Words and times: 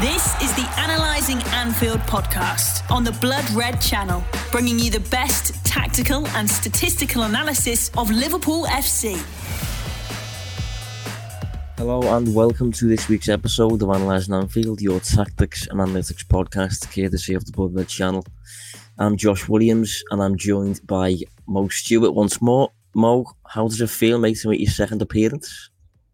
This 0.00 0.40
is 0.40 0.54
the 0.54 0.72
Analyzing 0.78 1.42
Anfield 1.54 1.98
podcast 2.02 2.88
on 2.88 3.02
the 3.02 3.10
Blood 3.10 3.50
Red 3.50 3.80
channel, 3.80 4.22
bringing 4.52 4.78
you 4.78 4.92
the 4.92 5.00
best 5.10 5.52
tactical 5.64 6.24
and 6.28 6.48
statistical 6.48 7.24
analysis 7.24 7.90
of 7.98 8.08
Liverpool 8.08 8.64
FC. 8.66 9.16
Hello 11.76 12.16
and 12.16 12.32
welcome 12.32 12.70
to 12.70 12.86
this 12.86 13.08
week's 13.08 13.28
episode 13.28 13.82
of 13.82 13.88
Analysing 13.88 14.34
Anfield, 14.34 14.80
your 14.80 15.00
tactics 15.00 15.66
and 15.66 15.80
analytics 15.80 16.24
podcast, 16.24 16.94
courtesy 16.94 17.34
of 17.34 17.44
the 17.44 17.50
Blood 17.50 17.74
Red 17.74 17.88
channel. 17.88 18.24
I'm 19.00 19.16
Josh 19.16 19.48
Williams 19.48 20.04
and 20.12 20.22
I'm 20.22 20.36
joined 20.36 20.80
by 20.86 21.16
Mo 21.48 21.66
Stewart 21.66 22.14
once 22.14 22.40
more. 22.40 22.70
Mo, 22.94 23.24
how 23.48 23.66
does 23.66 23.80
it 23.80 23.90
feel, 23.90 24.20
make 24.20 24.40
your 24.44 24.70
second 24.70 25.02
appearance? 25.02 25.67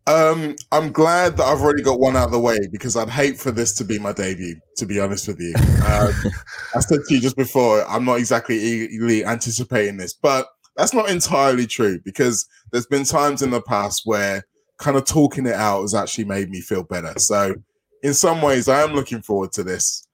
Um, 0.06 0.54
I'm 0.70 0.92
glad 0.92 1.38
that 1.38 1.44
I've 1.44 1.62
already 1.62 1.82
got 1.82 1.98
one 1.98 2.14
out 2.14 2.26
of 2.26 2.32
the 2.32 2.38
way 2.38 2.58
because 2.70 2.94
I'd 2.94 3.08
hate 3.08 3.38
for 3.38 3.50
this 3.50 3.72
to 3.76 3.84
be 3.84 3.98
my 3.98 4.12
debut. 4.12 4.56
To 4.76 4.86
be 4.86 5.00
honest 5.00 5.28
with 5.28 5.40
you, 5.40 5.54
um, 5.56 6.12
I 6.74 6.80
said 6.80 7.00
to 7.06 7.14
you 7.14 7.20
just 7.20 7.36
before, 7.36 7.88
I'm 7.88 8.04
not 8.04 8.18
exactly 8.18 8.58
eagerly 8.58 9.24
anticipating 9.24 9.96
this, 9.96 10.12
but 10.12 10.48
that's 10.76 10.92
not 10.92 11.08
entirely 11.08 11.66
true 11.66 12.00
because 12.04 12.46
there's 12.70 12.86
been 12.86 13.04
times 13.04 13.40
in 13.40 13.50
the 13.50 13.62
past 13.62 14.02
where 14.04 14.44
kind 14.78 14.96
of 14.96 15.06
talking 15.06 15.46
it 15.46 15.54
out 15.54 15.82
has 15.82 15.94
actually 15.94 16.24
made 16.24 16.50
me 16.50 16.60
feel 16.60 16.82
better. 16.82 17.14
So, 17.16 17.54
in 18.02 18.12
some 18.12 18.42
ways, 18.42 18.68
I 18.68 18.82
am 18.82 18.92
looking 18.92 19.22
forward 19.22 19.52
to 19.52 19.62
this. 19.62 20.06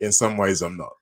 In 0.00 0.10
some 0.10 0.36
ways, 0.36 0.60
I'm 0.60 0.76
not. 0.76 0.92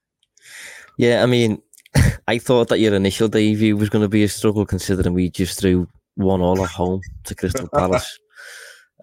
Yeah, 0.98 1.22
I 1.22 1.26
mean, 1.26 1.62
I 2.28 2.36
thought 2.38 2.68
that 2.68 2.80
your 2.80 2.94
initial 2.94 3.28
debut 3.28 3.76
was 3.76 3.88
going 3.88 4.04
to 4.04 4.08
be 4.08 4.22
a 4.24 4.28
struggle 4.28 4.66
considering 4.66 5.14
we 5.14 5.30
just 5.30 5.58
threw 5.58 5.88
one 6.16 6.42
all 6.42 6.62
at 6.62 6.70
home 6.70 7.00
to 7.24 7.34
Crystal 7.34 7.68
Palace 7.68 8.18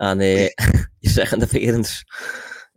and 0.01 0.19
uh, 0.21 0.49
your 1.01 1.13
second 1.13 1.43
appearance 1.43 2.03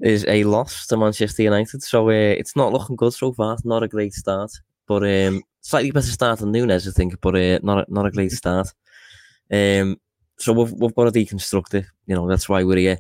is 0.01 0.25
a 0.29 0.45
loss 0.45 0.87
to 0.87 0.97
Manchester 0.97 1.43
United. 1.43 1.83
So 1.83 2.09
uh, 2.09 2.13
it's 2.13 2.55
not 2.55 2.73
looking 2.73 2.97
good 2.97 3.15
so 3.15 3.33
far. 3.33 3.57
Not 3.65 3.83
a 3.83 3.89
great 3.89 4.13
start, 4.13 4.53
but 4.87 5.03
um, 5.03 5.43
slightly 5.63 5.91
better 5.91 6.07
start 6.07 6.39
than 6.39 6.53
Nunez, 6.53 6.87
I 6.87 6.91
think, 6.93 7.21
but 7.21 7.35
uh, 7.35 7.59
not 7.63 7.89
a, 7.89 7.93
not 7.93 8.07
a 8.07 8.11
great 8.11 8.33
start. 8.43 8.69
Um, 9.51 9.97
so 10.39 10.53
we've 10.53 10.73
we've 10.73 10.95
got 10.95 11.05
to 11.05 11.11
deconstruct 11.11 11.75
it. 11.75 11.87
You 12.07 12.15
know 12.15 12.29
that's 12.29 12.49
why 12.49 12.63
we're 12.63 12.77
here. 12.77 12.99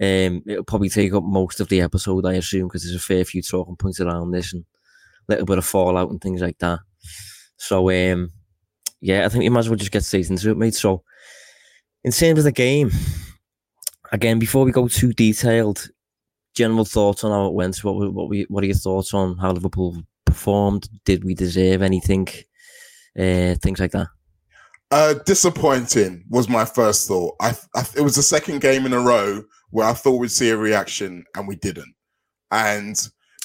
Um, 0.00 0.42
it'll 0.46 0.64
probably 0.64 0.88
take 0.88 1.12
up 1.12 1.24
most 1.24 1.60
of 1.60 1.68
the 1.68 1.82
episode, 1.82 2.24
I 2.24 2.34
assume, 2.34 2.68
because 2.68 2.84
there's 2.84 2.96
a 2.96 2.98
fair 2.98 3.22
few 3.24 3.42
talking 3.42 3.76
points 3.76 4.00
around 4.00 4.30
this 4.30 4.54
and 4.54 4.64
a 5.28 5.32
little 5.32 5.44
bit 5.44 5.58
of 5.58 5.66
fallout 5.66 6.08
and 6.08 6.18
things 6.20 6.40
like 6.40 6.58
that. 6.60 6.80
So 7.58 7.90
um, 7.90 8.30
yeah, 9.02 9.26
I 9.26 9.28
think 9.28 9.42
we 9.42 9.50
might 9.50 9.60
as 9.60 9.68
well 9.68 9.76
just 9.76 9.92
get 9.92 10.04
straight 10.04 10.30
into 10.30 10.50
it, 10.50 10.56
mate. 10.56 10.74
So 10.74 11.02
in 12.02 12.12
terms 12.12 12.38
of 12.38 12.44
the 12.44 12.52
game, 12.52 12.90
again, 14.12 14.38
before 14.38 14.64
we 14.64 14.72
go 14.72 14.88
too 14.88 15.12
detailed, 15.12 15.88
general 16.54 16.84
thoughts 16.84 17.24
on 17.24 17.30
how 17.30 17.46
it 17.46 17.54
went. 17.54 17.82
What 17.84 17.96
were, 17.96 18.10
what 18.10 18.28
we 18.28 18.46
what 18.48 18.64
are 18.64 18.66
your 18.66 18.76
thoughts 18.76 19.14
on 19.14 19.36
how 19.38 19.52
Liverpool 19.52 20.02
performed? 20.24 20.88
Did 21.04 21.24
we 21.24 21.34
deserve 21.34 21.82
anything? 21.82 22.28
Uh, 23.18 23.54
things 23.56 23.80
like 23.80 23.92
that. 23.92 24.08
Uh, 24.92 25.14
disappointing 25.24 26.24
was 26.28 26.48
my 26.48 26.64
first 26.64 27.06
thought. 27.06 27.36
I, 27.40 27.56
I, 27.76 27.84
it 27.96 28.02
was 28.02 28.16
the 28.16 28.22
second 28.22 28.60
game 28.60 28.86
in 28.86 28.92
a 28.92 29.00
row 29.00 29.44
where 29.70 29.86
I 29.86 29.92
thought 29.92 30.18
we'd 30.18 30.32
see 30.32 30.50
a 30.50 30.56
reaction 30.56 31.24
and 31.36 31.46
we 31.46 31.54
didn't. 31.56 31.94
And 32.50 32.96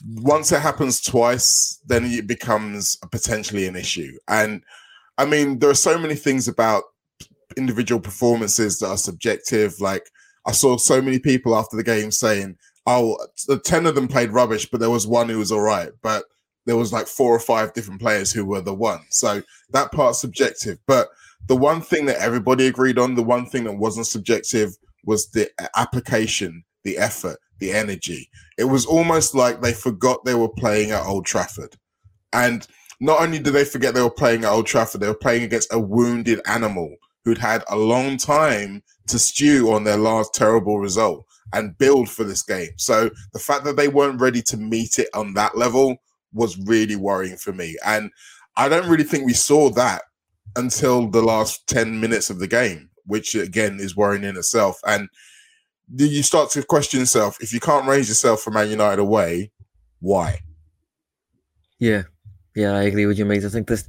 once 0.03 0.52
it 0.52 0.61
happens 0.61 1.02
twice, 1.02 1.79
then 1.85 2.05
it 2.05 2.25
becomes 2.25 2.97
potentially 3.11 3.67
an 3.67 3.75
issue. 3.75 4.11
And 4.27 4.63
I 5.19 5.25
mean, 5.25 5.59
there 5.59 5.69
are 5.69 5.75
so 5.75 6.00
many 6.00 6.16
things 6.16 6.47
about 6.47 6.83
individual 7.57 8.02
performances 8.02 8.79
that 8.79 8.88
are 8.88 8.97
subjective. 8.97 9.79
Like 9.79 10.09
I 10.45 10.51
saw 10.51 10.77
so 10.77 11.01
many 11.01 11.19
people 11.19 11.55
after 11.55 11.75
the 11.75 11.83
game 11.83 12.11
saying, 12.11 12.57
"Oh, 12.85 13.17
ten 13.63 13.85
of 13.85 13.95
them 13.95 14.07
played 14.07 14.31
rubbish, 14.31 14.69
but 14.69 14.79
there 14.79 14.89
was 14.89 15.07
one 15.07 15.29
who 15.29 15.39
was 15.39 15.51
all 15.51 15.61
right." 15.61 15.91
But 16.01 16.25
there 16.65 16.77
was 16.77 16.93
like 16.93 17.07
four 17.07 17.33
or 17.33 17.39
five 17.39 17.73
different 17.73 18.01
players 18.01 18.31
who 18.31 18.45
were 18.45 18.61
the 18.61 18.73
one. 18.73 19.01
So 19.09 19.43
that 19.72 19.91
part's 19.91 20.19
subjective. 20.19 20.79
But 20.88 21.09
the 21.47 21.56
one 21.56 21.81
thing 21.81 22.06
that 22.07 22.17
everybody 22.17 22.67
agreed 22.67 22.97
on, 22.97 23.16
the 23.16 23.23
one 23.23 23.45
thing 23.45 23.66
that 23.66 23.78
wasn't 23.78 24.07
subjective, 24.07 24.75
was 25.03 25.29
the 25.29 25.50
application, 25.75 26.63
the 26.83 26.97
effort, 26.97 27.38
the 27.59 27.72
energy. 27.72 28.29
It 28.57 28.66
was 28.66 28.85
almost 28.85 29.35
like 29.35 29.62
they 29.62 29.73
forgot 29.73 30.25
they 30.25 30.33
were 30.33 30.50
playing 30.50 30.91
at 30.91 31.06
Old 31.06 31.25
Trafford, 31.25 31.75
and 32.33 32.67
not 33.00 33.22
only 33.22 33.39
did 33.39 33.53
they 33.53 33.66
forget 33.66 33.94
they 33.94 34.01
were 34.01 34.09
playing 34.09 34.44
at 34.44 34.51
Old 34.51 34.66
Trafford, 34.66 35.01
they 35.01 35.07
were 35.07 35.13
playing 35.13 35.44
against 35.44 35.73
a 35.73 35.79
wounded 35.79 36.41
animal 36.47 36.95
who'd 37.23 37.38
had 37.38 37.63
a 37.69 37.75
long 37.75 38.17
time 38.17 38.81
to 39.07 39.19
stew 39.19 39.71
on 39.71 39.83
their 39.83 39.97
last 39.97 40.33
terrible 40.33 40.79
result 40.79 41.25
and 41.53 41.77
build 41.77 42.09
for 42.09 42.23
this 42.23 42.41
game. 42.41 42.71
So 42.77 43.09
the 43.33 43.39
fact 43.39 43.63
that 43.66 43.77
they 43.77 43.88
weren't 43.88 44.19
ready 44.19 44.41
to 44.43 44.57
meet 44.57 44.99
it 44.99 45.09
on 45.13 45.33
that 45.35 45.57
level 45.57 45.97
was 46.33 46.57
really 46.66 46.95
worrying 46.95 47.38
for 47.38 47.53
me. 47.53 47.77
And 47.85 48.11
I 48.57 48.69
don't 48.69 48.89
really 48.89 49.03
think 49.03 49.25
we 49.25 49.33
saw 49.33 49.69
that 49.71 50.03
until 50.55 51.09
the 51.09 51.21
last 51.21 51.67
10 51.67 51.99
minutes 51.99 52.29
of 52.29 52.39
the 52.39 52.47
game, 52.47 52.89
which 53.05 53.35
again 53.35 53.79
is 53.79 53.95
worrying 53.95 54.23
in 54.23 54.38
itself. 54.38 54.79
And 54.85 55.09
you 55.95 56.23
start 56.23 56.49
to 56.51 56.63
question 56.63 56.99
yourself 56.99 57.38
if 57.41 57.53
you 57.53 57.59
can't 57.59 57.88
raise 57.88 58.09
yourself 58.09 58.41
from 58.41 58.55
Man 58.55 58.69
United 58.69 58.99
away, 58.99 59.51
why? 59.99 60.39
Yeah, 61.79 62.03
yeah, 62.55 62.71
I 62.71 62.83
agree 62.83 63.05
with 63.05 63.19
you, 63.19 63.25
mate. 63.25 63.44
I 63.44 63.49
think 63.49 63.67
this, 63.67 63.88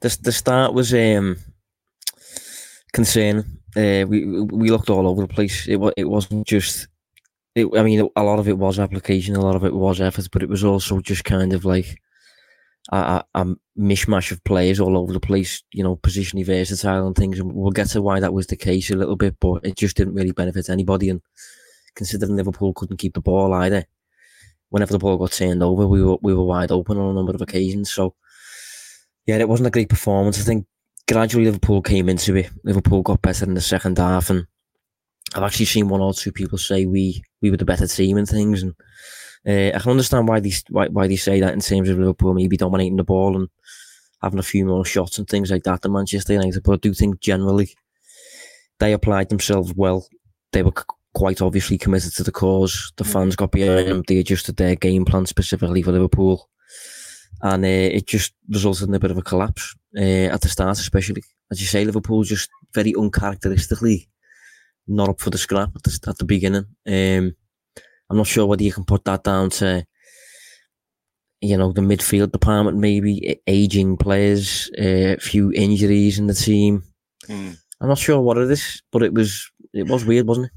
this 0.00 0.16
the 0.16 0.32
start 0.32 0.72
was 0.74 0.92
um 0.94 1.36
concerning. 2.92 3.59
Uh, 3.76 4.04
we 4.06 4.24
we 4.26 4.70
looked 4.70 4.90
all 4.90 5.08
over 5.08 5.22
the 5.22 5.28
place. 5.28 5.68
It 5.68 5.80
it 5.96 6.04
wasn't 6.04 6.46
just. 6.46 6.88
It, 7.54 7.66
I 7.76 7.82
mean, 7.82 8.08
a 8.14 8.22
lot 8.22 8.38
of 8.38 8.48
it 8.48 8.58
was 8.58 8.78
application, 8.78 9.34
a 9.34 9.40
lot 9.40 9.56
of 9.56 9.64
it 9.64 9.74
was 9.74 10.00
effort, 10.00 10.28
but 10.30 10.42
it 10.42 10.48
was 10.48 10.62
also 10.62 11.00
just 11.00 11.24
kind 11.24 11.52
of 11.52 11.64
like 11.64 12.00
a, 12.92 13.24
a, 13.34 13.46
mishmash 13.76 14.30
of 14.30 14.42
players 14.44 14.78
all 14.78 14.96
over 14.96 15.12
the 15.12 15.20
place. 15.20 15.62
You 15.72 15.82
know, 15.82 15.96
positionally 15.96 16.46
versatile 16.46 17.06
and 17.06 17.16
things. 17.16 17.38
And 17.38 17.52
we'll 17.52 17.72
get 17.72 17.88
to 17.90 18.02
why 18.02 18.20
that 18.20 18.32
was 18.32 18.46
the 18.46 18.56
case 18.56 18.90
a 18.90 18.96
little 18.96 19.16
bit, 19.16 19.36
but 19.40 19.64
it 19.64 19.76
just 19.76 19.96
didn't 19.96 20.14
really 20.14 20.32
benefit 20.32 20.68
anybody. 20.68 21.08
And 21.10 21.20
considering 21.94 22.36
Liverpool 22.36 22.72
couldn't 22.74 22.98
keep 22.98 23.14
the 23.14 23.20
ball 23.20 23.52
either, 23.54 23.84
whenever 24.70 24.92
the 24.92 24.98
ball 24.98 25.18
got 25.18 25.32
turned 25.32 25.62
over, 25.62 25.86
we 25.86 26.02
were 26.02 26.18
we 26.22 26.34
were 26.34 26.44
wide 26.44 26.72
open 26.72 26.98
on 26.98 27.10
a 27.10 27.14
number 27.14 27.34
of 27.34 27.42
occasions. 27.42 27.92
So 27.92 28.14
yeah, 29.26 29.36
it 29.36 29.48
wasn't 29.48 29.68
a 29.68 29.70
great 29.70 29.88
performance. 29.88 30.40
I 30.40 30.44
think 30.44 30.66
gradually 31.10 31.44
Liverpool 31.44 31.82
came 31.82 32.08
into 32.08 32.36
it. 32.36 32.50
Liverpool 32.64 33.02
got 33.02 33.22
better 33.22 33.44
in 33.44 33.54
the 33.54 33.60
second 33.60 33.98
half, 33.98 34.30
and 34.30 34.46
I've 35.34 35.42
actually 35.42 35.66
seen 35.66 35.88
one 35.88 36.00
or 36.00 36.14
two 36.14 36.32
people 36.32 36.58
say 36.58 36.86
we 36.86 37.22
we 37.42 37.50
were 37.50 37.56
the 37.56 37.64
better 37.64 37.86
team 37.86 38.16
and 38.16 38.28
things. 38.28 38.62
And 38.62 38.74
uh, 39.46 39.76
I 39.76 39.80
can 39.80 39.90
understand 39.90 40.28
why 40.28 40.40
they 40.40 40.52
why, 40.68 40.86
why 40.88 41.08
they 41.08 41.16
say 41.16 41.40
that 41.40 41.52
in 41.52 41.60
terms 41.60 41.88
of 41.88 41.98
Liverpool 41.98 42.34
maybe 42.34 42.56
dominating 42.56 42.96
the 42.96 43.04
ball 43.04 43.36
and 43.36 43.48
having 44.22 44.38
a 44.38 44.44
few 44.44 44.64
more 44.64 44.84
shots 44.84 45.18
and 45.18 45.26
things 45.26 45.50
like 45.50 45.64
that 45.64 45.82
than 45.82 45.92
Manchester 45.92 46.34
United. 46.34 46.62
But 46.62 46.74
I 46.74 46.76
do 46.76 46.94
think 46.94 47.20
generally 47.20 47.74
they 48.78 48.92
applied 48.92 49.30
themselves 49.30 49.74
well. 49.74 50.06
They 50.52 50.62
were 50.62 50.72
quite 51.12 51.42
obviously 51.42 51.78
committed 51.78 52.14
to 52.14 52.22
the 52.22 52.32
cause. 52.32 52.92
The 52.96 53.04
fans 53.04 53.34
got 53.34 53.50
behind 53.50 53.88
them. 53.88 54.04
They 54.06 54.18
adjusted 54.18 54.56
their 54.56 54.76
game 54.76 55.04
plan 55.04 55.26
specifically 55.26 55.82
for 55.82 55.92
Liverpool 55.92 56.48
and 57.42 57.64
uh, 57.64 57.68
it 57.68 58.06
just 58.06 58.34
resulted 58.48 58.88
in 58.88 58.94
a 58.94 58.98
bit 58.98 59.10
of 59.10 59.18
a 59.18 59.22
collapse 59.22 59.74
uh, 59.96 60.34
at 60.34 60.40
the 60.40 60.48
start, 60.48 60.78
especially 60.78 61.22
as 61.50 61.60
you 61.60 61.66
say, 61.66 61.84
Liverpool 61.84 62.22
just 62.22 62.48
very 62.72 62.94
uncharacteristically 62.94 64.08
not 64.86 65.08
up 65.08 65.20
for 65.20 65.30
the 65.30 65.38
scrap 65.38 65.70
at 65.74 65.82
the, 65.82 65.98
at 66.08 66.18
the 66.18 66.24
beginning. 66.24 66.66
Um, 66.86 67.34
I'm 68.08 68.16
not 68.16 68.26
sure 68.26 68.46
whether 68.46 68.62
you 68.62 68.72
can 68.72 68.84
put 68.84 69.04
that 69.04 69.22
down 69.22 69.50
to 69.50 69.84
you 71.40 71.56
know 71.56 71.72
the 71.72 71.80
midfield 71.80 72.32
department, 72.32 72.76
maybe 72.76 73.40
aging 73.46 73.96
players, 73.96 74.70
a 74.78 75.14
uh, 75.14 75.16
few 75.18 75.52
injuries 75.52 76.18
in 76.18 76.26
the 76.26 76.34
team. 76.34 76.82
Mm. 77.28 77.56
I'm 77.80 77.88
not 77.88 77.98
sure 77.98 78.20
what 78.20 78.36
it 78.36 78.50
is, 78.50 78.82
but 78.92 79.02
it 79.02 79.14
was 79.14 79.50
it 79.72 79.86
was 79.86 80.04
weird, 80.04 80.26
wasn't 80.26 80.46
it? 80.46 80.52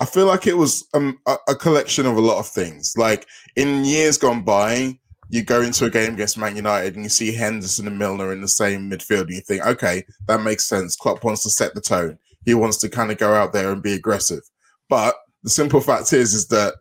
I 0.00 0.04
feel 0.04 0.26
like 0.26 0.46
it 0.46 0.56
was 0.56 0.86
um, 0.92 1.18
a, 1.26 1.36
a 1.48 1.54
collection 1.54 2.04
of 2.04 2.16
a 2.16 2.20
lot 2.20 2.38
of 2.38 2.46
things. 2.46 2.94
Like 2.96 3.26
in 3.56 3.84
years 3.84 4.18
gone 4.18 4.42
by, 4.42 4.98
you 5.28 5.42
go 5.42 5.60
into 5.60 5.84
a 5.84 5.90
game 5.90 6.14
against 6.14 6.38
Man 6.38 6.56
United 6.56 6.94
and 6.94 7.04
you 7.04 7.10
see 7.10 7.32
Henderson 7.32 7.86
and 7.86 7.98
Milner 7.98 8.32
in 8.32 8.40
the 8.40 8.48
same 8.48 8.90
midfield, 8.90 9.22
and 9.22 9.34
you 9.34 9.40
think, 9.40 9.64
okay, 9.66 10.04
that 10.26 10.42
makes 10.42 10.66
sense. 10.66 10.96
Klopp 10.96 11.24
wants 11.24 11.42
to 11.42 11.50
set 11.50 11.74
the 11.74 11.80
tone. 11.80 12.18
He 12.44 12.54
wants 12.54 12.78
to 12.78 12.88
kind 12.88 13.10
of 13.10 13.18
go 13.18 13.34
out 13.34 13.52
there 13.52 13.72
and 13.72 13.82
be 13.82 13.92
aggressive. 13.92 14.42
But 14.88 15.14
the 15.42 15.50
simple 15.50 15.80
fact 15.80 16.12
is, 16.12 16.34
is 16.34 16.48
that 16.48 16.74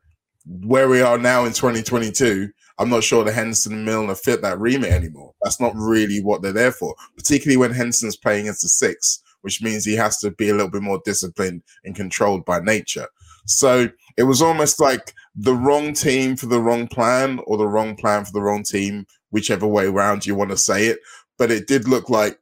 where 0.45 0.87
we 0.87 1.01
are 1.01 1.17
now 1.17 1.45
in 1.45 1.51
2022, 1.51 2.49
I'm 2.79 2.89
not 2.89 3.03
sure 3.03 3.23
the 3.23 3.31
Henderson 3.31 3.73
and 3.73 3.85
Milner 3.85 4.15
fit 4.15 4.41
that 4.43 4.59
remit 4.59 4.91
anymore. 4.91 5.33
That's 5.41 5.59
not 5.59 5.75
really 5.75 6.21
what 6.21 6.41
they're 6.41 6.53
there 6.53 6.71
for, 6.71 6.95
particularly 7.17 7.57
when 7.57 7.71
Henderson's 7.71 8.17
playing 8.17 8.47
as 8.47 8.61
the 8.61 8.69
six, 8.69 9.21
which 9.41 9.61
means 9.61 9.83
he 9.83 9.95
has 9.95 10.19
to 10.19 10.31
be 10.31 10.49
a 10.49 10.53
little 10.53 10.69
bit 10.69 10.83
more 10.83 11.01
disciplined 11.03 11.63
and 11.83 11.95
controlled 11.95 12.45
by 12.45 12.59
nature. 12.59 13.07
So 13.45 13.89
it 14.17 14.23
was 14.23 14.41
almost 14.41 14.79
like 14.79 15.13
the 15.37 15.53
wrong 15.53 15.93
team 15.93 16.35
for 16.35 16.47
the 16.47 16.59
wrong 16.59 16.87
plan 16.87 17.39
or 17.45 17.57
the 17.57 17.67
wrong 17.67 17.95
plan 17.95 18.25
for 18.25 18.31
the 18.31 18.41
wrong 18.41 18.63
team, 18.63 19.05
whichever 19.29 19.67
way 19.67 19.85
around 19.85 20.25
you 20.25 20.33
want 20.35 20.49
to 20.49 20.57
say 20.57 20.87
it. 20.87 20.99
But 21.37 21.51
it 21.51 21.67
did 21.67 21.87
look 21.87 22.09
like 22.09 22.39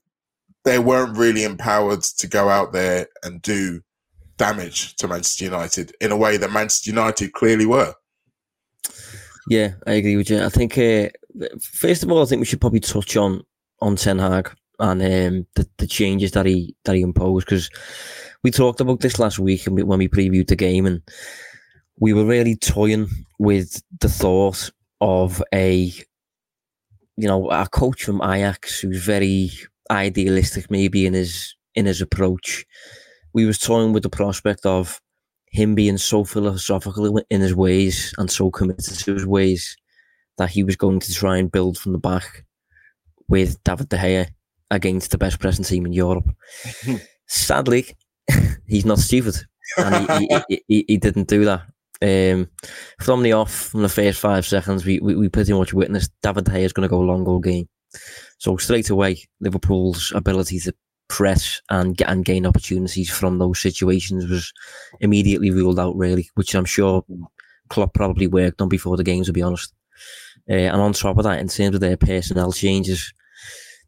they 0.63 0.79
weren't 0.79 1.17
really 1.17 1.43
empowered 1.43 2.01
to 2.03 2.27
go 2.27 2.47
out 2.47 2.71
there 2.71 3.07
and 3.21 3.41
do 3.41 3.81
damage 4.37 4.95
to 4.95 5.07
Manchester 5.07 5.45
United 5.45 5.95
in 5.99 6.11
a 6.11 6.17
way 6.17 6.37
that 6.37 6.51
Manchester 6.51 6.89
United 6.89 7.33
clearly 7.33 7.65
were. 7.65 7.93
Yeah, 9.49 9.73
I 9.85 9.93
agree 9.93 10.15
with 10.15 10.29
you. 10.29 10.43
I 10.43 10.49
think 10.49 10.77
uh, 10.77 11.09
first 11.61 12.01
of 12.01 12.11
all, 12.11 12.23
I 12.23 12.25
think 12.25 12.39
we 12.39 12.45
should 12.45 12.61
probably 12.61 12.79
touch 12.79 13.17
on 13.17 13.43
on 13.81 13.97
Ten 13.97 14.19
Hag 14.19 14.55
and 14.79 15.01
um, 15.01 15.47
the 15.55 15.67
the 15.77 15.87
changes 15.87 16.31
that 16.31 16.45
he 16.45 16.75
that 16.85 16.95
he 16.95 17.01
imposed 17.01 17.45
because 17.45 17.69
we 18.43 18.51
talked 18.51 18.79
about 18.79 19.01
this 19.01 19.19
last 19.19 19.39
week 19.39 19.65
when 19.65 19.99
we 19.99 20.07
previewed 20.07 20.47
the 20.47 20.55
game 20.55 20.85
and 20.85 21.01
we 21.99 22.13
were 22.13 22.25
really 22.25 22.55
toying 22.55 23.07
with 23.39 23.81
the 23.99 24.09
thought 24.09 24.71
of 25.01 25.41
a 25.53 25.91
you 27.17 27.27
know 27.27 27.49
a 27.49 27.67
coach 27.67 28.03
from 28.03 28.21
Ajax 28.21 28.79
who's 28.79 29.03
very 29.03 29.51
idealistic 29.91 30.69
maybe 30.69 31.05
in 31.05 31.13
his 31.13 31.55
in 31.75 31.85
his 31.85 32.01
approach. 32.01 32.65
We 33.33 33.45
was 33.45 33.59
toying 33.59 33.93
with 33.93 34.03
the 34.03 34.09
prospect 34.09 34.65
of 34.65 35.01
him 35.47 35.75
being 35.75 35.97
so 35.97 36.23
philosophical 36.23 37.21
in 37.29 37.41
his 37.41 37.55
ways 37.55 38.13
and 38.17 38.29
so 38.29 38.51
committed 38.51 38.97
to 38.99 39.13
his 39.13 39.25
ways 39.25 39.75
that 40.37 40.49
he 40.49 40.63
was 40.63 40.75
going 40.75 40.99
to 40.99 41.13
try 41.13 41.37
and 41.37 41.51
build 41.51 41.77
from 41.77 41.93
the 41.93 41.97
back 41.97 42.45
with 43.27 43.61
David 43.63 43.89
De 43.89 43.97
Gea 43.97 44.27
against 44.71 45.11
the 45.11 45.17
best 45.17 45.39
pressing 45.39 45.63
team 45.63 45.85
in 45.85 45.93
Europe. 45.93 46.27
Sadly, 47.27 47.95
he's 48.67 48.85
not 48.85 48.99
stupid, 48.99 49.35
and 49.77 50.09
he, 50.09 50.41
he, 50.47 50.63
he, 50.67 50.85
he, 50.89 50.97
didn't 50.97 51.27
do 51.27 51.45
that. 51.45 51.61
Um, 52.01 52.49
from 52.99 53.23
the 53.23 53.33
off, 53.33 53.53
from 53.53 53.81
the 53.81 53.89
first 53.89 54.19
five 54.19 54.45
seconds, 54.45 54.85
we, 54.85 54.99
we, 54.99 55.15
we 55.15 55.29
pretty 55.29 55.53
much 55.53 55.73
witnessed 55.73 56.11
David 56.21 56.45
Gea 56.45 56.61
is 56.61 56.73
going 56.73 56.87
to 56.87 56.89
go 56.89 56.99
long 56.99 57.23
goal 57.23 57.39
game. 57.39 57.67
So 58.37 58.57
straight 58.57 58.89
away, 58.89 59.21
Liverpool's 59.39 60.11
ability 60.13 60.59
to 60.59 60.73
press 61.07 61.61
and 61.69 61.95
get 61.95 62.09
and 62.09 62.25
gain 62.25 62.45
opportunities 62.45 63.09
from 63.09 63.37
those 63.37 63.59
situations 63.59 64.27
was 64.27 64.51
immediately 64.99 65.51
ruled 65.51 65.79
out. 65.79 65.95
Really, 65.95 66.29
which 66.35 66.53
I'm 66.53 66.65
sure 66.65 67.05
Klopp 67.69 67.93
probably 67.93 68.27
worked 68.27 68.61
on 68.61 68.69
before 68.69 68.97
the 68.97 69.03
games. 69.03 69.27
To 69.27 69.33
be 69.33 69.41
honest, 69.41 69.73
uh, 70.49 70.53
and 70.53 70.81
on 70.81 70.93
top 70.93 71.17
of 71.17 71.23
that, 71.23 71.39
in 71.39 71.47
terms 71.47 71.75
of 71.75 71.81
their 71.81 71.97
personnel 71.97 72.51
changes, 72.51 73.13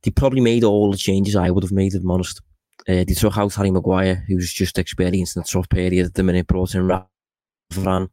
they 0.03 0.11
probably 0.11 0.41
made 0.41 0.63
all 0.63 0.91
the 0.91 0.97
changes 0.97 1.35
I 1.35 1.51
would 1.51 1.63
have 1.63 1.71
made. 1.71 1.93
If 1.93 2.03
I'm 2.03 2.11
honest, 2.11 2.41
uh, 2.87 3.03
they 3.03 3.05
took 3.05 3.37
out 3.37 3.55
Harry 3.55 3.71
Maguire, 3.71 4.23
who's 4.27 4.53
just 4.53 4.77
experiencing 4.77 5.41
a 5.41 5.45
tough 5.45 5.69
period 5.69 6.05
at 6.05 6.13
the 6.13 6.23
minute, 6.23 6.47
brought 6.47 6.75
in 6.75 6.87
Varane, 7.71 8.09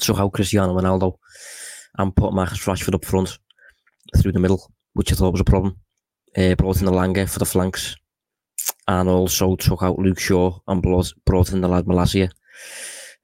took 0.00 0.18
out 0.18 0.32
Cristiano 0.32 0.78
Ronaldo, 0.78 1.16
and 1.98 2.14
put 2.14 2.32
Marcus 2.32 2.64
Rashford 2.64 2.94
up 2.94 3.04
front 3.04 3.38
through 4.16 4.32
the 4.32 4.40
middle, 4.40 4.72
which 4.94 5.12
I 5.12 5.16
thought 5.16 5.32
was 5.32 5.40
a 5.40 5.44
problem. 5.44 5.78
Uh, 6.36 6.54
brought 6.54 6.80
in 6.82 6.88
Elanga 6.88 7.28
for 7.28 7.38
the 7.38 7.44
flanks, 7.46 7.96
and 8.86 9.08
also 9.08 9.56
took 9.56 9.82
out 9.82 9.98
Luke 9.98 10.20
Shaw 10.20 10.58
and 10.68 10.82
brought, 10.82 11.12
brought 11.24 11.52
in 11.52 11.60
the 11.60 11.68
lad 11.68 11.86
Malacia. 11.86 12.30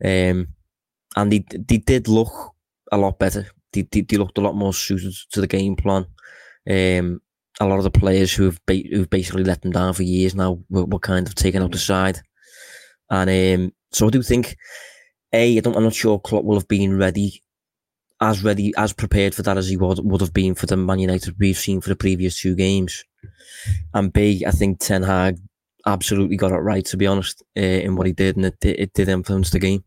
Um, 0.04 0.48
and 1.16 1.32
they, 1.32 1.44
they 1.50 1.78
did 1.78 2.08
look 2.08 2.32
a 2.90 2.96
lot 2.96 3.18
better. 3.18 3.46
They, 3.72 3.82
they, 3.90 4.00
they 4.00 4.16
looked 4.16 4.38
a 4.38 4.42
lot 4.42 4.54
more 4.54 4.72
suited 4.72 5.14
to 5.32 5.40
the 5.40 5.46
game 5.46 5.76
plan. 5.76 6.06
Um, 6.68 7.20
a 7.60 7.66
lot 7.66 7.78
of 7.78 7.84
the 7.84 7.90
players 7.90 8.32
who 8.32 8.44
have 8.44 8.60
ba- 8.66 8.88
who've 8.90 9.10
basically 9.10 9.44
let 9.44 9.62
them 9.62 9.72
down 9.72 9.94
for 9.94 10.02
years 10.02 10.34
now 10.34 10.58
were, 10.70 10.84
were 10.84 10.98
kind 10.98 11.26
of 11.26 11.34
taken 11.34 11.62
out 11.62 11.72
the 11.72 11.78
side, 11.78 12.20
and 13.10 13.28
um, 13.30 13.72
so 13.92 14.06
I 14.06 14.10
do 14.10 14.22
think, 14.22 14.56
a 15.32 15.56
I 15.56 15.60
don't 15.60 15.76
I'm 15.76 15.84
not 15.84 15.94
sure 15.94 16.18
Klopp 16.18 16.44
will 16.44 16.56
have 16.56 16.68
been 16.68 16.98
ready, 16.98 17.42
as 18.20 18.44
ready 18.44 18.72
as 18.76 18.92
prepared 18.92 19.34
for 19.34 19.42
that 19.42 19.58
as 19.58 19.68
he 19.68 19.76
would 19.76 19.98
would 20.02 20.20
have 20.20 20.32
been 20.32 20.54
for 20.54 20.66
the 20.66 20.76
Man 20.76 20.98
United 20.98 21.38
we've 21.38 21.58
seen 21.58 21.80
for 21.80 21.88
the 21.88 21.96
previous 21.96 22.40
two 22.40 22.54
games, 22.54 23.04
and 23.94 24.12
B 24.12 24.44
I 24.46 24.50
think 24.50 24.78
Ten 24.78 25.02
Hag 25.02 25.38
absolutely 25.86 26.36
got 26.36 26.52
it 26.52 26.56
right 26.56 26.84
to 26.86 26.96
be 26.96 27.06
honest 27.06 27.42
uh, 27.56 27.60
in 27.60 27.96
what 27.96 28.06
he 28.06 28.12
did, 28.12 28.36
and 28.36 28.46
it, 28.46 28.56
it 28.62 28.92
did 28.92 29.08
influence 29.08 29.50
the 29.50 29.58
game. 29.58 29.84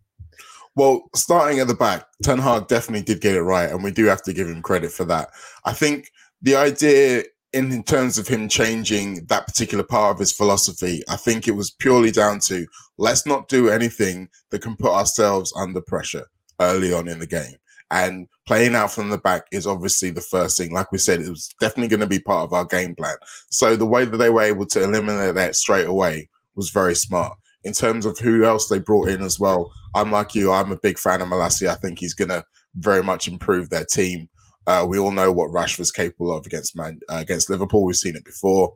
Well, 0.76 1.10
starting 1.16 1.60
at 1.60 1.68
the 1.68 1.74
back, 1.74 2.06
Ten 2.22 2.40
Hag 2.40 2.68
definitely 2.68 3.06
did 3.06 3.22
get 3.22 3.36
it 3.36 3.44
right, 3.44 3.70
and 3.70 3.84
we 3.84 3.92
do 3.92 4.06
have 4.06 4.24
to 4.24 4.34
give 4.34 4.48
him 4.48 4.62
credit 4.62 4.92
for 4.92 5.06
that. 5.06 5.30
I 5.64 5.74
think 5.74 6.12
the 6.42 6.56
idea 6.56 7.24
in, 7.56 7.84
terms 7.84 8.18
of 8.18 8.28
him 8.28 8.50
changing 8.50 9.26
that 9.28 9.48
particular 9.48 9.84
part 9.84 10.14
of 10.14 10.20
his 10.20 10.34
philosophy, 10.34 11.02
I 11.10 11.16
think 11.16 11.48
it 11.48 11.56
was 11.56 11.72
purely 11.72 12.12
down 12.12 12.40
to 12.42 12.68
let's 12.98 13.26
not 13.26 13.48
do 13.48 13.70
anything 13.70 14.28
that 14.52 14.62
can 14.62 14.76
put 14.76 14.92
ourselves 14.92 15.54
under 15.56 15.80
pressure 15.82 16.26
early 16.60 16.94
on 16.94 17.08
in 17.08 17.20
the 17.20 17.28
game. 17.28 17.56
And 17.92 18.28
playing 18.46 18.76
out 18.76 18.92
from 18.92 19.10
the 19.10 19.18
back 19.18 19.46
is 19.52 19.66
obviously 19.66 20.12
the 20.12 20.20
first 20.20 20.58
thing. 20.58 20.74
Like 20.74 20.92
we 20.92 20.98
said, 20.98 21.22
it 21.22 21.30
was 21.30 21.54
definitely 21.62 21.88
going 21.88 22.02
to 22.02 22.08
be 22.08 22.20
part 22.20 22.44
of 22.44 22.54
our 22.54 22.66
game 22.66 22.94
plan. 22.94 23.16
So 23.50 23.76
the 23.78 23.86
way 23.86 24.04
that 24.04 24.18
they 24.18 24.30
were 24.30 24.42
able 24.42 24.66
to 24.68 24.84
eliminate 24.84 25.36
that 25.36 25.56
straight 25.56 25.88
away 25.88 26.30
was 26.56 26.72
very 26.72 26.96
smart. 26.96 27.38
In 27.64 27.74
terms 27.74 28.06
of 28.06 28.20
who 28.20 28.44
else 28.44 28.68
they 28.68 28.80
brought 28.80 29.10
in 29.10 29.22
as 29.22 29.40
well, 29.40 29.72
I'm 29.96 30.12
like 30.12 30.36
you, 30.36 30.52
I'm 30.52 30.72
a 30.72 30.78
big 30.78 31.00
fan 31.00 31.22
of 31.22 31.30
Malacia. 31.30 31.70
I 31.70 31.76
think 31.76 32.00
he's 32.00 32.14
going 32.14 32.30
to 32.30 32.44
very 32.76 33.02
much 33.02 33.28
improve 33.28 33.70
their 33.70 33.86
team. 33.86 34.28
Uh, 34.68 34.86
we 34.88 34.98
all 34.98 35.12
know 35.12 35.32
what 35.32 35.52
Rashford's 35.52 35.92
capable 35.92 36.36
of 36.36 36.46
against 36.46 36.76
Man 36.76 37.00
uh, 37.10 37.18
against 37.18 37.50
Liverpool. 37.50 37.84
We've 37.84 37.96
seen 37.96 38.16
it 38.16 38.26
before, 38.26 38.74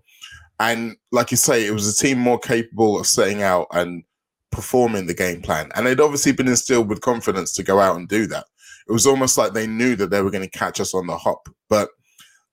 and 0.59 0.95
like 1.11 1.31
you 1.31 1.37
say, 1.37 1.65
it 1.65 1.71
was 1.71 1.87
a 1.87 1.95
team 1.95 2.19
more 2.19 2.39
capable 2.39 2.99
of 2.99 3.07
setting 3.07 3.41
out 3.41 3.67
and 3.71 4.03
performing 4.51 5.07
the 5.07 5.13
game 5.13 5.41
plan, 5.41 5.71
and 5.75 5.85
they'd 5.85 5.99
obviously 5.99 6.31
been 6.31 6.47
instilled 6.47 6.89
with 6.89 7.01
confidence 7.01 7.53
to 7.53 7.63
go 7.63 7.79
out 7.79 7.95
and 7.95 8.07
do 8.07 8.27
that. 8.27 8.45
It 8.87 8.91
was 8.91 9.07
almost 9.07 9.37
like 9.37 9.53
they 9.53 9.67
knew 9.67 9.95
that 9.95 10.09
they 10.09 10.21
were 10.21 10.31
going 10.31 10.47
to 10.47 10.57
catch 10.57 10.79
us 10.79 10.93
on 10.93 11.07
the 11.07 11.17
hop, 11.17 11.47
but 11.69 11.89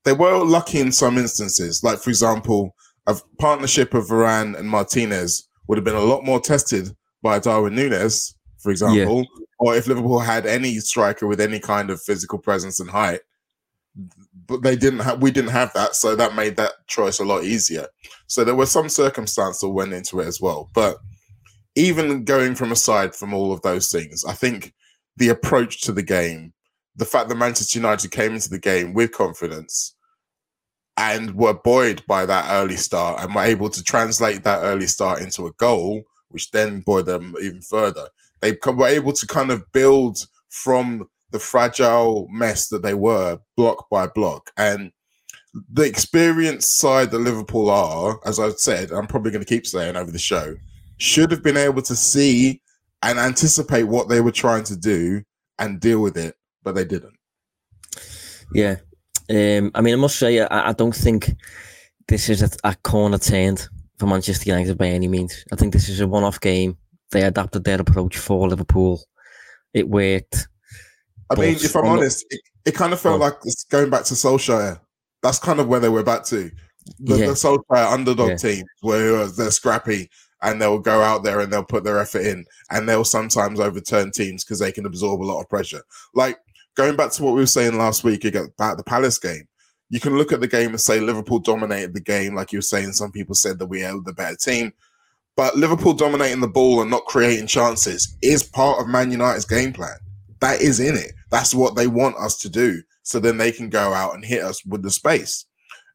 they 0.05 0.13
were 0.13 0.45
lucky 0.45 0.81
in 0.81 0.93
some 0.93 1.19
instances. 1.19 1.83
Like 1.83 1.99
for 1.99 2.11
example, 2.11 2.75
a 3.07 3.17
partnership 3.39 3.95
of 3.95 4.07
Varane 4.07 4.59
and 4.59 4.69
Martinez 4.69 5.49
would 5.67 5.79
have 5.79 5.85
been 5.85 5.95
a 5.95 6.01
lot 6.01 6.25
more 6.25 6.41
tested 6.41 6.95
by 7.23 7.39
Darwin 7.39 7.75
Nunez, 7.75 8.36
for 8.67 8.73
example, 8.73 9.19
yeah. 9.19 9.45
or 9.61 9.77
if 9.77 9.87
Liverpool 9.87 10.19
had 10.19 10.45
any 10.45 10.81
striker 10.81 11.29
with 11.29 11.41
any 11.41 11.61
kind 11.61 11.89
of 11.89 12.03
physical 12.03 12.37
presence 12.37 12.81
and 12.81 12.91
height, 12.91 13.21
but 14.49 14.65
they 14.65 14.75
didn't 14.75 14.99
have 14.99 15.23
we 15.23 15.31
didn't 15.31 15.53
have 15.53 15.73
that 15.75 15.95
so 15.95 16.17
that 16.17 16.35
made 16.35 16.57
that 16.57 16.73
choice 16.89 17.21
a 17.21 17.25
lot 17.25 17.45
easier 17.45 17.87
so 18.27 18.43
there 18.43 18.57
were 18.57 18.67
some 18.67 18.89
circumstance 18.89 19.61
that 19.61 19.69
went 19.69 19.93
into 19.93 20.21
it 20.21 20.27
as 20.27 20.39
well 20.41 20.69
but 20.75 20.99
even 21.77 22.25
going 22.25 22.55
from 22.55 22.73
aside 22.73 23.15
from 23.15 23.33
all 23.33 23.53
of 23.53 23.63
those 23.63 23.91
things 23.91 24.23
i 24.27 24.33
think 24.33 24.75
the 25.17 25.31
approach 25.31 25.81
to 25.81 25.93
the 25.93 26.03
game 26.03 26.53
the 26.97 27.07
fact 27.07 27.31
that 27.31 27.37
manchester 27.37 27.79
united 27.79 28.11
came 28.11 28.35
into 28.35 28.51
the 28.51 28.59
game 28.59 28.93
with 28.93 29.13
confidence 29.13 29.95
and 30.99 31.35
were 31.35 31.55
buoyed 31.55 32.03
by 32.07 32.27
that 32.27 32.47
early 32.51 32.77
start 32.77 33.23
and 33.23 33.35
were 33.35 33.45
able 33.45 33.71
to 33.71 33.83
translate 33.83 34.45
that 34.45 34.63
early 34.63 34.87
start 34.87 35.23
into 35.23 35.47
a 35.47 35.53
goal 35.53 36.03
which 36.29 36.51
then 36.51 36.81
buoyed 36.81 37.07
them 37.07 37.35
even 37.41 37.63
further 37.63 38.09
they 38.41 38.57
were 38.67 38.87
able 38.87 39.13
to 39.13 39.27
kind 39.27 39.51
of 39.51 39.71
build 39.73 40.19
from 40.51 41.09
the 41.31 41.39
fragile 41.39 42.29
mess 42.31 42.69
that 42.69 42.83
they 42.83 42.95
were, 42.95 43.39
block 43.57 43.89
by 43.91 44.07
block. 44.07 44.51
And 44.57 44.93
the 45.73 45.83
experienced 45.83 46.79
side 46.79 47.11
that 47.11 47.19
Liverpool 47.19 47.71
are, 47.71 48.21
as 48.25 48.39
I've 48.39 48.59
said, 48.59 48.91
I'm 48.93 49.07
probably 49.07 49.31
going 49.31 49.45
to 49.45 49.49
keep 49.49 49.67
saying 49.67 49.97
over 49.97 50.11
the 50.11 50.19
show, 50.19 50.55
should 50.99 51.31
have 51.31 51.43
been 51.43 51.57
able 51.57 51.83
to 51.83 51.97
see 51.97 52.61
and 53.03 53.19
anticipate 53.19 53.85
what 53.85 54.09
they 54.09 54.21
were 54.21 54.33
trying 54.33 54.65
to 54.65 54.77
do 54.77 55.23
and 55.59 55.81
deal 55.81 56.01
with 56.01 56.17
it, 56.17 56.35
but 56.63 56.75
they 56.75 56.85
didn't. 56.85 57.15
Yeah. 58.53 58.77
Um, 59.29 59.71
I 59.75 59.81
mean, 59.81 59.95
I 59.95 59.97
must 59.97 60.19
say, 60.19 60.41
I, 60.41 60.71
I 60.71 60.73
don't 60.73 60.95
think 60.95 61.35
this 62.09 62.29
is 62.29 62.43
a, 62.43 62.51
a 62.65 62.75
corner 62.77 63.19
turned 63.19 63.69
for 63.99 64.07
Manchester 64.07 64.51
United 64.51 64.79
by 64.79 64.89
any 64.89 65.09
means. 65.09 65.45
I 65.53 65.57
think 65.57 65.73
this 65.73 65.89
is 65.89 66.01
a 66.01 66.07
one 66.07 66.25
off 66.25 66.41
game. 66.41 66.77
They 67.13 67.23
adapted 67.23 67.65
their 67.65 67.81
approach 67.81 68.17
for 68.19 68.49
Liverpool. 68.49 69.01
It 69.73 69.89
worked. 69.89 70.49
I 71.31 71.35
mean, 71.35 71.55
if 71.55 71.75
I'm 71.77 71.87
honest, 71.87 72.25
it, 72.31 72.41
it, 72.65 72.75
kind 72.75 72.93
of 72.93 73.01
felt 73.01 73.21
like 73.21 73.35
it's 73.45 73.65
going 73.65 73.91
back 73.91 74.05
to 74.05 74.15
Solskjaer. 74.15 74.81
That's 75.23 75.39
kind 75.39 75.61
of 75.61 75.69
where 75.69 75.81
they 75.81 75.89
were 75.89 76.03
back 76.03 76.25
to. 76.27 76.51
The, 77.01 77.19
yeah. 77.19 77.27
the 77.27 77.33
Solskjaer 77.33 77.93
underdog 77.93 78.31
yeah. 78.31 78.37
team, 78.37 78.65
where 78.81 79.27
they're 79.27 79.51
scrappy 79.51 80.09
and 80.43 80.61
they'll 80.61 80.79
go 80.79 81.03
out 81.03 81.25
there 81.25 81.41
and 81.41 81.53
they'll 81.53 81.65
put 81.65 81.85
their 81.85 81.99
effort 81.99 82.23
in, 82.23 82.45
and 82.71 82.89
they'll 82.89 83.05
sometimes 83.05 83.59
overturn 83.59 84.11
teams 84.13 84.45
because 84.45 84.59
they 84.59 84.73
can 84.73 84.87
absorb 84.87 85.23
a 85.23 85.25
lot 85.25 85.41
of 85.41 85.49
pressure. 85.49 85.83
Like 86.15 86.39
going 86.77 86.97
back 86.97 87.11
to 87.13 87.23
what 87.23 87.35
we 87.35 87.41
were 87.41 87.47
saying 87.47 87.77
last 87.77 88.05
week 88.05 88.25
about 88.25 88.77
the 88.77 88.85
Palace 88.85 89.19
game, 89.19 89.49
you 89.89 90.01
can 90.01 90.17
look 90.17 90.33
at 90.33 90.41
the 90.41 90.49
game 90.49 90.71
and 90.71 90.81
say 90.81 91.01
Liverpool 91.01 91.39
dominated 91.39 91.95
the 91.95 92.01
game, 92.01 92.35
like 92.35 92.53
you 92.53 92.59
were 92.59 92.63
saying. 92.63 92.93
Some 92.93 93.13
people 93.13 93.35
said 93.35 93.59
that 93.59 93.67
we 93.67 93.81
held 93.81 94.05
the 94.05 94.13
better 94.13 94.37
team. 94.37 94.73
But 95.37 95.57
Liverpool 95.57 95.93
dominating 95.93 96.41
the 96.41 96.49
ball 96.49 96.81
and 96.81 96.91
not 96.91 97.05
creating 97.05 97.47
chances 97.47 98.17
is 98.23 98.43
part 98.43 98.81
of 98.81 98.89
Man 98.89 99.11
United's 99.11 99.45
game 99.45 99.73
plan. 99.73 99.97
That 100.41 100.61
is 100.61 100.81
in 100.81 100.97
it. 100.97 101.13
That's 101.31 101.55
what 101.55 101.77
they 101.77 101.87
want 101.87 102.17
us 102.17 102.39
to 102.39 102.49
do. 102.49 102.83
So 103.03 103.21
then 103.21 103.37
they 103.37 103.53
can 103.53 103.69
go 103.69 103.93
out 103.93 104.15
and 104.15 104.25
hit 104.25 104.43
us 104.43 104.65
with 104.65 104.83
the 104.83 104.91
space. 104.91 105.45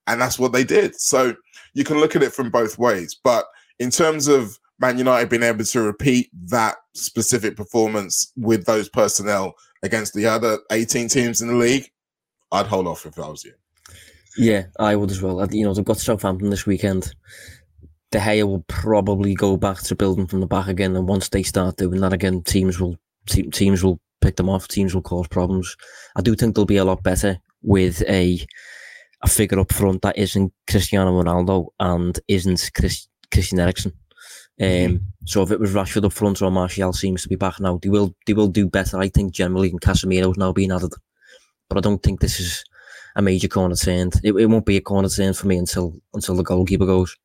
And 0.08 0.22
that's 0.22 0.40
what 0.40 0.54
they 0.54 0.64
did. 0.64 0.96
So 0.96 1.36
you 1.74 1.84
can 1.84 2.00
look 2.00 2.16
at 2.16 2.24
it 2.24 2.34
from 2.34 2.50
both 2.52 2.78
ways. 2.78 3.20
But 3.24 3.46
in 3.80 3.90
terms 3.90 4.28
of 4.28 4.58
Man 4.80 4.98
United 4.98 5.30
being 5.30 5.44
able 5.44 5.64
to 5.64 5.82
repeat 5.82 6.30
that 6.50 6.78
specific 6.94 7.56
performance 7.56 8.32
with 8.36 8.66
those 8.66 8.90
personnel 8.90 9.54
against 9.84 10.14
the 10.14 10.26
other 10.26 10.60
18 10.72 11.08
teams 11.08 11.42
in 11.42 11.48
the 11.48 11.56
league, 11.56 11.90
I'd 12.52 12.68
hold 12.68 12.88
off 12.88 13.06
if 13.06 13.18
I 13.18 13.28
was 13.28 13.44
you. 13.44 13.54
Yeah, 14.38 14.64
I 14.80 14.96
would 14.96 15.12
as 15.12 15.22
well. 15.22 15.46
You 15.52 15.66
know, 15.66 15.74
they've 15.74 15.84
got 15.84 15.98
Southampton 15.98 16.50
this 16.50 16.66
weekend. 16.66 17.14
De 18.12 18.20
Gea 18.20 18.44
will 18.44 18.66
probably 18.68 19.34
go 19.34 19.56
back 19.56 19.82
to 19.84 19.96
building 19.96 20.28
from 20.28 20.42
the 20.42 20.48
back 20.48 20.68
again, 20.68 20.96
and 20.96 21.08
once 21.08 21.30
they 21.30 21.44
start 21.44 21.78
doing 21.78 22.02
that 22.02 22.14
again, 22.14 22.44
teams 22.44 22.80
will 22.80 22.98
te- 23.26 23.50
teams 23.50 23.84
will 23.84 24.00
pick 24.20 24.36
them 24.36 24.50
off. 24.50 24.68
Teams 24.68 24.94
will 24.94 25.02
cause 25.02 25.28
problems. 25.28 25.76
I 26.16 26.22
do 26.22 26.36
think 26.36 26.56
they'll 26.56 26.66
be 26.66 26.78
a 26.78 26.86
lot 26.86 27.04
better 27.04 27.40
with 27.62 28.04
a 28.10 28.46
a 29.24 29.30
figure 29.30 29.60
up 29.60 29.72
front 29.72 30.02
that 30.02 30.18
isn't 30.18 30.52
Cristiano 30.70 31.22
Ronaldo 31.22 31.68
and 31.80 32.20
isn't 32.28 32.72
Chris, 32.76 33.08
Christian 33.32 33.60
Eriksen. 33.60 33.94
Um, 34.60 34.68
mm-hmm. 34.68 34.96
So 35.26 35.44
if 35.44 35.52
it 35.52 35.60
was 35.60 35.74
Rashford 35.74 36.06
up 36.06 36.14
front 36.14 36.42
or 36.42 36.52
Martial 36.52 36.94
seems 36.94 37.24
to 37.24 37.30
be 37.30 37.36
back 37.36 37.60
now, 37.60 37.80
they 37.82 37.90
will 37.90 38.16
they 38.26 38.34
will 38.34 38.48
do 38.48 38.68
better. 38.68 39.00
I 39.00 39.10
think 39.10 39.34
generally, 39.34 39.70
and 39.70 39.82
Casemiro's 39.82 40.38
now 40.38 40.52
being 40.52 40.72
added, 40.72 40.94
but 41.70 41.78
I 41.78 41.82
don't 41.82 42.02
think 42.04 42.20
this 42.20 42.40
is 42.40 42.64
a 43.16 43.22
major 43.22 43.48
corner 43.48 43.76
turn. 43.76 44.12
It, 44.24 44.34
it 44.34 44.46
won't 44.48 44.66
be 44.66 44.78
a 44.78 44.82
corner 44.82 45.10
turn 45.10 45.34
for 45.34 45.48
me 45.48 45.58
until 45.58 45.94
until 46.14 46.36
the 46.36 46.44
goalkeeper 46.44 46.86
goes. 46.86 47.16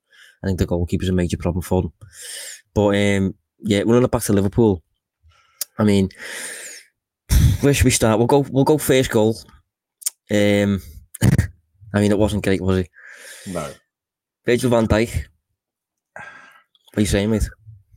I 0.47 0.51
think 0.51 0.61
the 0.61 0.67
goalkeeper's 0.67 1.09
a 1.09 1.13
major 1.13 1.37
problem 1.37 1.63
for 1.63 1.83
them. 1.83 1.93
But 2.73 2.95
um, 2.95 3.35
yeah, 3.61 3.83
we're 3.83 3.95
running 3.95 4.09
back 4.09 4.23
to 4.23 4.33
Liverpool. 4.33 4.83
I 5.79 5.85
mean, 5.85 6.09
where 7.61 7.75
should 7.75 7.85
we 7.85 7.91
start? 7.91 8.19
We'll 8.19 8.29
go. 8.29 8.47
We'll 8.51 8.65
go 8.65 8.79
first 8.79 9.11
goal. 9.11 9.37
Um, 10.31 10.81
I 11.95 12.01
mean, 12.01 12.13
it 12.13 12.19
wasn't 12.19 12.45
great, 12.45 12.61
was 12.61 12.79
it? 12.79 12.91
No. 13.49 13.71
Virgil 14.45 14.71
van 14.71 14.87
Dijk. 14.87 15.25
What 16.15 16.99
are 16.99 17.01
you 17.01 17.07
saying, 17.07 17.31
mate? 17.31 17.49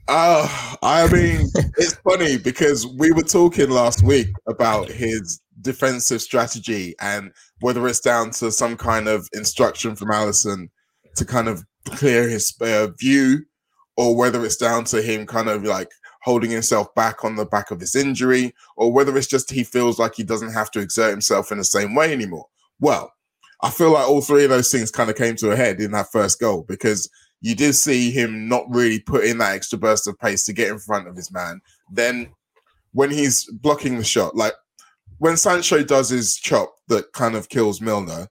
Uh, 0.07 0.75
I 0.81 1.07
mean, 1.11 1.47
it's 1.77 1.93
funny 1.97 2.37
because 2.39 2.87
we 2.87 3.11
were 3.11 3.21
talking 3.21 3.69
last 3.69 4.01
week 4.01 4.29
about 4.47 4.89
his 4.89 5.39
defensive 5.61 6.21
strategy 6.21 6.95
and 6.99 7.31
whether 7.59 7.87
it's 7.87 7.99
down 7.99 8.31
to 8.31 8.51
some 8.51 8.75
kind 8.75 9.07
of 9.07 9.29
instruction 9.33 9.95
from 9.95 10.09
Alisson 10.09 10.69
to 11.15 11.25
kind 11.25 11.47
of 11.47 11.63
clear 11.85 12.27
his 12.27 12.53
uh, 12.61 12.87
view 12.97 13.45
or 13.97 14.15
whether 14.15 14.45
it's 14.45 14.55
down 14.55 14.85
to 14.85 15.01
him 15.01 15.25
kind 15.25 15.49
of 15.49 15.63
like 15.63 15.91
holding 16.23 16.51
himself 16.51 16.93
back 16.95 17.23
on 17.23 17.35
the 17.35 17.45
back 17.45 17.71
of 17.71 17.79
his 17.79 17.95
injury, 17.95 18.53
or 18.77 18.91
whether 18.91 19.17
it's 19.17 19.27
just 19.27 19.51
he 19.51 19.63
feels 19.63 19.99
like 19.99 20.15
he 20.15 20.23
doesn't 20.23 20.53
have 20.53 20.71
to 20.71 20.79
exert 20.79 21.11
himself 21.11 21.51
in 21.51 21.57
the 21.57 21.63
same 21.63 21.95
way 21.95 22.11
anymore. 22.11 22.45
Well, 22.79 23.11
I 23.61 23.69
feel 23.69 23.91
like 23.91 24.07
all 24.07 24.21
three 24.21 24.43
of 24.45 24.49
those 24.49 24.71
things 24.71 24.91
kind 24.91 25.09
of 25.09 25.15
came 25.15 25.35
to 25.37 25.51
a 25.51 25.55
head 25.55 25.81
in 25.81 25.91
that 25.91 26.11
first 26.11 26.39
goal 26.39 26.63
because 26.67 27.09
you 27.41 27.55
did 27.55 27.73
see 27.73 28.11
him 28.11 28.47
not 28.47 28.65
really 28.69 28.99
put 28.99 29.23
in 29.23 29.37
that 29.39 29.53
extra 29.53 29.77
burst 29.77 30.07
of 30.07 30.17
pace 30.19 30.43
to 30.45 30.53
get 30.53 30.69
in 30.69 30.79
front 30.79 31.07
of 31.07 31.15
his 31.15 31.31
man. 31.31 31.61
Then 31.91 32.31
when 32.93 33.11
he's 33.11 33.49
blocking 33.51 33.97
the 33.97 34.03
shot, 34.03 34.35
like 34.35 34.53
when 35.17 35.37
Sancho 35.37 35.83
does 35.83 36.09
his 36.09 36.35
chop 36.35 36.73
that 36.87 37.11
kind 37.13 37.35
of 37.35 37.49
kills 37.49 37.81
Milner, 37.81 38.27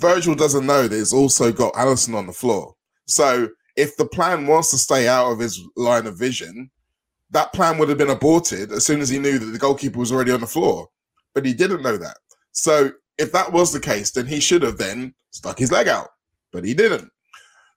Virgil 0.00 0.34
doesn't 0.34 0.66
know 0.66 0.88
that 0.88 0.96
he's 0.96 1.12
also 1.12 1.52
got 1.52 1.74
Alisson 1.74 2.14
on 2.14 2.26
the 2.26 2.32
floor. 2.32 2.74
So 3.06 3.48
if 3.76 3.96
the 3.96 4.06
plan 4.06 4.46
was 4.46 4.70
to 4.70 4.78
stay 4.78 5.08
out 5.08 5.30
of 5.30 5.38
his 5.38 5.60
line 5.76 6.06
of 6.06 6.18
vision, 6.18 6.70
that 7.30 7.52
plan 7.52 7.78
would 7.78 7.88
have 7.88 7.98
been 7.98 8.10
aborted 8.10 8.72
as 8.72 8.84
soon 8.84 9.00
as 9.00 9.08
he 9.08 9.18
knew 9.18 9.38
that 9.38 9.46
the 9.46 9.58
goalkeeper 9.58 9.98
was 9.98 10.12
already 10.12 10.32
on 10.32 10.40
the 10.40 10.46
floor. 10.46 10.88
But 11.34 11.46
he 11.46 11.54
didn't 11.54 11.82
know 11.82 11.96
that. 11.96 12.16
So 12.52 12.90
if 13.18 13.32
that 13.32 13.52
was 13.52 13.72
the 13.72 13.80
case, 13.80 14.10
then 14.10 14.26
he 14.26 14.40
should 14.40 14.62
have 14.62 14.78
then 14.78 15.14
stuck 15.30 15.58
his 15.58 15.70
leg 15.70 15.86
out. 15.86 16.08
But 16.52 16.64
he 16.64 16.74
didn't. 16.74 17.10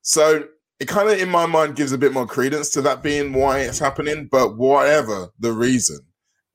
So 0.02 0.46
it 0.80 0.88
kind 0.88 1.10
of, 1.10 1.20
in 1.20 1.30
my 1.30 1.46
mind, 1.46 1.76
gives 1.76 1.92
a 1.92 1.98
bit 1.98 2.14
more 2.14 2.26
credence 2.26 2.70
to 2.72 2.82
that 2.82 3.04
being 3.04 3.34
why 3.34 3.60
it's 3.60 3.80
happening. 3.80 4.28
But 4.32 4.58
whatever 4.58 5.30
the 5.40 5.54
reason, 5.54 6.00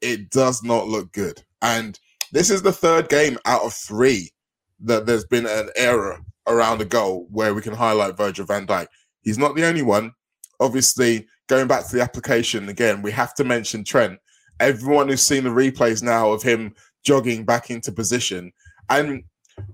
it 0.01 0.31
does 0.31 0.63
not 0.63 0.89
look 0.89 1.13
good. 1.13 1.43
And 1.63 1.99
this 2.33 2.51
is 2.51 2.63
the 2.63 2.73
third 2.73 3.09
game 3.09 3.39
out 3.45 3.63
of 3.63 3.73
three 3.73 4.33
that 4.81 5.07
there's 5.07 5.25
been 5.25 5.47
an 5.47 5.71
error 5.77 6.21
around 6.47 6.79
the 6.79 6.85
goal 6.85 7.27
where 7.31 7.55
we 7.55 7.63
can 7.63 7.75
highlight 7.75 8.17
Virgil 8.17 8.47
van 8.47 8.67
Dijk. 8.67 8.87
He's 9.23 9.39
not 9.39 9.55
the 9.55 9.67
only 9.67 9.83
one. 9.83 10.13
Obviously, 10.61 11.27
going 11.49 11.69
back 11.69 11.87
to 11.87 11.97
the 11.97 12.03
application 12.03 12.69
again, 12.69 13.03
we 13.03 13.11
have 13.13 13.35
to 13.35 13.45
mention 13.45 13.85
Trent. 13.85 14.19
Everyone 14.61 15.09
who's 15.09 15.23
seen 15.23 15.45
the 15.45 15.51
replays 15.51 16.03
now 16.03 16.33
of 16.33 16.43
him 16.43 16.75
jogging 17.05 17.45
back 17.45 17.71
into 17.71 17.93
position, 17.93 18.53
and 18.91 19.23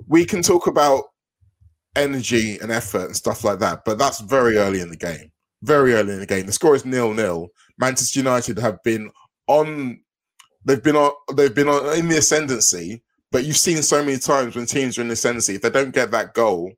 we 0.07 0.25
can 0.25 0.43
talk 0.43 0.67
about 0.67 1.05
energy 1.97 2.59
and 2.59 2.71
effort 2.71 3.07
and 3.07 3.17
stuff 3.17 3.45
like 3.45 3.59
that, 3.61 3.85
but 3.85 3.99
that's 3.99 4.21
very 4.21 4.57
early 4.57 4.81
in 4.81 4.89
the 4.89 4.97
game. 4.97 5.31
Very 5.63 5.95
early 5.95 6.13
in 6.13 6.21
the 6.21 6.27
game. 6.27 6.47
The 6.47 6.53
score 6.53 6.75
is 6.75 6.85
nil 6.85 7.15
nil. 7.15 7.49
Manchester 7.79 8.21
United 8.21 8.59
have 8.59 8.83
been 8.83 9.11
on. 9.47 10.01
They've 10.65 10.83
been 10.83 10.97
on. 10.97 11.13
They've 11.35 11.55
been 11.55 11.69
on 11.69 11.97
in 11.99 12.09
the 12.09 12.19
ascendancy. 12.19 13.03
But 13.35 13.47
you've 13.47 13.57
seen 13.57 13.83
so 13.83 14.01
many 14.05 14.17
times 14.17 14.55
when 14.55 14.65
teams 14.65 14.97
are 14.97 15.01
in 15.01 15.11
ascendancy, 15.11 15.57
if 15.57 15.63
they 15.63 15.69
don't 15.69 15.93
get 15.93 16.13
that 16.13 16.35
goal, 16.35 16.71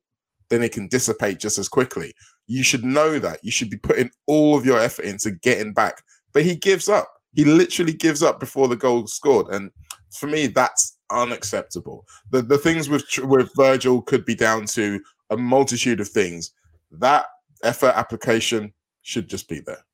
then 0.49 0.63
it 0.63 0.71
can 0.71 0.87
dissipate 0.87 1.37
just 1.37 1.59
as 1.59 1.69
quickly. 1.69 2.15
You 2.47 2.63
should 2.63 2.83
know 2.83 3.19
that. 3.19 3.43
You 3.43 3.51
should 3.51 3.69
be 3.69 3.77
putting 3.77 4.09
all 4.25 4.57
of 4.57 4.65
your 4.65 4.79
effort 4.79 5.05
into 5.05 5.29
getting 5.29 5.71
back. 5.71 6.01
But 6.33 6.45
he 6.45 6.55
gives 6.55 6.89
up. 6.89 7.07
He 7.35 7.45
literally 7.45 7.93
gives 7.93 8.23
up 8.23 8.39
before 8.39 8.67
the 8.67 8.75
goal 8.75 9.05
scored. 9.05 9.53
And 9.53 9.69
for 10.17 10.25
me, 10.25 10.47
that's 10.47 10.97
unacceptable. 11.11 12.07
The 12.31 12.41
the 12.41 12.57
things 12.57 12.89
with 12.89 13.05
with 13.19 13.51
Virgil 13.55 14.01
could 14.01 14.25
be 14.25 14.33
down 14.33 14.65
to 14.77 14.99
a 15.29 15.37
multitude 15.37 15.99
of 15.99 16.09
things. 16.09 16.53
That 16.89 17.27
effort 17.63 17.93
application 17.95 18.73
should 19.03 19.29
just 19.29 19.47
be 19.47 19.59
there. 19.59 19.85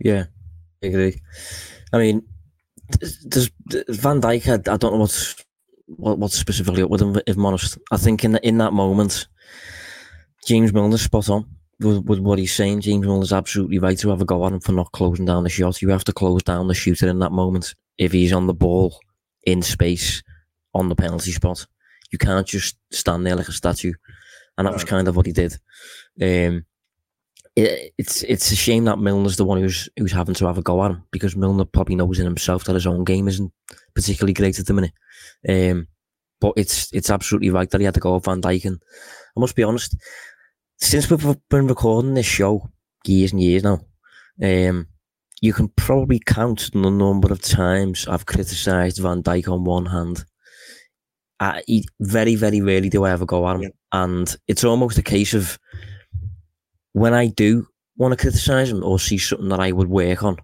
Yeah, 0.00 0.24
I 0.82 0.88
agree. 0.88 1.18
I 1.94 1.98
mean, 1.98 2.22
does 3.26 3.50
Van 3.88 4.20
Dijk? 4.20 4.48
I, 4.48 4.74
I 4.74 4.76
don't 4.76 4.92
know 4.92 4.98
what's 4.98 5.42
what, 5.86 6.18
what's 6.18 6.38
specifically 6.38 6.82
up 6.82 6.90
with 6.90 7.02
him. 7.02 7.20
If 7.26 7.36
I'm 7.36 7.46
honest, 7.46 7.78
I 7.90 7.96
think 7.96 8.24
in 8.24 8.32
the, 8.32 8.46
in 8.46 8.58
that 8.58 8.72
moment, 8.72 9.26
James 10.46 10.72
Milner's 10.72 11.02
spot 11.02 11.28
on 11.28 11.46
with, 11.80 12.04
with 12.04 12.18
what 12.18 12.38
he's 12.38 12.54
saying. 12.54 12.80
James 12.80 13.06
Milner's 13.06 13.32
absolutely 13.32 13.78
right 13.78 13.98
to 13.98 14.10
have 14.10 14.20
a 14.20 14.24
go 14.24 14.44
at 14.46 14.52
him 14.52 14.60
for 14.60 14.72
not 14.72 14.92
closing 14.92 15.24
down 15.24 15.44
the 15.44 15.50
shot. 15.50 15.82
You 15.82 15.88
have 15.90 16.04
to 16.04 16.12
close 16.12 16.42
down 16.42 16.68
the 16.68 16.74
shooter 16.74 17.08
in 17.08 17.18
that 17.20 17.32
moment 17.32 17.74
if 17.98 18.12
he's 18.12 18.32
on 18.32 18.46
the 18.46 18.54
ball 18.54 18.98
in 19.44 19.62
space 19.62 20.22
on 20.74 20.88
the 20.88 20.96
penalty 20.96 21.32
spot. 21.32 21.66
You 22.10 22.18
can't 22.18 22.46
just 22.46 22.76
stand 22.92 23.26
there 23.26 23.36
like 23.36 23.48
a 23.48 23.52
statue, 23.52 23.94
and 24.58 24.66
that 24.66 24.74
was 24.74 24.84
kind 24.84 25.08
of 25.08 25.16
what 25.16 25.26
he 25.26 25.32
did. 25.32 25.56
Um, 26.20 26.66
it, 27.56 27.92
it's 27.98 28.22
it's 28.22 28.50
a 28.50 28.56
shame 28.56 28.84
that 28.84 28.98
Milner's 28.98 29.36
the 29.36 29.44
one 29.44 29.60
who's 29.60 29.88
who's 29.96 30.12
having 30.12 30.34
to 30.34 30.46
have 30.46 30.58
a 30.58 30.62
go 30.62 30.82
at 30.84 30.90
him 30.92 31.02
because 31.10 31.36
Milner 31.36 31.64
probably 31.64 31.96
knows 31.96 32.18
in 32.18 32.24
himself 32.24 32.64
that 32.64 32.74
his 32.74 32.86
own 32.86 33.04
game 33.04 33.28
isn't 33.28 33.52
particularly 33.94 34.32
great 34.32 34.58
at 34.58 34.66
the 34.66 34.72
minute. 34.72 34.92
Um, 35.48 35.86
but 36.40 36.54
it's 36.56 36.92
it's 36.92 37.10
absolutely 37.10 37.50
right 37.50 37.70
that 37.70 37.80
he 37.80 37.84
had 37.84 37.94
to 37.94 38.00
go 38.00 38.16
at 38.16 38.24
Van 38.24 38.40
Dijk, 38.40 38.64
and 38.64 38.82
I 39.36 39.40
must 39.40 39.54
be 39.54 39.62
honest, 39.62 39.96
since 40.78 41.10
we've 41.10 41.36
been 41.50 41.68
recording 41.68 42.14
this 42.14 42.26
show 42.26 42.70
years 43.06 43.32
and 43.32 43.40
years 43.40 43.62
now, 43.62 43.80
um, 44.42 44.86
you 45.40 45.52
can 45.52 45.68
probably 45.68 46.20
count 46.24 46.70
the 46.72 46.90
number 46.90 47.32
of 47.32 47.42
times 47.42 48.08
I've 48.08 48.26
criticised 48.26 48.98
Van 48.98 49.22
Dijk 49.22 49.48
on 49.48 49.64
one 49.64 49.86
hand. 49.86 50.24
I, 51.38 51.62
he, 51.66 51.86
very, 52.00 52.36
very 52.36 52.60
rarely 52.60 52.88
do 52.88 53.04
I 53.04 53.10
ever 53.10 53.26
go 53.26 53.46
at 53.48 53.56
him. 53.56 53.62
Yeah. 53.62 53.68
And 53.92 54.36
it's 54.48 54.64
almost 54.64 54.98
a 54.98 55.02
case 55.02 55.34
of 55.34 55.58
when 56.92 57.14
I 57.14 57.28
do 57.28 57.66
want 57.96 58.12
to 58.12 58.22
criticise 58.22 58.70
him 58.70 58.82
or 58.82 58.98
see 58.98 59.18
something 59.18 59.48
that 59.48 59.60
I 59.60 59.72
would 59.72 59.88
work 59.88 60.22
on, 60.22 60.36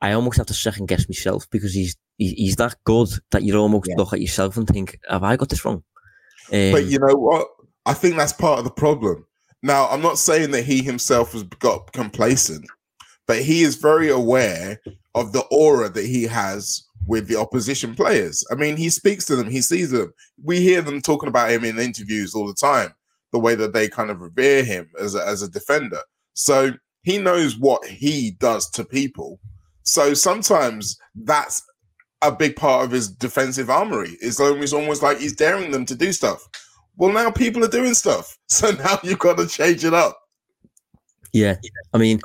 I 0.00 0.12
almost 0.12 0.38
have 0.38 0.46
to 0.46 0.54
second 0.54 0.86
guess 0.86 1.08
myself 1.08 1.48
because 1.50 1.74
he's 1.74 1.96
he's 2.18 2.56
that 2.56 2.76
good 2.84 3.08
that 3.30 3.42
you 3.42 3.56
almost 3.56 3.88
yeah. 3.88 3.96
look 3.96 4.12
at 4.12 4.20
yourself 4.20 4.56
and 4.56 4.66
think, 4.66 4.98
"Have 5.08 5.22
I 5.22 5.36
got 5.36 5.48
this 5.48 5.64
wrong?" 5.64 5.82
Um, 6.52 6.72
but 6.72 6.84
you 6.84 6.98
know 6.98 7.14
what? 7.14 7.48
I 7.86 7.94
think 7.94 8.16
that's 8.16 8.32
part 8.32 8.58
of 8.58 8.64
the 8.64 8.70
problem. 8.70 9.26
Now, 9.62 9.88
I'm 9.88 10.02
not 10.02 10.18
saying 10.18 10.50
that 10.50 10.64
he 10.64 10.82
himself 10.82 11.32
has 11.32 11.42
got 11.42 11.92
complacent, 11.92 12.66
but 13.26 13.38
he 13.38 13.62
is 13.62 13.76
very 13.76 14.10
aware 14.10 14.80
of 15.14 15.32
the 15.32 15.42
aura 15.50 15.88
that 15.88 16.04
he 16.04 16.24
has 16.24 16.84
with 17.06 17.28
the 17.28 17.36
opposition 17.36 17.94
players. 17.94 18.44
I 18.50 18.54
mean, 18.54 18.76
he 18.76 18.90
speaks 18.90 19.24
to 19.26 19.36
them, 19.36 19.48
he 19.48 19.62
sees 19.62 19.90
them. 19.90 20.12
We 20.42 20.60
hear 20.60 20.82
them 20.82 21.00
talking 21.00 21.28
about 21.28 21.50
him 21.50 21.64
in 21.64 21.78
interviews 21.78 22.34
all 22.34 22.46
the 22.46 22.54
time, 22.54 22.94
the 23.34 23.40
way 23.40 23.56
that 23.56 23.72
they 23.72 23.88
kind 23.88 24.10
of 24.10 24.20
revere 24.20 24.62
him 24.62 24.88
as 25.00 25.16
a, 25.16 25.26
as 25.26 25.42
a 25.42 25.50
defender. 25.50 25.98
So 26.34 26.72
he 27.02 27.18
knows 27.18 27.58
what 27.58 27.84
he 27.84 28.30
does 28.38 28.70
to 28.70 28.84
people. 28.84 29.40
So 29.82 30.14
sometimes 30.14 30.96
that's 31.16 31.60
a 32.22 32.30
big 32.30 32.54
part 32.54 32.84
of 32.84 32.92
his 32.92 33.08
defensive 33.08 33.70
armory. 33.70 34.16
It's 34.20 34.38
almost 34.38 34.72
almost 34.72 35.02
like 35.02 35.18
he's 35.18 35.34
daring 35.34 35.72
them 35.72 35.84
to 35.86 35.96
do 35.96 36.12
stuff. 36.12 36.48
Well, 36.96 37.12
now 37.12 37.32
people 37.32 37.64
are 37.64 37.68
doing 37.68 37.94
stuff, 37.94 38.38
so 38.48 38.70
now 38.70 39.00
you've 39.02 39.18
got 39.18 39.36
to 39.38 39.48
change 39.48 39.84
it 39.84 39.92
up. 39.92 40.16
Yeah, 41.32 41.56
I 41.92 41.98
mean, 41.98 42.20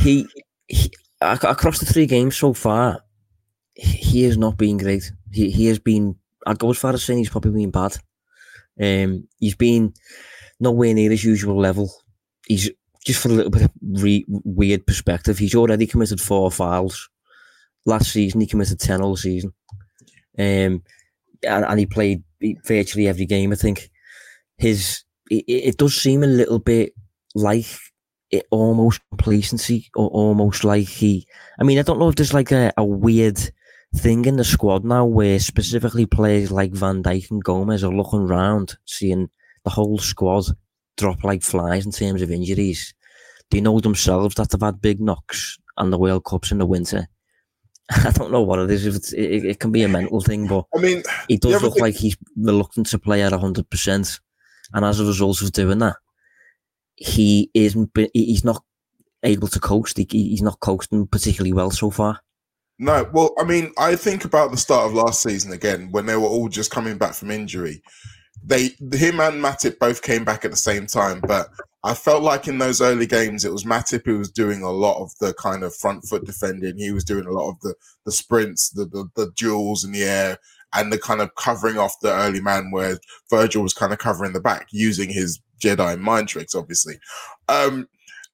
he, 0.00 0.26
he 0.66 0.90
across 1.20 1.78
the 1.78 1.86
three 1.86 2.06
games 2.06 2.36
so 2.36 2.54
far, 2.54 3.04
he 3.76 4.24
has 4.24 4.36
not 4.36 4.58
been 4.58 4.78
great. 4.78 5.12
He 5.30 5.52
he 5.52 5.66
has 5.66 5.78
been. 5.78 6.16
I 6.44 6.54
go 6.54 6.70
as 6.70 6.78
far 6.78 6.92
as 6.92 7.04
saying 7.04 7.20
he's 7.20 7.30
probably 7.30 7.52
been 7.52 7.70
bad. 7.70 7.96
Um, 8.80 9.28
he's 9.38 9.54
been 9.54 9.94
nowhere 10.60 10.94
near 10.94 11.10
his 11.10 11.24
usual 11.24 11.58
level. 11.58 11.92
He's 12.46 12.70
just 13.04 13.20
for 13.22 13.28
a 13.28 13.32
little 13.32 13.50
bit 13.50 13.62
of 13.62 13.70
re- 13.82 14.26
weird 14.28 14.86
perspective. 14.86 15.38
He's 15.38 15.54
already 15.54 15.86
committed 15.86 16.20
four 16.20 16.50
fouls. 16.50 17.08
Last 17.86 18.12
season, 18.12 18.40
he 18.40 18.46
committed 18.46 18.78
ten 18.78 19.00
all 19.00 19.16
season. 19.16 19.52
Um, 20.38 20.82
and, 21.46 21.64
and 21.64 21.78
he 21.78 21.86
played 21.86 22.22
virtually 22.66 23.08
every 23.08 23.26
game. 23.26 23.52
I 23.52 23.56
think 23.56 23.90
his 24.58 25.04
it, 25.30 25.44
it 25.46 25.76
does 25.78 25.94
seem 25.94 26.22
a 26.22 26.28
little 26.28 26.58
bit 26.58 26.92
like 27.34 27.66
it 28.30 28.46
almost 28.50 29.00
complacency 29.10 29.90
or 29.96 30.08
almost 30.08 30.62
like 30.62 30.86
he 30.86 31.26
I 31.58 31.64
mean 31.64 31.78
I 31.78 31.82
don't 31.82 31.98
know 31.98 32.08
if 32.08 32.16
there's 32.16 32.34
like 32.34 32.52
a, 32.52 32.72
a 32.76 32.84
weird 32.84 33.38
thing 33.96 34.24
in 34.24 34.36
the 34.36 34.44
squad 34.44 34.84
now 34.84 35.04
where 35.04 35.38
specifically 35.40 36.06
players 36.06 36.52
like 36.52 36.72
Van 36.72 37.02
Dijk 37.02 37.30
and 37.30 37.42
Gomez 37.42 37.82
are 37.82 37.92
looking 37.92 38.26
round, 38.26 38.76
seeing 38.86 39.30
the 39.64 39.70
whole 39.70 39.98
squad 39.98 40.44
drop 40.96 41.24
like 41.24 41.42
flies 41.42 41.86
in 41.86 41.92
terms 41.92 42.22
of 42.22 42.30
injuries. 42.30 42.94
They 43.50 43.60
know 43.60 43.80
themselves 43.80 44.36
that 44.36 44.50
they've 44.50 44.60
had 44.60 44.80
big 44.80 45.00
knocks 45.00 45.58
and 45.76 45.92
the 45.92 45.98
World 45.98 46.24
Cups 46.24 46.52
in 46.52 46.58
the 46.58 46.66
winter. 46.66 47.08
I 47.90 48.10
don't 48.12 48.30
know 48.30 48.42
what 48.42 48.60
it 48.60 48.70
is. 48.70 48.86
If 48.86 48.96
it's, 48.96 49.12
it, 49.12 49.44
it 49.44 49.60
can 49.60 49.72
be 49.72 49.82
a 49.82 49.88
mental 49.88 50.20
thing, 50.20 50.46
but 50.46 50.64
I 50.76 50.80
mean, 50.80 51.02
he 51.28 51.36
does 51.36 51.62
look 51.62 51.74
think- 51.74 51.82
like 51.82 51.94
he's 51.96 52.16
reluctant 52.36 52.86
to 52.88 52.98
play 52.98 53.22
at 53.22 53.32
hundred 53.32 53.68
percent, 53.68 54.20
and 54.72 54.84
as 54.84 55.00
a 55.00 55.04
result 55.04 55.42
of 55.42 55.50
doing 55.52 55.78
that, 55.78 55.96
he 56.94 57.50
isn't. 57.54 57.90
He's 58.14 58.44
not 58.44 58.62
able 59.24 59.48
to 59.48 59.58
coast. 59.58 59.98
He, 59.98 60.06
he's 60.08 60.42
not 60.42 60.60
coasting 60.60 61.08
particularly 61.08 61.52
well 61.52 61.72
so 61.72 61.90
far. 61.90 62.20
No, 62.78 63.10
well, 63.12 63.34
I 63.38 63.44
mean, 63.44 63.72
I 63.76 63.96
think 63.96 64.24
about 64.24 64.52
the 64.52 64.56
start 64.56 64.86
of 64.86 64.94
last 64.94 65.22
season 65.22 65.52
again 65.52 65.90
when 65.90 66.06
they 66.06 66.16
were 66.16 66.28
all 66.28 66.48
just 66.48 66.70
coming 66.70 66.96
back 66.96 67.14
from 67.14 67.30
injury. 67.30 67.82
They, 68.42 68.70
him 68.92 69.20
and 69.20 69.42
Matip 69.42 69.78
both 69.78 70.02
came 70.02 70.24
back 70.24 70.44
at 70.44 70.50
the 70.50 70.56
same 70.56 70.86
time, 70.86 71.20
but 71.20 71.48
I 71.82 71.94
felt 71.94 72.22
like 72.22 72.46
in 72.46 72.58
those 72.58 72.80
early 72.80 73.06
games 73.06 73.44
it 73.44 73.52
was 73.52 73.64
Matip 73.64 74.04
who 74.04 74.18
was 74.18 74.30
doing 74.30 74.62
a 74.62 74.70
lot 74.70 75.00
of 75.02 75.12
the 75.20 75.32
kind 75.34 75.62
of 75.62 75.74
front 75.74 76.04
foot 76.04 76.24
defending. 76.24 76.76
He 76.76 76.90
was 76.90 77.04
doing 77.04 77.26
a 77.26 77.32
lot 77.32 77.50
of 77.50 77.60
the 77.60 77.74
the 78.04 78.12
sprints, 78.12 78.70
the 78.70 78.86
the, 78.86 79.08
the 79.16 79.30
duels 79.36 79.84
in 79.84 79.92
the 79.92 80.04
air, 80.04 80.38
and 80.74 80.92
the 80.92 80.98
kind 80.98 81.20
of 81.20 81.34
covering 81.36 81.78
off 81.78 82.00
the 82.00 82.12
early 82.12 82.40
man, 82.40 82.70
where 82.70 82.98
Virgil 83.30 83.62
was 83.62 83.72
kind 83.72 83.92
of 83.92 83.98
covering 83.98 84.32
the 84.32 84.40
back 84.40 84.68
using 84.70 85.10
his 85.10 85.40
Jedi 85.58 85.98
mind 85.98 86.28
tricks, 86.28 86.54
obviously. 86.54 86.98
Um, 87.48 87.88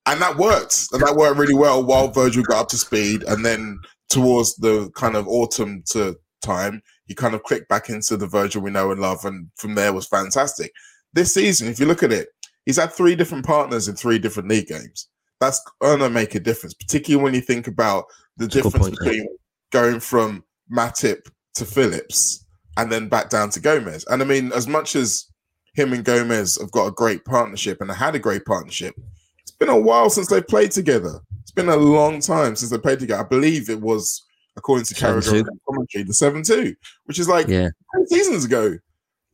and 0.06 0.20
that 0.20 0.36
worked, 0.36 0.88
and 0.92 1.02
that 1.02 1.16
worked 1.16 1.38
really 1.38 1.54
well 1.54 1.84
while 1.84 2.08
Virgil 2.08 2.42
got 2.42 2.62
up 2.62 2.68
to 2.68 2.78
speed, 2.78 3.22
and 3.24 3.44
then 3.44 3.78
towards 4.08 4.56
the 4.56 4.90
kind 4.94 5.16
of 5.16 5.26
autumn 5.28 5.82
to 5.90 6.16
time, 6.42 6.82
he 7.06 7.14
kind 7.14 7.34
of 7.34 7.42
clicked 7.42 7.68
back 7.68 7.88
into 7.88 8.16
the 8.16 8.26
Virgil 8.26 8.62
we 8.62 8.70
know 8.70 8.90
and 8.90 9.00
love, 9.00 9.24
and 9.24 9.48
from 9.56 9.74
there 9.74 9.92
was 9.92 10.06
fantastic. 10.06 10.72
This 11.12 11.32
season, 11.32 11.68
if 11.68 11.80
you 11.80 11.86
look 11.86 12.02
at 12.02 12.12
it, 12.12 12.28
he's 12.64 12.76
had 12.76 12.92
three 12.92 13.16
different 13.16 13.46
partners 13.46 13.88
in 13.88 13.96
three 13.96 14.18
different 14.18 14.48
league 14.48 14.66
games. 14.66 15.08
That's 15.40 15.60
gonna 15.80 16.10
make 16.10 16.34
a 16.34 16.40
difference, 16.40 16.74
particularly 16.74 17.22
when 17.22 17.34
you 17.34 17.40
think 17.40 17.66
about 17.66 18.06
the 18.36 18.48
difference 18.48 18.76
point, 18.76 18.96
yeah. 19.00 19.10
between 19.10 19.28
going 19.70 20.00
from 20.00 20.44
Matip 20.70 21.28
to 21.54 21.64
Phillips 21.64 22.44
and 22.76 22.90
then 22.92 23.08
back 23.08 23.30
down 23.30 23.50
to 23.50 23.60
Gomez. 23.60 24.04
And 24.08 24.22
I 24.22 24.24
mean, 24.24 24.52
as 24.52 24.68
much 24.68 24.96
as 24.96 25.26
him 25.74 25.92
and 25.92 26.04
Gomez 26.04 26.58
have 26.60 26.70
got 26.70 26.86
a 26.86 26.92
great 26.92 27.24
partnership 27.24 27.80
and 27.80 27.90
had 27.90 28.14
a 28.14 28.18
great 28.18 28.44
partnership, 28.44 28.94
it's 29.40 29.52
been 29.52 29.68
a 29.68 29.78
while 29.78 30.10
since 30.10 30.28
they've 30.28 30.46
played 30.46 30.72
together. 30.72 31.20
It's 31.42 31.52
been 31.52 31.68
a 31.68 31.76
long 31.76 32.20
time 32.20 32.56
since 32.56 32.70
they 32.70 32.78
played 32.78 32.98
together. 32.98 33.22
I 33.22 33.28
believe 33.28 33.70
it 33.70 33.80
was, 33.80 34.25
according 34.56 34.84
to 34.86 34.94
Carragher 34.94 35.46
commentary, 35.68 36.04
the 36.04 36.14
7 36.14 36.42
2, 36.42 36.74
which 37.04 37.18
is 37.18 37.28
like 37.28 37.48
Yeah, 37.48 37.68
10 37.94 38.06
seasons 38.08 38.44
ago. 38.44 38.76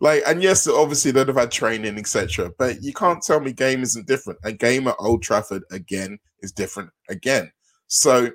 Like, 0.00 0.24
and 0.26 0.42
yes, 0.42 0.66
obviously 0.66 1.12
they'd 1.12 1.28
have 1.28 1.36
had 1.36 1.52
training, 1.52 1.96
etc. 1.96 2.50
But 2.58 2.82
you 2.82 2.92
can't 2.92 3.22
tell 3.22 3.38
me 3.38 3.52
game 3.52 3.82
isn't 3.82 4.08
different. 4.08 4.40
A 4.42 4.52
game 4.52 4.88
at 4.88 4.96
Old 4.98 5.22
Trafford 5.22 5.62
again 5.70 6.18
is 6.40 6.50
different 6.50 6.90
again. 7.08 7.52
So 7.86 8.30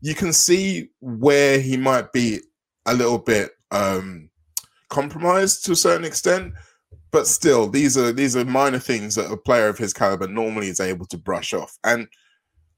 you 0.00 0.14
can 0.14 0.32
see 0.32 0.88
where 1.00 1.60
he 1.60 1.76
might 1.76 2.12
be 2.12 2.40
a 2.86 2.94
little 2.94 3.18
bit 3.18 3.50
um 3.70 4.30
compromised 4.88 5.64
to 5.66 5.72
a 5.72 5.76
certain 5.76 6.06
extent. 6.06 6.54
But 7.10 7.26
still, 7.26 7.68
these 7.68 7.98
are 7.98 8.10
these 8.12 8.34
are 8.34 8.44
minor 8.44 8.78
things 8.78 9.14
that 9.16 9.30
a 9.30 9.36
player 9.36 9.68
of 9.68 9.78
his 9.78 9.92
caliber 9.92 10.26
normally 10.26 10.68
is 10.68 10.80
able 10.80 11.06
to 11.06 11.18
brush 11.18 11.52
off. 11.52 11.76
And 11.84 12.08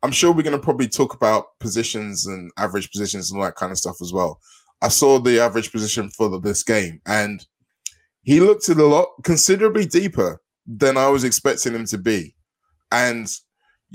I'm 0.03 0.13
sure 0.13 0.33
we're 0.33 0.43
going 0.43 0.59
to 0.59 0.63
probably 0.63 0.89
talk 0.89 1.15
about 1.15 1.59
positions 1.59 2.27
and 2.27 2.51
average 2.59 2.91
positions 2.91 3.31
and 3.31 3.41
all 3.41 3.47
that 3.47 3.57
kind 3.57 3.73
of 3.73 3.79
stuff 3.79 3.97
as 4.01 4.13
well. 4.13 4.41
I 4.83 4.89
saw 4.89 5.19
the 5.19 5.41
average 5.41 5.73
position 5.73 6.11
for 6.11 6.39
this 6.41 6.63
game, 6.63 7.01
and 7.07 7.45
he 8.23 8.41
looked 8.41 8.69
at 8.69 8.77
a 8.77 8.87
lot 8.87 9.09
considerably 9.25 9.87
deeper 9.87 10.41
than 10.67 10.97
I 10.97 11.09
was 11.09 11.25
expecting 11.25 11.75
him 11.75 11.87
to 11.87 11.99
be. 11.99 12.35
And 12.93 13.29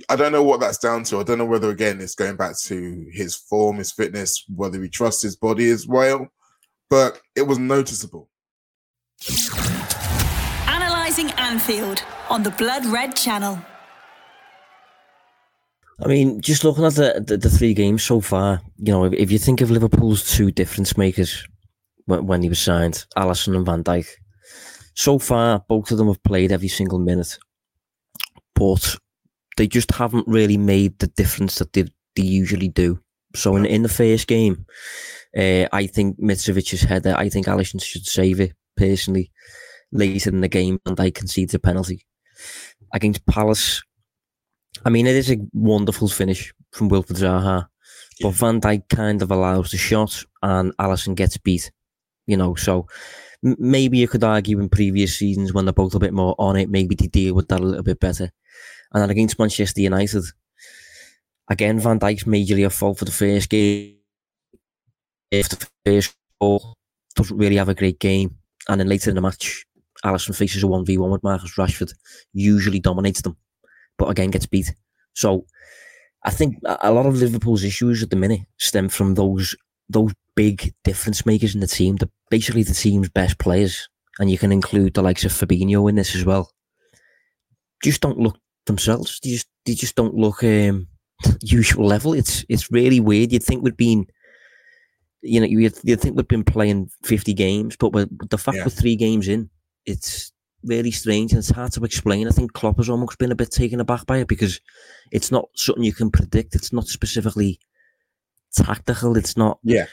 I 0.09 0.15
don't 0.15 0.31
know 0.31 0.43
what 0.43 0.59
that's 0.59 0.77
down 0.77 1.03
to. 1.05 1.19
I 1.19 1.23
don't 1.23 1.37
know 1.37 1.45
whether 1.45 1.69
again 1.69 1.99
it's 2.01 2.15
going 2.15 2.37
back 2.37 2.57
to 2.61 3.05
his 3.11 3.35
form, 3.35 3.77
his 3.77 3.91
fitness, 3.91 4.43
whether 4.53 4.81
he 4.81 4.89
trusts 4.89 5.21
his 5.21 5.35
body 5.35 5.69
as 5.69 5.87
well. 5.87 6.27
But 6.89 7.21
it 7.35 7.43
was 7.43 7.59
noticeable. 7.59 8.29
Analysing 10.67 11.31
Anfield 11.31 12.03
on 12.29 12.43
the 12.43 12.51
Blood 12.51 12.85
Red 12.85 13.15
Channel. 13.15 13.63
I 16.03 16.07
mean, 16.07 16.41
just 16.41 16.63
looking 16.63 16.85
at 16.85 16.95
the, 16.95 17.23
the, 17.25 17.37
the 17.37 17.49
three 17.49 17.73
games 17.73 18.03
so 18.03 18.21
far, 18.21 18.61
you 18.77 18.91
know, 18.91 19.05
if, 19.05 19.13
if 19.13 19.31
you 19.31 19.37
think 19.37 19.61
of 19.61 19.69
Liverpool's 19.69 20.35
two 20.35 20.51
difference 20.51 20.97
makers 20.97 21.45
when, 22.05 22.25
when 22.25 22.41
he 22.41 22.49
was 22.49 22.59
signed, 22.59 23.05
Alisson 23.15 23.55
and 23.55 23.65
Van 23.65 23.83
Dijk, 23.83 24.07
so 24.95 25.19
far 25.19 25.63
both 25.67 25.91
of 25.91 25.97
them 25.97 26.07
have 26.07 26.23
played 26.23 26.51
every 26.51 26.67
single 26.67 26.99
minute, 26.99 27.37
but 28.55 28.95
they 29.57 29.67
just 29.67 29.91
haven't 29.91 30.27
really 30.27 30.57
made 30.57 30.97
the 30.99 31.07
difference 31.07 31.59
that 31.59 31.73
they, 31.73 31.83
they 32.15 32.23
usually 32.23 32.69
do. 32.69 32.99
So 33.35 33.55
in, 33.55 33.65
in 33.65 33.83
the 33.83 33.89
first 33.89 34.27
game, 34.27 34.65
uh, 35.37 35.67
I 35.71 35.87
think 35.87 36.19
Mitrovic's 36.19 36.81
header, 36.81 37.15
I 37.17 37.29
think 37.29 37.45
Alisson 37.45 37.81
should 37.81 38.05
save 38.05 38.39
it 38.39 38.53
personally. 38.75 39.31
Later 39.93 40.29
in 40.29 40.39
the 40.39 40.47
game, 40.47 40.79
and 40.85 40.97
I 40.99 41.11
concedes 41.11 41.53
a 41.53 41.59
penalty 41.59 42.05
against 42.93 43.25
Palace. 43.25 43.81
I 44.85 44.89
mean, 44.89 45.07
it 45.07 45.15
is 45.15 45.31
a 45.31 45.37
wonderful 45.53 46.07
finish 46.07 46.53
from 46.71 46.89
Wilfried 46.89 47.19
Zaha, 47.19 47.67
but 48.21 48.31
Van 48.31 48.61
Dijk 48.61 48.89
kind 48.89 49.21
of 49.21 49.31
allows 49.31 49.71
the 49.71 49.77
shot, 49.77 50.23
and 50.41 50.75
Alisson 50.77 51.15
gets 51.15 51.37
beat. 51.37 51.71
You 52.27 52.37
know, 52.37 52.55
so 52.55 52.87
m- 53.43 53.57
maybe 53.59 53.97
you 53.97 54.07
could 54.07 54.23
argue 54.23 54.59
in 54.59 54.69
previous 54.69 55.17
seasons 55.17 55.53
when 55.53 55.65
they're 55.65 55.73
both 55.73 55.95
a 55.95 55.99
bit 55.99 56.13
more 56.13 56.35
on 56.39 56.55
it, 56.55 56.69
maybe 56.69 56.95
they 56.95 57.07
deal 57.07 57.35
with 57.35 57.47
that 57.49 57.59
a 57.59 57.63
little 57.63 57.83
bit 57.83 57.99
better. 57.99 58.31
And 58.93 59.01
then 59.01 59.09
against 59.09 59.39
Manchester 59.39 59.81
United, 59.81 60.23
again, 61.49 61.79
Van 61.79 61.99
Dijk's 61.99 62.23
majorly 62.23 62.65
at 62.65 62.73
fault 62.73 62.99
for 62.99 63.05
the 63.05 63.11
first 63.11 63.49
game. 63.49 63.97
If 65.29 65.49
the 65.49 65.67
first 65.85 66.15
goal 66.39 66.75
doesn't 67.15 67.37
really 67.37 67.55
have 67.55 67.69
a 67.69 67.75
great 67.75 67.99
game, 67.99 68.37
and 68.67 68.79
then 68.79 68.87
later 68.89 69.09
in 69.09 69.15
the 69.15 69.21
match, 69.21 69.65
Alisson 70.03 70.35
faces 70.35 70.63
a 70.63 70.67
one 70.67 70.85
v 70.85 70.97
one 70.97 71.11
with 71.11 71.23
Marcus 71.23 71.55
Rashford, 71.55 71.93
usually 72.33 72.79
dominates 72.79 73.21
them, 73.21 73.37
but 74.01 74.09
again 74.09 74.31
gets 74.31 74.47
beat. 74.47 74.73
So 75.13 75.45
I 76.23 76.31
think 76.31 76.55
a 76.65 76.91
lot 76.91 77.05
of 77.05 77.15
Liverpool's 77.15 77.63
issues 77.63 78.01
at 78.01 78.09
the 78.09 78.15
minute 78.15 78.41
stem 78.57 78.89
from 78.89 79.13
those 79.13 79.55
those 79.89 80.13
big 80.35 80.73
difference 80.83 81.25
makers 81.25 81.53
in 81.53 81.61
the 81.61 81.67
team. 81.67 81.97
The 81.97 82.09
basically 82.29 82.63
the 82.63 82.73
team's 82.73 83.09
best 83.09 83.37
players, 83.37 83.87
and 84.19 84.31
you 84.31 84.37
can 84.37 84.51
include 84.51 84.93
the 84.95 85.01
likes 85.03 85.23
of 85.25 85.31
Fabinho 85.31 85.87
in 85.89 85.95
this 85.95 86.15
as 86.15 86.25
well. 86.25 86.51
Just 87.83 88.01
don't 88.01 88.17
look 88.19 88.37
themselves. 88.65 89.19
They 89.23 89.29
just 89.31 89.47
they 89.65 89.75
just 89.75 89.95
don't 89.95 90.15
look 90.15 90.43
um, 90.43 90.87
usual 91.41 91.85
level. 91.85 92.13
It's 92.13 92.43
it's 92.49 92.71
really 92.71 92.99
weird. 92.99 93.31
You'd 93.31 93.43
think 93.43 93.63
we'd 93.63 93.77
been, 93.77 94.07
you 95.21 95.39
know, 95.41 95.47
you'd, 95.47 95.77
you'd 95.83 96.01
think 96.01 96.15
we'd 96.15 96.27
been 96.27 96.43
playing 96.43 96.89
fifty 97.03 97.33
games, 97.33 97.75
but 97.77 97.91
the 98.29 98.37
fact 98.37 98.57
Yeah. 98.57 98.63
we're 98.65 98.69
three 98.81 98.95
games 98.95 99.27
in, 99.27 99.49
it's 99.85 100.31
really 100.63 100.91
strange 100.91 101.31
and 101.31 101.39
it's 101.39 101.49
hard 101.49 101.71
to 101.73 101.83
explain. 101.83 102.27
I 102.27 102.31
think 102.31 102.53
Klopp 102.53 102.77
has 102.77 102.89
almost 102.89 103.17
been 103.17 103.31
a 103.31 103.35
bit 103.35 103.51
taken 103.51 103.79
aback 103.79 104.05
by 104.05 104.19
it 104.19 104.27
because 104.27 104.59
it's 105.11 105.31
not 105.31 105.49
something 105.55 105.83
you 105.83 105.93
can 105.93 106.11
predict. 106.11 106.55
It's 106.55 106.73
not 106.73 106.87
specifically 106.87 107.59
tactical. 108.55 109.17
It's 109.17 109.37
not. 109.37 109.59
Yeah. 109.63 109.85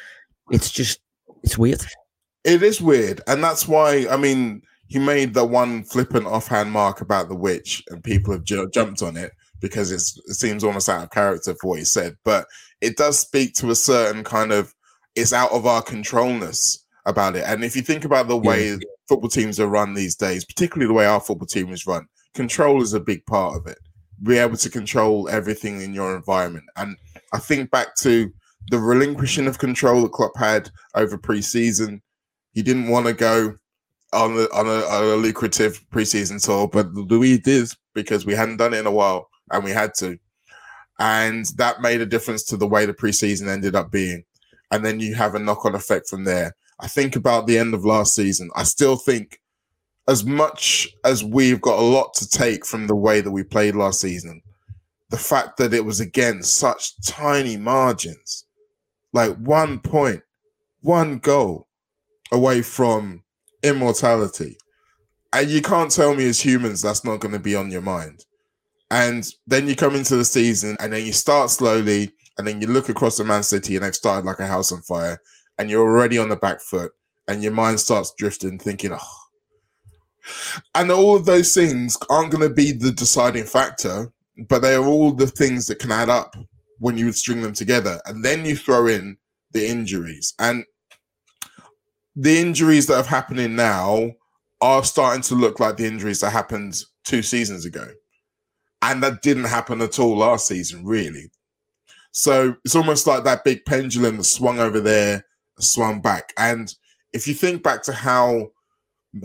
It's 0.50 0.70
just 0.70 1.00
it's 1.42 1.58
weird. 1.58 1.84
It 2.44 2.62
is 2.62 2.80
weird, 2.80 3.20
and 3.26 3.42
that's 3.42 3.68
why 3.68 4.06
I 4.10 4.16
mean 4.16 4.62
he 4.86 4.98
made 4.98 5.34
the 5.34 5.44
one 5.44 5.84
flippant 5.84 6.26
offhand 6.26 6.72
mark 6.72 7.00
about 7.00 7.28
the 7.28 7.34
witch, 7.34 7.82
and 7.88 8.02
people 8.02 8.32
have 8.32 8.44
ju- 8.44 8.70
jumped 8.72 9.02
on 9.02 9.16
it 9.16 9.32
because 9.60 9.92
it's, 9.92 10.16
it 10.26 10.34
seems 10.34 10.64
almost 10.64 10.88
out 10.88 11.02
of 11.02 11.10
character 11.10 11.54
for 11.60 11.70
what 11.70 11.78
he 11.78 11.84
said. 11.84 12.16
But 12.24 12.46
it 12.80 12.96
does 12.96 13.18
speak 13.18 13.54
to 13.54 13.70
a 13.70 13.74
certain 13.74 14.24
kind 14.24 14.52
of 14.52 14.74
it's 15.14 15.32
out 15.32 15.52
of 15.52 15.66
our 15.66 15.82
controlness 15.82 16.84
about 17.04 17.36
it. 17.36 17.44
And 17.46 17.64
if 17.64 17.74
you 17.74 17.82
think 17.82 18.04
about 18.04 18.28
the 18.28 18.36
way 18.36 18.78
football 19.08 19.30
teams 19.30 19.58
are 19.58 19.68
run 19.68 19.94
these 19.94 20.14
days, 20.14 20.44
particularly 20.44 20.86
the 20.86 20.94
way 20.94 21.06
our 21.06 21.20
football 21.20 21.46
team 21.46 21.72
is 21.72 21.86
run, 21.86 22.06
control 22.34 22.82
is 22.82 22.92
a 22.92 23.00
big 23.00 23.24
part 23.26 23.56
of 23.56 23.66
it. 23.66 23.78
Be 24.22 24.38
able 24.38 24.56
to 24.56 24.70
control 24.70 25.28
everything 25.28 25.80
in 25.80 25.94
your 25.94 26.16
environment, 26.16 26.64
and 26.76 26.96
I 27.32 27.38
think 27.38 27.70
back 27.70 27.94
to 27.96 28.32
the 28.70 28.78
relinquishing 28.78 29.46
of 29.46 29.58
control 29.58 30.02
that 30.02 30.12
Klopp 30.12 30.36
had 30.36 30.70
over 30.94 31.16
pre-season. 31.16 32.02
He 32.52 32.62
didn't 32.62 32.88
want 32.88 33.06
to 33.06 33.12
go 33.12 33.54
on 34.12 34.32
a, 34.32 34.44
on 34.54 34.66
a, 34.66 34.84
on 34.86 35.04
a 35.04 35.16
lucrative 35.16 35.84
preseason 35.90 36.42
tour, 36.44 36.68
but 36.68 36.92
Louis 36.92 37.38
did 37.38 37.70
because 37.94 38.26
we 38.26 38.34
hadn't 38.34 38.56
done 38.56 38.74
it 38.74 38.78
in 38.78 38.86
a 38.86 38.92
while 38.92 39.28
and 39.50 39.64
we 39.64 39.70
had 39.70 39.94
to. 39.98 40.18
And 40.98 41.46
that 41.56 41.80
made 41.80 42.00
a 42.00 42.06
difference 42.06 42.44
to 42.44 42.56
the 42.56 42.66
way 42.66 42.84
the 42.84 42.94
preseason 42.94 43.48
ended 43.48 43.74
up 43.74 43.90
being. 43.90 44.24
And 44.70 44.84
then 44.84 45.00
you 45.00 45.14
have 45.14 45.34
a 45.34 45.38
knock 45.38 45.64
on 45.64 45.74
effect 45.74 46.08
from 46.08 46.24
there. 46.24 46.54
I 46.80 46.86
think 46.86 47.16
about 47.16 47.46
the 47.46 47.58
end 47.58 47.74
of 47.74 47.84
last 47.84 48.14
season. 48.14 48.50
I 48.54 48.62
still 48.62 48.96
think, 48.96 49.40
as 50.06 50.24
much 50.24 50.88
as 51.04 51.24
we've 51.24 51.60
got 51.60 51.78
a 51.78 51.82
lot 51.82 52.14
to 52.14 52.28
take 52.28 52.64
from 52.64 52.86
the 52.86 52.96
way 52.96 53.20
that 53.20 53.30
we 53.30 53.42
played 53.42 53.74
last 53.74 54.00
season, 54.00 54.40
the 55.10 55.18
fact 55.18 55.56
that 55.56 55.74
it 55.74 55.84
was 55.84 56.00
again 56.00 56.42
such 56.42 57.00
tiny 57.04 57.56
margins, 57.56 58.44
like 59.12 59.36
one 59.36 59.80
point, 59.80 60.22
one 60.82 61.18
goal 61.18 61.66
away 62.32 62.62
from 62.62 63.22
immortality. 63.62 64.56
And 65.32 65.50
you 65.50 65.60
can't 65.60 65.90
tell 65.90 66.14
me 66.14 66.28
as 66.28 66.40
humans 66.40 66.80
that's 66.80 67.04
not 67.04 67.20
going 67.20 67.32
to 67.32 67.38
be 67.38 67.54
on 67.54 67.70
your 67.70 67.82
mind. 67.82 68.24
And 68.90 69.26
then 69.46 69.68
you 69.68 69.76
come 69.76 69.94
into 69.94 70.16
the 70.16 70.24
season 70.24 70.76
and 70.80 70.92
then 70.92 71.04
you 71.04 71.12
start 71.12 71.50
slowly 71.50 72.12
and 72.38 72.46
then 72.46 72.62
you 72.62 72.66
look 72.66 72.88
across 72.88 73.18
the 73.18 73.24
Man 73.24 73.42
City 73.42 73.76
and 73.76 73.84
they've 73.84 73.94
started 73.94 74.24
like 74.24 74.38
a 74.38 74.46
house 74.46 74.72
on 74.72 74.80
fire 74.82 75.20
and 75.58 75.70
you're 75.70 75.82
already 75.82 76.18
on 76.18 76.28
the 76.28 76.36
back 76.36 76.60
foot 76.60 76.92
and 77.26 77.42
your 77.42 77.52
mind 77.52 77.80
starts 77.80 78.14
drifting 78.16 78.58
thinking, 78.58 78.92
oh. 78.92 78.98
And 80.74 80.90
all 80.90 81.16
of 81.16 81.24
those 81.24 81.54
things 81.54 81.96
aren't 82.10 82.30
going 82.30 82.46
to 82.46 82.54
be 82.54 82.72
the 82.72 82.92
deciding 82.92 83.44
factor, 83.44 84.12
but 84.48 84.60
they 84.60 84.74
are 84.74 84.84
all 84.84 85.12
the 85.12 85.26
things 85.26 85.66
that 85.66 85.78
can 85.78 85.90
add 85.90 86.08
up 86.08 86.36
when 86.78 86.96
you 86.96 87.06
would 87.06 87.16
string 87.16 87.42
them 87.42 87.52
together. 87.52 88.00
And 88.06 88.24
then 88.24 88.44
you 88.44 88.56
throw 88.56 88.86
in 88.86 89.16
the 89.52 89.66
injuries. 89.66 90.34
And 90.38 90.64
the 92.14 92.38
injuries 92.38 92.86
that 92.86 92.96
have 92.96 93.06
happening 93.06 93.56
now 93.56 94.10
are 94.60 94.84
starting 94.84 95.22
to 95.22 95.34
look 95.34 95.60
like 95.60 95.76
the 95.76 95.86
injuries 95.86 96.20
that 96.20 96.30
happened 96.30 96.82
two 97.04 97.22
seasons 97.22 97.64
ago. 97.64 97.88
And 98.82 99.02
that 99.02 99.22
didn't 99.22 99.44
happen 99.44 99.80
at 99.80 99.98
all 99.98 100.16
last 100.16 100.46
season, 100.46 100.84
really. 100.84 101.30
So 102.12 102.56
it's 102.64 102.76
almost 102.76 103.06
like 103.06 103.24
that 103.24 103.44
big 103.44 103.64
pendulum 103.64 104.22
swung 104.22 104.58
over 104.58 104.80
there, 104.80 105.24
swung 105.60 106.00
back. 106.00 106.32
And 106.36 106.74
if 107.12 107.26
you 107.26 107.34
think 107.34 107.62
back 107.62 107.82
to 107.84 107.92
how 107.92 108.50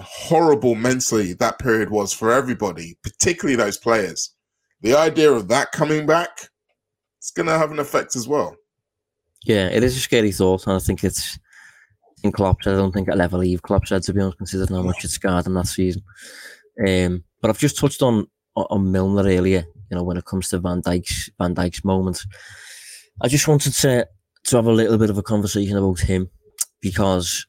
horrible 0.02 0.76
mentally 0.76 1.34
that 1.34 1.60
period 1.60 1.90
was 1.90 2.14
for 2.14 2.32
everybody, 2.32 2.98
particularly 3.04 3.56
those 3.56 3.78
players, 3.78 4.34
the 4.82 4.98
idea 4.98 5.32
of 5.32 5.48
that 5.50 5.72
coming 5.72 6.06
back, 6.06 6.50
it's 7.20 7.32
going 7.32 7.48
to 7.48 7.58
have 7.58 7.72
an 7.72 7.80
effect 7.80 8.16
as 8.16 8.28
well. 8.28 8.56
Yeah, 9.46 9.68
it 9.68 9.84
is 9.84 9.96
a 9.98 10.00
scary 10.00 10.32
thought, 10.32 10.68
and 10.68 10.76
I 10.76 10.80
think 10.80 11.04
it's 11.04 11.38
in 12.24 12.32
Klopp. 12.32 12.58
I 12.62 12.72
don't 12.72 12.94
think 12.94 13.10
I'll 13.10 13.22
ever 13.22 13.38
leave 13.38 13.62
Klopp 13.62 13.86
said 13.86 14.04
to 14.04 14.14
be 14.14 14.22
honest, 14.22 14.38
considering 14.38 14.76
how 14.76 14.84
much 14.84 15.04
it 15.04 15.10
scarred 15.10 15.46
him 15.46 15.54
that 15.56 15.68
season. 15.68 16.02
Um, 16.88 17.24
but 17.42 17.50
I've 17.50 17.60
just 17.60 17.78
touched 17.78 18.02
on 18.02 18.28
on 18.56 18.92
Milner 18.92 19.24
earlier. 19.24 19.66
You 19.90 19.98
know, 19.98 20.04
when 20.04 20.18
it 20.18 20.26
comes 20.26 20.50
to 20.50 20.60
Van 20.60 20.82
Dijk's 20.82 21.30
Van 21.38 21.54
Dijk's 21.54 21.84
moments, 21.84 22.26
I 23.22 23.28
just 23.28 23.48
wanted 23.48 23.74
to 23.74 24.08
to 24.46 24.56
have 24.56 24.66
a 24.66 24.72
little 24.72 24.98
bit 24.98 25.10
of 25.10 25.18
a 25.18 25.24
conversation 25.24 25.78
about 25.78 26.00
him 26.00 26.30
because 26.82 27.46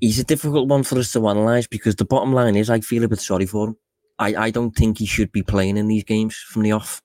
he's 0.00 0.18
a 0.18 0.24
difficult 0.24 0.68
one 0.68 0.82
for 0.82 0.98
us 0.98 1.12
to 1.12 1.28
analyse. 1.28 1.66
Because 1.66 1.96
the 1.96 2.04
bottom 2.04 2.32
line 2.32 2.56
is, 2.56 2.70
I 2.70 2.80
feel 2.80 3.04
a 3.04 3.08
bit 3.08 3.20
sorry 3.20 3.46
for 3.46 3.68
him. 3.68 3.76
I, 4.18 4.34
I 4.34 4.50
don't 4.50 4.72
think 4.72 4.98
he 4.98 5.06
should 5.06 5.30
be 5.30 5.42
playing 5.42 5.76
in 5.76 5.86
these 5.86 6.04
games 6.04 6.36
from 6.36 6.62
the 6.62 6.72
off. 6.72 7.00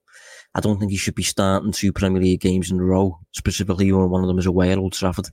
I 0.56 0.60
don't 0.60 0.80
think 0.80 0.92
he 0.92 0.98
should 0.98 1.16
be 1.16 1.24
starting 1.24 1.72
two 1.72 1.92
Premier 1.92 2.22
League 2.22 2.42
games 2.42 2.72
in 2.72 2.80
a 2.80 2.84
row, 2.84 3.20
specifically 3.32 3.92
when 3.92 4.10
one 4.10 4.22
of 4.24 4.28
them 4.28 4.40
is 4.40 4.46
away 4.46 4.72
at 4.72 4.78
Old 4.78 4.94
Trafford. 4.94 5.30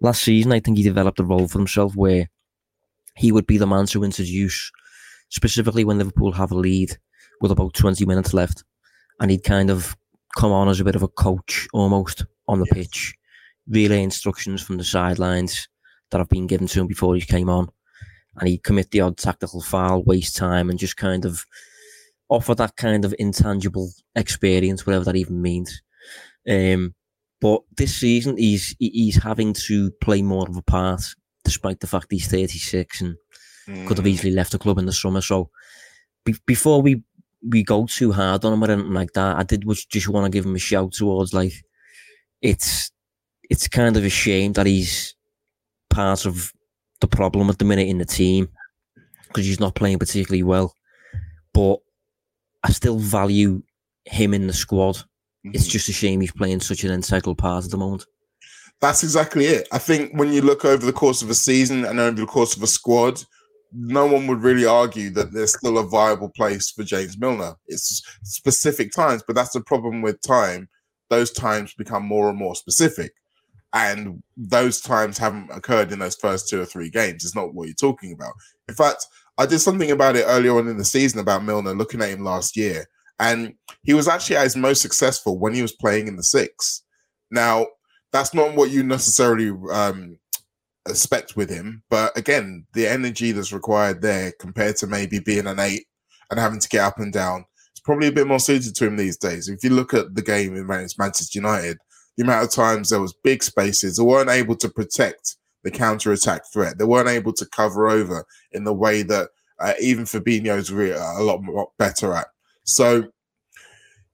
Last 0.00 0.22
season, 0.22 0.52
I 0.52 0.60
think 0.60 0.78
he 0.78 0.82
developed 0.82 1.20
a 1.20 1.24
role 1.24 1.46
for 1.46 1.58
himself 1.58 1.94
where 1.94 2.28
he 3.16 3.32
would 3.32 3.46
be 3.46 3.58
the 3.58 3.66
man 3.66 3.86
to 3.86 4.02
introduce, 4.02 4.70
specifically 5.28 5.84
when 5.84 5.98
Liverpool 5.98 6.32
have 6.32 6.52
a 6.52 6.54
lead 6.54 6.96
with 7.40 7.50
about 7.50 7.74
20 7.74 8.06
minutes 8.06 8.32
left. 8.32 8.64
And 9.20 9.30
he'd 9.30 9.44
kind 9.44 9.70
of 9.70 9.94
come 10.36 10.52
on 10.52 10.68
as 10.68 10.80
a 10.80 10.84
bit 10.84 10.96
of 10.96 11.02
a 11.02 11.08
coach 11.08 11.68
almost 11.74 12.24
on 12.50 12.60
the 12.60 12.66
yes. 12.66 12.74
pitch, 12.74 13.14
relay 13.68 14.02
instructions 14.02 14.62
from 14.62 14.76
the 14.76 14.84
sidelines 14.84 15.68
that 16.10 16.18
have 16.18 16.28
been 16.28 16.46
given 16.46 16.66
to 16.66 16.80
him 16.80 16.86
before 16.86 17.14
he 17.14 17.20
came 17.20 17.48
on. 17.48 17.68
And 18.36 18.48
he'd 18.48 18.64
commit 18.64 18.90
the 18.90 19.00
odd 19.00 19.16
tactical 19.16 19.60
foul, 19.60 20.02
waste 20.02 20.36
time, 20.36 20.70
and 20.70 20.78
just 20.78 20.96
kind 20.96 21.24
of 21.24 21.44
offer 22.28 22.54
that 22.54 22.76
kind 22.76 23.04
of 23.04 23.14
intangible 23.18 23.90
experience, 24.14 24.86
whatever 24.86 25.04
that 25.04 25.16
even 25.16 25.42
means. 25.42 25.82
Um, 26.48 26.94
but 27.40 27.62
this 27.76 27.96
season, 27.96 28.36
he's 28.36 28.74
he's 28.78 29.22
having 29.22 29.52
to 29.66 29.90
play 30.00 30.22
more 30.22 30.48
of 30.48 30.56
a 30.56 30.62
part, 30.62 31.02
despite 31.44 31.80
the 31.80 31.86
fact 31.86 32.06
he's 32.10 32.28
36 32.28 33.00
and 33.00 33.16
mm. 33.66 33.86
could 33.86 33.96
have 33.96 34.06
mm. 34.06 34.10
easily 34.10 34.32
left 34.32 34.52
the 34.52 34.58
club 34.58 34.78
in 34.78 34.86
the 34.86 34.92
summer. 34.92 35.20
So, 35.20 35.50
be- 36.24 36.34
before 36.46 36.82
we 36.82 37.02
we 37.46 37.62
go 37.62 37.86
too 37.86 38.12
hard 38.12 38.44
on 38.44 38.52
him 38.52 38.62
or 38.62 38.70
anything 38.70 38.92
like 38.92 39.12
that, 39.14 39.36
I 39.36 39.42
did 39.42 39.64
just 39.90 40.08
want 40.08 40.26
to 40.26 40.30
give 40.30 40.44
him 40.44 40.54
a 40.54 40.58
shout 40.58 40.92
towards 40.92 41.32
like 41.32 41.54
it's 42.42 42.90
it's 43.48 43.68
kind 43.68 43.96
of 43.96 44.04
a 44.04 44.08
shame 44.08 44.52
that 44.54 44.66
he's 44.66 45.14
part 45.88 46.24
of 46.24 46.52
the 47.00 47.08
problem 47.08 47.50
at 47.50 47.58
the 47.58 47.64
minute 47.64 47.88
in 47.88 47.98
the 47.98 48.04
team 48.04 48.48
because 49.26 49.44
he's 49.44 49.60
not 49.60 49.74
playing 49.74 49.98
particularly 49.98 50.42
well. 50.42 50.74
But 51.52 51.78
I 52.62 52.70
still 52.70 52.98
value 52.98 53.62
him 54.04 54.34
in 54.34 54.46
the 54.46 54.52
squad. 54.52 54.96
Mm-hmm. 54.96 55.50
It's 55.54 55.66
just 55.66 55.88
a 55.88 55.92
shame 55.92 56.20
he's 56.20 56.32
playing 56.32 56.60
such 56.60 56.84
an 56.84 56.92
integral 56.92 57.34
part 57.34 57.64
at 57.64 57.70
the 57.70 57.76
moment. 57.76 58.06
That's 58.80 59.02
exactly 59.02 59.46
it. 59.46 59.68
I 59.72 59.78
think 59.78 60.12
when 60.14 60.32
you 60.32 60.40
look 60.40 60.64
over 60.64 60.86
the 60.86 60.92
course 60.92 61.22
of 61.22 61.28
a 61.28 61.34
season 61.34 61.84
and 61.84 62.00
over 62.00 62.20
the 62.20 62.26
course 62.26 62.56
of 62.56 62.62
a 62.62 62.66
squad, 62.66 63.22
no 63.72 64.06
one 64.06 64.26
would 64.26 64.42
really 64.42 64.64
argue 64.64 65.10
that 65.10 65.32
there's 65.32 65.56
still 65.56 65.78
a 65.78 65.86
viable 65.86 66.30
place 66.30 66.70
for 66.70 66.82
James 66.82 67.18
Milner. 67.18 67.54
It's 67.66 68.02
specific 68.22 68.92
times, 68.92 69.22
but 69.26 69.36
that's 69.36 69.52
the 69.52 69.60
problem 69.60 70.02
with 70.02 70.20
time. 70.22 70.68
Those 71.10 71.30
times 71.30 71.74
become 71.74 72.04
more 72.04 72.30
and 72.30 72.38
more 72.38 72.54
specific. 72.54 73.12
And 73.72 74.22
those 74.36 74.80
times 74.80 75.18
haven't 75.18 75.50
occurred 75.52 75.92
in 75.92 76.00
those 76.00 76.16
first 76.16 76.48
two 76.48 76.60
or 76.60 76.64
three 76.64 76.90
games. 76.90 77.24
It's 77.24 77.36
not 77.36 77.54
what 77.54 77.66
you're 77.68 77.74
talking 77.74 78.12
about. 78.12 78.32
In 78.68 78.74
fact, 78.74 79.06
I 79.38 79.46
did 79.46 79.60
something 79.60 79.90
about 79.90 80.16
it 80.16 80.24
earlier 80.26 80.58
on 80.58 80.68
in 80.68 80.76
the 80.76 80.84
season 80.84 81.20
about 81.20 81.44
Milner, 81.44 81.74
looking 81.74 82.02
at 82.02 82.10
him 82.10 82.24
last 82.24 82.56
year, 82.56 82.86
and 83.18 83.54
he 83.82 83.94
was 83.94 84.08
actually 84.08 84.36
at 84.36 84.44
his 84.44 84.56
most 84.56 84.82
successful 84.82 85.38
when 85.38 85.54
he 85.54 85.62
was 85.62 85.72
playing 85.72 86.08
in 86.08 86.16
the 86.16 86.22
six. 86.22 86.82
Now, 87.30 87.66
that's 88.12 88.34
not 88.34 88.54
what 88.54 88.70
you 88.70 88.82
necessarily 88.82 89.52
um, 89.72 90.18
expect 90.88 91.36
with 91.36 91.48
him, 91.48 91.82
but 91.90 92.16
again, 92.18 92.66
the 92.74 92.86
energy 92.86 93.32
that's 93.32 93.52
required 93.52 94.02
there 94.02 94.32
compared 94.38 94.76
to 94.76 94.86
maybe 94.86 95.20
being 95.20 95.46
an 95.46 95.60
eight 95.60 95.86
and 96.30 96.38
having 96.38 96.60
to 96.60 96.68
get 96.68 96.84
up 96.84 96.98
and 96.98 97.12
down, 97.12 97.44
probably 97.90 98.06
a 98.06 98.12
bit 98.12 98.28
more 98.28 98.38
suited 98.38 98.72
to 98.72 98.86
him 98.86 98.96
these 98.96 99.16
days. 99.16 99.48
If 99.48 99.64
you 99.64 99.70
look 99.70 99.94
at 99.94 100.14
the 100.14 100.22
game 100.22 100.54
in 100.54 100.64
Manchester 100.64 101.36
United, 101.36 101.76
the 102.16 102.22
amount 102.22 102.44
of 102.44 102.52
times 102.52 102.88
there 102.88 103.00
was 103.00 103.12
big 103.24 103.42
spaces, 103.42 103.96
they 103.96 104.04
weren't 104.04 104.30
able 104.30 104.54
to 104.58 104.68
protect 104.68 105.34
the 105.64 105.72
counter 105.72 106.12
attack 106.12 106.42
threat. 106.52 106.78
They 106.78 106.84
weren't 106.84 107.08
able 107.08 107.32
to 107.32 107.44
cover 107.46 107.88
over 107.88 108.24
in 108.52 108.62
the 108.62 108.72
way 108.72 109.02
that 109.02 109.30
uh, 109.58 109.72
even 109.80 110.04
Fabinho's 110.04 110.72
really 110.72 110.92
a 110.92 111.20
lot, 111.20 111.42
lot 111.42 111.72
better 111.80 112.14
at. 112.14 112.28
So, 112.62 113.10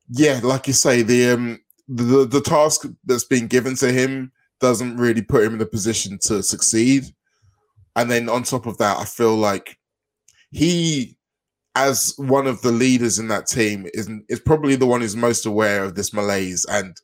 yeah, 0.09 0.41
like 0.43 0.69
you 0.69 0.73
say, 0.73 1.03
the 1.03 1.33
um, 1.33 1.61
the 1.87 2.27
the 2.27 2.41
task 2.41 2.87
that's 3.05 3.25
been 3.25 3.47
given 3.47 3.77
to 3.77 3.93
him 3.93 4.33
doesn't 4.59 4.97
really 4.97 5.21
put 5.21 5.45
him 5.45 5.53
in 5.53 5.61
a 5.61 5.67
position 5.67 6.19
to 6.23 6.43
succeed. 6.43 7.15
And 7.95 8.11
then 8.11 8.31
on 8.31 8.43
top 8.43 8.65
of 8.65 8.79
that, 8.79 8.97
I 8.97 9.05
feel 9.05 9.37
like 9.37 9.79
he, 10.51 11.16
as 11.77 12.15
one 12.17 12.49
of 12.49 12.63
the 12.63 12.73
leaders 12.73 13.21
in 13.21 13.29
that 13.29 13.47
team, 13.47 13.87
is 13.95 14.11
is 14.29 14.41
probably 14.41 14.75
the 14.75 14.87
one 14.87 15.03
who's 15.03 15.15
most 15.15 15.47
aware 15.47 15.85
of 15.85 15.95
this 15.95 16.13
malaise 16.13 16.67
and 16.69 16.97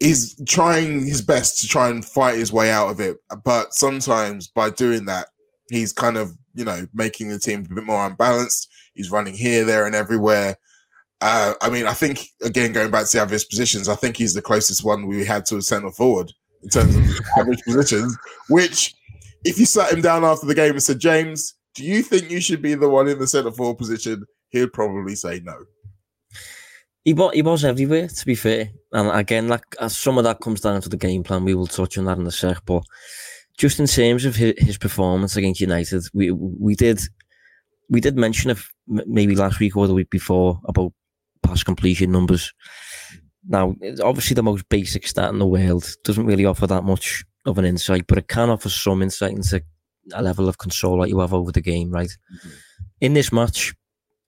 he's 0.00 0.40
trying 0.46 1.04
his 1.04 1.22
best 1.22 1.60
to 1.60 1.66
try 1.66 1.88
and 1.88 2.04
fight 2.04 2.36
his 2.36 2.52
way 2.52 2.70
out 2.70 2.88
of 2.90 3.00
it. 3.00 3.16
But 3.44 3.74
sometimes 3.74 4.48
by 4.48 4.70
doing 4.70 5.06
that, 5.06 5.28
he's 5.70 5.92
kind 5.92 6.16
of, 6.16 6.32
you 6.54 6.64
know, 6.64 6.86
making 6.94 7.28
the 7.28 7.38
team 7.38 7.66
a 7.70 7.74
bit 7.74 7.84
more 7.84 8.06
unbalanced. 8.06 8.68
He's 8.94 9.10
running 9.10 9.34
here, 9.34 9.64
there, 9.64 9.86
and 9.86 9.94
everywhere. 9.94 10.56
Uh, 11.20 11.54
I 11.60 11.70
mean, 11.70 11.86
I 11.86 11.94
think, 11.94 12.28
again, 12.42 12.72
going 12.72 12.90
back 12.90 13.06
to 13.06 13.16
the 13.16 13.22
obvious 13.22 13.44
positions, 13.44 13.88
I 13.88 13.96
think 13.96 14.16
he's 14.16 14.34
the 14.34 14.42
closest 14.42 14.84
one 14.84 15.06
we 15.06 15.24
had 15.24 15.46
to 15.46 15.56
a 15.56 15.62
centre 15.62 15.90
forward 15.90 16.32
in 16.62 16.68
terms 16.68 16.94
of 16.94 17.04
average 17.38 17.62
positions, 17.64 18.16
which 18.48 18.94
if 19.44 19.58
you 19.58 19.66
sat 19.66 19.92
him 19.92 20.00
down 20.00 20.24
after 20.24 20.46
the 20.46 20.54
game 20.54 20.72
and 20.72 20.82
said, 20.82 21.00
James, 21.00 21.54
do 21.78 21.84
you 21.84 22.02
think 22.02 22.30
you 22.30 22.40
should 22.40 22.60
be 22.60 22.74
the 22.74 22.88
one 22.88 23.08
in 23.08 23.18
the 23.18 23.26
centre 23.26 23.52
forward 23.52 23.78
position? 23.78 24.24
He'd 24.50 24.72
probably 24.72 25.14
say 25.14 25.40
no 25.40 25.64
he 27.08 27.14
was, 27.14 27.32
he 27.32 27.40
was 27.40 27.64
everywhere, 27.64 28.06
to 28.06 28.26
be 28.26 28.34
fair. 28.34 28.70
And 28.92 29.10
again, 29.18 29.48
like 29.48 29.64
as 29.80 29.96
some 29.96 30.18
of 30.18 30.24
that 30.24 30.40
comes 30.40 30.60
down 30.60 30.82
to 30.82 30.90
the 30.90 30.96
game 30.98 31.22
plan. 31.22 31.44
We 31.44 31.54
will 31.54 31.66
touch 31.66 31.96
on 31.96 32.04
that 32.04 32.18
in 32.18 32.26
a 32.26 32.30
sec. 32.30 32.58
But 32.66 32.82
just 33.56 33.80
in 33.80 33.86
terms 33.86 34.26
of 34.26 34.36
his, 34.36 34.52
his 34.58 34.76
performance 34.76 35.34
against 35.34 35.62
United, 35.62 36.04
we 36.12 36.30
we 36.30 36.74
did 36.74 37.00
we 37.88 38.02
did 38.02 38.18
mention 38.18 38.50
it 38.50 38.58
maybe 38.86 39.34
last 39.34 39.58
week 39.58 39.74
or 39.74 39.86
the 39.86 39.94
week 39.94 40.10
before 40.10 40.60
about 40.66 40.92
pass 41.42 41.62
completion 41.62 42.12
numbers. 42.12 42.52
Now, 43.48 43.74
obviously 44.02 44.34
the 44.34 44.42
most 44.42 44.68
basic 44.68 45.06
stat 45.06 45.30
in 45.30 45.38
the 45.38 45.46
world 45.46 45.88
doesn't 46.04 46.26
really 46.26 46.44
offer 46.44 46.66
that 46.66 46.84
much 46.84 47.24
of 47.46 47.56
an 47.56 47.64
insight, 47.64 48.06
but 48.06 48.18
it 48.18 48.28
can 48.28 48.50
offer 48.50 48.68
some 48.68 49.00
insight 49.00 49.32
into 49.32 49.62
a 50.14 50.22
level 50.22 50.48
of 50.48 50.58
control 50.58 51.00
that 51.00 51.08
you 51.08 51.20
have 51.20 51.34
over 51.34 51.52
the 51.52 51.60
game, 51.60 51.90
right? 51.90 52.08
Mm-hmm. 52.08 52.48
In 53.00 53.14
this 53.14 53.32
match, 53.32 53.74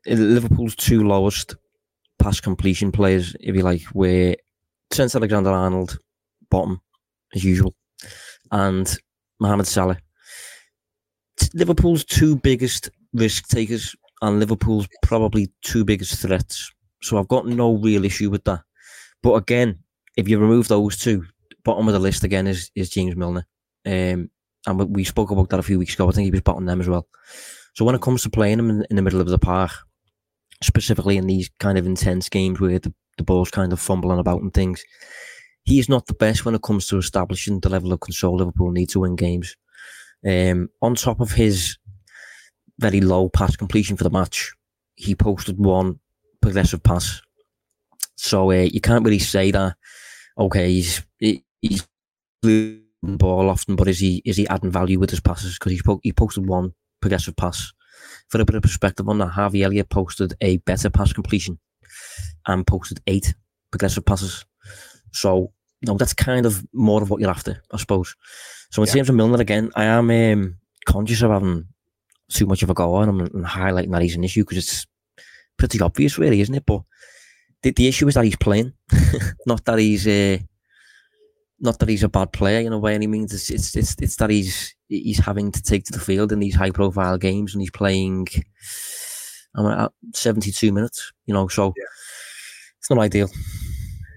Liverpool's 0.06 0.76
two 0.76 1.06
lowest 1.06 1.56
pass 2.18 2.40
completion 2.40 2.92
players, 2.92 3.34
if 3.40 3.54
you 3.54 3.62
like, 3.62 3.82
where 3.92 4.36
Trent 4.90 5.14
Alexander 5.14 5.50
Arnold, 5.50 5.98
bottom, 6.50 6.80
as 7.34 7.44
usual, 7.44 7.74
and 8.50 8.96
Mohamed 9.38 9.66
Salah. 9.66 9.98
Liverpool's 11.54 12.04
two 12.04 12.36
biggest 12.36 12.90
risk 13.12 13.48
takers 13.48 13.94
and 14.22 14.38
Liverpool's 14.38 14.88
probably 15.02 15.50
two 15.62 15.84
biggest 15.84 16.20
threats. 16.20 16.70
So 17.02 17.18
I've 17.18 17.28
got 17.28 17.46
no 17.46 17.74
real 17.76 18.04
issue 18.04 18.30
with 18.30 18.44
that. 18.44 18.60
But 19.22 19.34
again, 19.34 19.78
if 20.16 20.28
you 20.28 20.38
remove 20.38 20.68
those 20.68 20.98
two, 20.98 21.24
bottom 21.64 21.88
of 21.88 21.94
the 21.94 22.00
list 22.00 22.24
again 22.24 22.46
is, 22.46 22.70
is 22.74 22.90
James 22.90 23.16
Milner. 23.16 23.46
Um, 23.86 24.30
and 24.66 24.94
we 24.94 25.04
spoke 25.04 25.30
about 25.30 25.48
that 25.50 25.60
a 25.60 25.64
few 25.64 25.78
weeks 25.78 25.94
ago. 25.94 26.08
I 26.08 26.12
think 26.12 26.24
he 26.26 26.30
was 26.30 26.42
botting 26.42 26.66
them 26.66 26.80
as 26.80 26.88
well. 26.88 27.06
So 27.74 27.84
when 27.84 27.94
it 27.94 28.02
comes 28.02 28.22
to 28.22 28.30
playing 28.30 28.58
him 28.58 28.70
in, 28.70 28.86
in 28.90 28.96
the 28.96 29.02
middle 29.02 29.20
of 29.20 29.28
the 29.28 29.38
park, 29.38 29.70
specifically 30.62 31.16
in 31.16 31.26
these 31.26 31.50
kind 31.58 31.78
of 31.78 31.86
intense 31.86 32.28
games 32.28 32.60
where 32.60 32.78
the, 32.78 32.92
the 33.16 33.22
ball's 33.22 33.50
kind 33.50 33.72
of 33.72 33.80
fumbling 33.80 34.18
about 34.18 34.42
and 34.42 34.52
things, 34.52 34.82
he's 35.64 35.88
not 35.88 36.06
the 36.06 36.14
best 36.14 36.44
when 36.44 36.54
it 36.54 36.62
comes 36.62 36.86
to 36.88 36.98
establishing 36.98 37.60
the 37.60 37.68
level 37.68 37.92
of 37.92 38.00
control 38.00 38.36
Liverpool 38.36 38.70
need 38.70 38.88
to 38.90 39.00
win 39.00 39.16
games. 39.16 39.56
Um, 40.26 40.68
on 40.82 40.94
top 40.94 41.20
of 41.20 41.32
his 41.32 41.78
very 42.78 43.00
low 43.00 43.28
pass 43.28 43.56
completion 43.56 43.96
for 43.96 44.04
the 44.04 44.10
match, 44.10 44.52
he 44.96 45.14
posted 45.14 45.58
one 45.58 45.98
progressive 46.42 46.82
pass. 46.82 47.22
So 48.16 48.50
uh, 48.50 48.68
you 48.70 48.80
can't 48.80 49.04
really 49.04 49.18
say 49.18 49.50
that. 49.50 49.76
Okay, 50.38 50.72
he's 50.72 51.02
he's 51.18 51.86
the 53.02 53.16
ball 53.16 53.48
often, 53.48 53.76
but 53.76 53.88
is 53.88 53.98
he 53.98 54.22
is 54.24 54.36
he 54.36 54.46
adding 54.48 54.70
value 54.70 54.98
with 54.98 55.10
his 55.10 55.20
passes? 55.20 55.58
Because 55.58 55.72
he 55.72 55.80
po- 55.84 56.00
he 56.02 56.12
posted 56.12 56.46
one 56.46 56.74
progressive 57.00 57.36
pass. 57.36 57.72
For 58.28 58.40
a 58.40 58.44
bit 58.44 58.56
of 58.56 58.62
perspective 58.62 59.08
on 59.08 59.18
that, 59.18 59.28
Harvey 59.28 59.62
Elliott 59.62 59.88
posted 59.88 60.34
a 60.40 60.58
better 60.58 60.90
pass 60.90 61.12
completion 61.12 61.58
and 62.46 62.66
posted 62.66 63.00
eight 63.06 63.34
progressive 63.70 64.04
passes. 64.04 64.44
So 65.12 65.52
no, 65.82 65.96
that's 65.96 66.14
kind 66.14 66.46
of 66.46 66.64
more 66.72 67.02
of 67.02 67.10
what 67.10 67.20
you're 67.20 67.30
after, 67.30 67.62
I 67.72 67.78
suppose. 67.78 68.14
So 68.70 68.82
in 68.82 68.88
yeah. 68.88 68.94
terms 68.94 69.08
of 69.08 69.14
Milner 69.16 69.40
again, 69.40 69.70
I 69.74 69.84
am 69.84 70.10
um, 70.10 70.56
conscious 70.86 71.22
of 71.22 71.30
having 71.30 71.66
too 72.30 72.46
much 72.46 72.62
of 72.62 72.70
a 72.70 72.74
go 72.74 72.94
on 72.94 73.08
him 73.08 73.20
and 73.20 73.44
highlighting 73.44 73.90
that 73.92 74.02
he's 74.02 74.16
an 74.16 74.24
issue 74.24 74.42
because 74.42 74.58
it's 74.58 74.86
pretty 75.56 75.80
obvious, 75.80 76.18
really, 76.18 76.40
isn't 76.40 76.54
it? 76.54 76.66
But 76.66 76.82
the, 77.62 77.70
the 77.72 77.88
issue 77.88 78.08
is 78.08 78.14
that 78.14 78.24
he's 78.24 78.36
playing, 78.36 78.72
not 79.46 79.64
that 79.64 79.78
he's 79.78 80.06
uh, 80.06 80.38
not 81.60 81.78
that 81.78 81.88
he's 81.88 82.02
a 82.02 82.08
bad 82.08 82.32
player, 82.32 82.60
you 82.60 82.70
know, 82.70 82.80
by 82.80 82.94
any 82.94 83.06
means. 83.06 83.32
It's, 83.32 83.50
it's 83.50 83.76
it's 83.76 83.96
it's 84.00 84.16
that 84.16 84.30
he's 84.30 84.74
he's 84.88 85.18
having 85.18 85.52
to 85.52 85.62
take 85.62 85.84
to 85.84 85.92
the 85.92 86.00
field 86.00 86.32
in 86.32 86.40
these 86.40 86.54
high 86.54 86.70
profile 86.70 87.18
games 87.18 87.54
and 87.54 87.60
he's 87.60 87.70
playing. 87.70 88.28
I'm 89.54 89.66
at 89.66 89.78
uh, 89.78 89.88
72 90.14 90.72
minutes, 90.72 91.12
you 91.26 91.34
know, 91.34 91.48
so 91.48 91.72
yeah. 91.76 91.84
it's 92.78 92.88
not 92.88 93.00
ideal. 93.00 93.28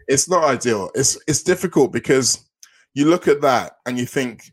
It's 0.08 0.30
not 0.30 0.44
ideal. 0.44 0.92
It's 0.96 1.18
it's 1.28 1.44
difficult 1.44 1.92
because 1.92 2.48
you 2.94 3.06
look 3.06 3.28
at 3.28 3.42
that 3.42 3.78
and 3.86 3.98
you 3.98 4.06
think, 4.06 4.52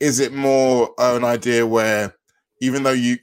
is 0.00 0.20
it 0.20 0.32
more 0.32 0.92
an 0.98 1.24
idea 1.24 1.66
where 1.66 2.14
even 2.60 2.82
though 2.82 2.92
you 2.92 3.16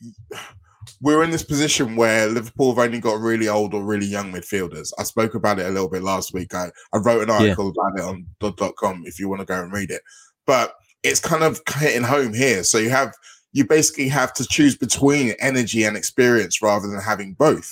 we're 1.02 1.24
in 1.24 1.32
this 1.32 1.44
position 1.44 1.96
where 1.96 2.28
Liverpool 2.28 2.74
have 2.74 2.86
only 2.86 3.00
got 3.00 3.20
really 3.20 3.48
old 3.48 3.74
or 3.74 3.84
really 3.84 4.06
young 4.06 4.32
midfielders. 4.32 4.92
I 5.00 5.04
spoke 5.04 5.36
about 5.36 5.60
it 5.60 5.66
a 5.66 5.72
little 5.72 5.90
bit 5.90 6.04
last 6.04 6.34
week. 6.34 6.54
I, 6.54 6.72
I 6.94 6.98
wrote 6.98 7.24
an 7.24 7.30
article 7.30 7.74
yeah. 7.76 7.88
about 7.88 8.00
it 8.00 8.06
on 8.06 8.26
dot.com 8.40 9.04
if 9.06 9.20
you 9.20 9.30
want 9.30 9.42
to 9.42 9.46
go 9.46 9.62
and 9.62 9.72
read 9.72 9.92
it. 9.92 10.02
But 10.46 10.76
it's 11.04 11.20
kind 11.20 11.44
of 11.44 11.62
hitting 11.78 12.04
home 12.04 12.34
here. 12.34 12.64
So 12.64 12.78
you 12.78 12.90
have 12.90 13.14
you 13.54 13.66
basically 13.66 14.10
have 14.10 14.34
to 14.34 14.46
choose 14.46 14.76
between 14.76 15.34
energy 15.40 15.84
and 15.84 15.96
experience 15.96 16.62
rather 16.62 16.88
than 16.88 17.00
having 17.00 17.34
both. 17.34 17.72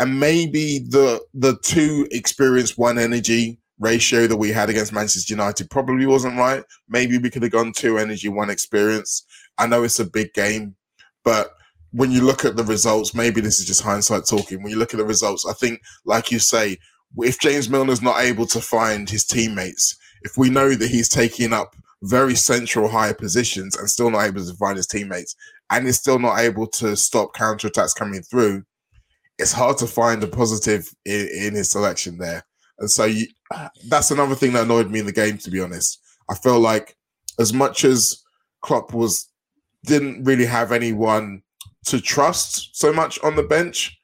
And 0.00 0.18
maybe 0.18 0.80
the 0.80 1.20
the 1.34 1.56
two 1.62 2.08
experience, 2.10 2.76
one 2.76 2.98
energy 2.98 3.58
ratio 3.78 4.26
that 4.26 4.36
we 4.36 4.50
had 4.50 4.70
against 4.70 4.92
Manchester 4.92 5.32
United 5.32 5.70
probably 5.70 6.06
wasn't 6.06 6.38
right. 6.38 6.64
Maybe 6.88 7.18
we 7.18 7.30
could 7.30 7.42
have 7.42 7.52
gone 7.52 7.72
two 7.72 7.98
energy, 7.98 8.28
one 8.28 8.50
experience. 8.50 9.24
I 9.56 9.66
know 9.66 9.84
it's 9.84 10.00
a 10.00 10.04
big 10.04 10.32
game, 10.34 10.74
but 11.24 11.52
when 11.92 12.10
you 12.10 12.22
look 12.22 12.44
at 12.44 12.56
the 12.56 12.64
results, 12.64 13.14
maybe 13.14 13.40
this 13.40 13.58
is 13.58 13.66
just 13.66 13.82
hindsight 13.82 14.26
talking. 14.26 14.62
When 14.62 14.70
you 14.70 14.78
look 14.78 14.92
at 14.94 14.98
the 14.98 15.06
results, 15.06 15.46
I 15.46 15.52
think, 15.54 15.80
like 16.04 16.30
you 16.30 16.38
say, 16.38 16.78
if 17.18 17.40
James 17.40 17.68
Milner's 17.68 18.02
not 18.02 18.20
able 18.20 18.46
to 18.46 18.60
find 18.60 19.08
his 19.08 19.24
teammates, 19.24 19.96
if 20.22 20.36
we 20.36 20.50
know 20.50 20.74
that 20.74 20.90
he's 20.90 21.08
taking 21.08 21.52
up 21.52 21.74
very 22.02 22.34
central 22.34 22.88
high 22.88 23.12
positions 23.12 23.76
and 23.76 23.88
still 23.88 24.10
not 24.10 24.24
able 24.26 24.44
to 24.44 24.54
find 24.54 24.76
his 24.76 24.86
teammates, 24.86 25.34
and 25.70 25.86
he's 25.86 25.98
still 25.98 26.18
not 26.18 26.38
able 26.38 26.66
to 26.66 26.96
stop 26.96 27.34
counter 27.34 27.68
attacks 27.68 27.94
coming 27.94 28.22
through, 28.22 28.64
it's 29.38 29.52
hard 29.52 29.78
to 29.78 29.86
find 29.86 30.22
a 30.22 30.26
positive 30.26 30.88
in, 31.04 31.28
in 31.28 31.54
his 31.54 31.70
selection 31.70 32.18
there. 32.18 32.44
And 32.78 32.90
so 32.90 33.04
you, 33.04 33.26
that's 33.88 34.10
another 34.10 34.34
thing 34.34 34.52
that 34.52 34.64
annoyed 34.64 34.90
me 34.90 35.00
in 35.00 35.06
the 35.06 35.12
game, 35.12 35.38
to 35.38 35.50
be 35.50 35.60
honest. 35.60 36.00
I 36.30 36.34
felt 36.34 36.60
like 36.60 36.96
as 37.38 37.52
much 37.52 37.84
as 37.84 38.22
Klopp 38.60 38.92
was 38.92 39.28
didn't 39.84 40.24
really 40.24 40.44
have 40.44 40.72
anyone 40.72 41.42
to 41.90 42.00
trust 42.00 42.76
so 42.76 42.92
much 42.92 43.18
on 43.22 43.36
the 43.36 43.42
bench, 43.42 43.98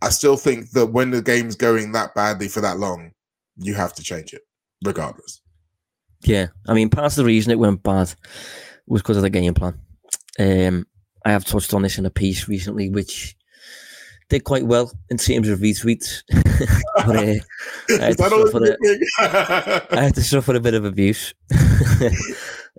I 0.00 0.10
still 0.10 0.36
think 0.36 0.70
that 0.70 0.86
when 0.86 1.10
the 1.10 1.22
game's 1.22 1.56
going 1.56 1.92
that 1.92 2.14
badly 2.14 2.48
for 2.48 2.60
that 2.60 2.78
long, 2.78 3.12
you 3.56 3.74
have 3.74 3.94
to 3.94 4.02
change 4.02 4.32
it, 4.32 4.42
regardless. 4.84 5.40
Yeah, 6.22 6.48
I 6.66 6.74
mean, 6.74 6.90
part 6.90 7.12
of 7.12 7.16
the 7.16 7.24
reason 7.24 7.52
it 7.52 7.58
went 7.58 7.82
bad 7.82 8.14
was 8.86 9.02
because 9.02 9.16
of 9.16 9.22
the 9.22 9.30
game 9.30 9.54
plan. 9.54 9.78
Um, 10.38 10.86
I 11.24 11.32
have 11.32 11.44
touched 11.44 11.74
on 11.74 11.82
this 11.82 11.98
in 11.98 12.06
a 12.06 12.10
piece 12.10 12.48
recently, 12.48 12.88
which 12.90 13.36
did 14.28 14.44
quite 14.44 14.66
well 14.66 14.92
in 15.10 15.16
terms 15.16 15.48
of 15.48 15.60
retweets. 15.60 16.22
but, 17.06 17.16
uh, 17.16 17.34
I, 17.90 18.04
had 18.04 18.20
a, 18.20 18.76
I, 19.90 20.02
had 20.02 20.14
to 20.14 20.22
suffer 20.22 20.54
a 20.54 20.60
bit 20.60 20.74
of 20.74 20.84
abuse, 20.84 21.34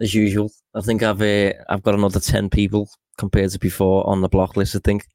as 0.01 0.13
usual. 0.13 0.51
I 0.75 0.81
think 0.81 1.03
I've 1.03 1.21
uh, 1.21 1.53
I've 1.69 1.83
got 1.83 1.95
another 1.95 2.19
ten 2.19 2.49
people 2.49 2.89
compared 3.17 3.51
to 3.51 3.59
before 3.59 4.07
on 4.07 4.21
the 4.21 4.29
block 4.29 4.55
list. 4.57 4.75
I 4.75 4.79
think. 4.83 5.05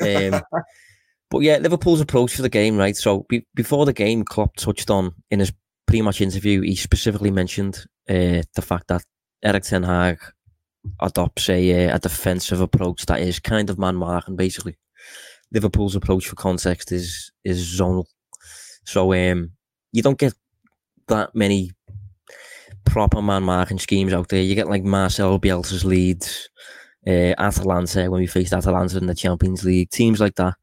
Um, 0.00 0.40
but 1.30 1.40
yeah, 1.40 1.58
Liverpool's 1.58 2.00
approach 2.00 2.34
for 2.34 2.42
the 2.42 2.48
game, 2.48 2.76
right? 2.76 2.96
So 2.96 3.26
be, 3.28 3.46
before 3.54 3.86
the 3.86 3.92
game, 3.92 4.24
Klopp 4.24 4.56
touched 4.56 4.90
on 4.90 5.12
in 5.30 5.40
his 5.40 5.52
pre-match 5.86 6.20
interview. 6.20 6.62
He 6.62 6.76
specifically 6.76 7.30
mentioned 7.30 7.84
uh, 8.08 8.42
the 8.54 8.62
fact 8.62 8.88
that 8.88 9.04
Erik 9.42 9.64
Ten 9.64 9.82
Hag 9.82 10.18
adopts 11.00 11.48
a, 11.48 11.88
uh, 11.88 11.96
a 11.96 11.98
defensive 11.98 12.60
approach 12.60 13.06
that 13.06 13.20
is 13.20 13.40
kind 13.40 13.70
of 13.70 13.78
man 13.78 13.96
marking, 13.96 14.36
basically. 14.36 14.76
Liverpool's 15.52 15.94
approach 15.94 16.26
for 16.26 16.36
context 16.36 16.92
is 16.92 17.30
is 17.44 17.78
zonal. 17.78 18.04
So 18.84 19.12
um, 19.12 19.52
you 19.92 20.02
don't 20.02 20.18
get 20.18 20.34
that 21.08 21.34
many 21.34 21.72
proper 22.86 23.20
man 23.20 23.42
marking 23.42 23.78
schemes 23.78 24.12
out 24.12 24.28
there. 24.28 24.42
You 24.42 24.54
get 24.54 24.68
like 24.68 24.84
Marcel 24.84 25.38
Bielsa's 25.38 25.84
Leeds, 25.84 26.48
uh, 27.06 27.34
Atalanta 27.38 28.10
when 28.10 28.20
we 28.20 28.26
faced 28.26 28.52
Atalanta 28.52 28.98
in 28.98 29.06
the 29.06 29.14
Champions 29.14 29.64
League, 29.64 29.90
teams 29.90 30.20
like 30.20 30.36
that. 30.36 30.54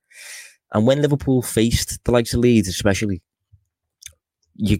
And 0.73 0.87
when 0.87 1.01
Liverpool 1.01 1.41
faced 1.41 2.03
the 2.03 2.11
likes 2.11 2.33
of 2.33 2.39
Leeds, 2.39 2.67
especially, 2.67 3.21
you 4.55 4.79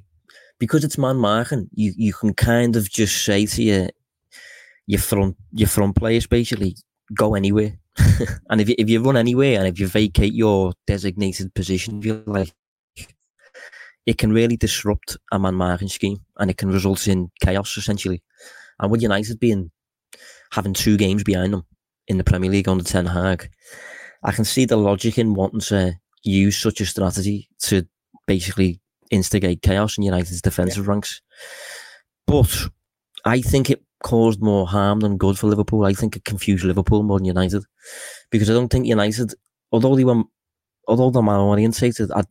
because 0.60 0.84
it's 0.84 0.98
man 0.98 1.18
marking, 1.18 1.70
you, 1.74 1.94
you 1.98 2.14
can 2.14 2.34
kind 2.34 2.76
of 2.76 2.90
just 2.90 3.26
say 3.26 3.46
to 3.46 3.64
your 3.64 3.90
your 4.88 5.00
front 5.00 5.38
your 5.52 5.68
front 5.68 5.96
players 5.96 6.28
basically 6.28 6.76
go 7.14 7.36
anywhere. 7.36 7.78
and 8.50 8.60
if 8.60 8.70
you, 8.70 8.76
if 8.78 8.90
you 8.90 9.02
run 9.04 9.18
anywhere 9.18 9.60
and 9.60 9.68
if 9.68 9.80
you 9.80 9.88
vacate 9.88 10.34
your 10.34 10.74
designated 10.88 11.54
position, 11.54 12.02
you 12.02 12.24
like, 12.26 12.52
it 14.06 14.18
can 14.18 14.34
really 14.34 14.58
disrupt 14.58 15.18
a 15.32 15.40
man 15.40 15.56
marking 15.56 15.88
scheme 15.88 16.18
and 16.38 16.52
it 16.52 16.58
can 16.58 16.70
result 16.70 17.08
in 17.08 17.32
chaos 17.42 17.78
essentially. 17.78 18.22
And 18.80 18.92
with 18.92 19.02
United 19.02 19.40
being 19.40 19.72
having 20.52 20.74
two 20.74 20.98
games 20.98 21.24
behind 21.24 21.54
them 21.54 21.66
in 22.08 22.18
the 22.18 22.24
Premier 22.24 22.52
League 22.52 22.68
under 22.68 22.84
Ten 22.84 23.06
Hag, 23.06 23.50
I 24.24 24.32
can 24.32 24.46
see 24.46 24.66
the 24.66 24.78
logic 24.78 25.18
in 25.18 25.34
wanting 25.34 25.62
to 25.62 25.94
use 26.24 26.58
such 26.58 26.82
a 26.82 26.86
strategy 26.86 27.50
to 27.60 27.86
basically 28.28 28.80
instigate 29.12 29.62
chaos 29.62 29.98
in 29.98 30.04
United's 30.04 30.42
defensive 30.42 30.86
yeah. 30.86 30.92
ranks. 30.92 31.22
But 32.26 32.68
I 33.26 33.42
think 33.42 33.70
it 33.70 33.84
caused 34.04 34.42
more 34.42 34.68
harm 34.68 35.00
than 35.02 35.18
good 35.18 35.38
for 35.38 35.48
Liverpool. 35.48 35.86
I 35.86 35.94
think 35.94 36.16
it 36.16 36.26
confused 36.26 36.64
Liverpool 36.64 37.04
more 37.04 37.20
than 37.20 37.26
United 37.26 37.64
because 38.32 38.50
I 38.50 38.54
don't 38.54 38.70
think 38.70 38.86
United, 38.86 39.34
although 39.72 39.96
they 39.96 40.04
were, 40.04 40.24
although 40.88 41.10
they're 41.10 41.24
orientated, 41.24 42.12
I, 42.12 42.24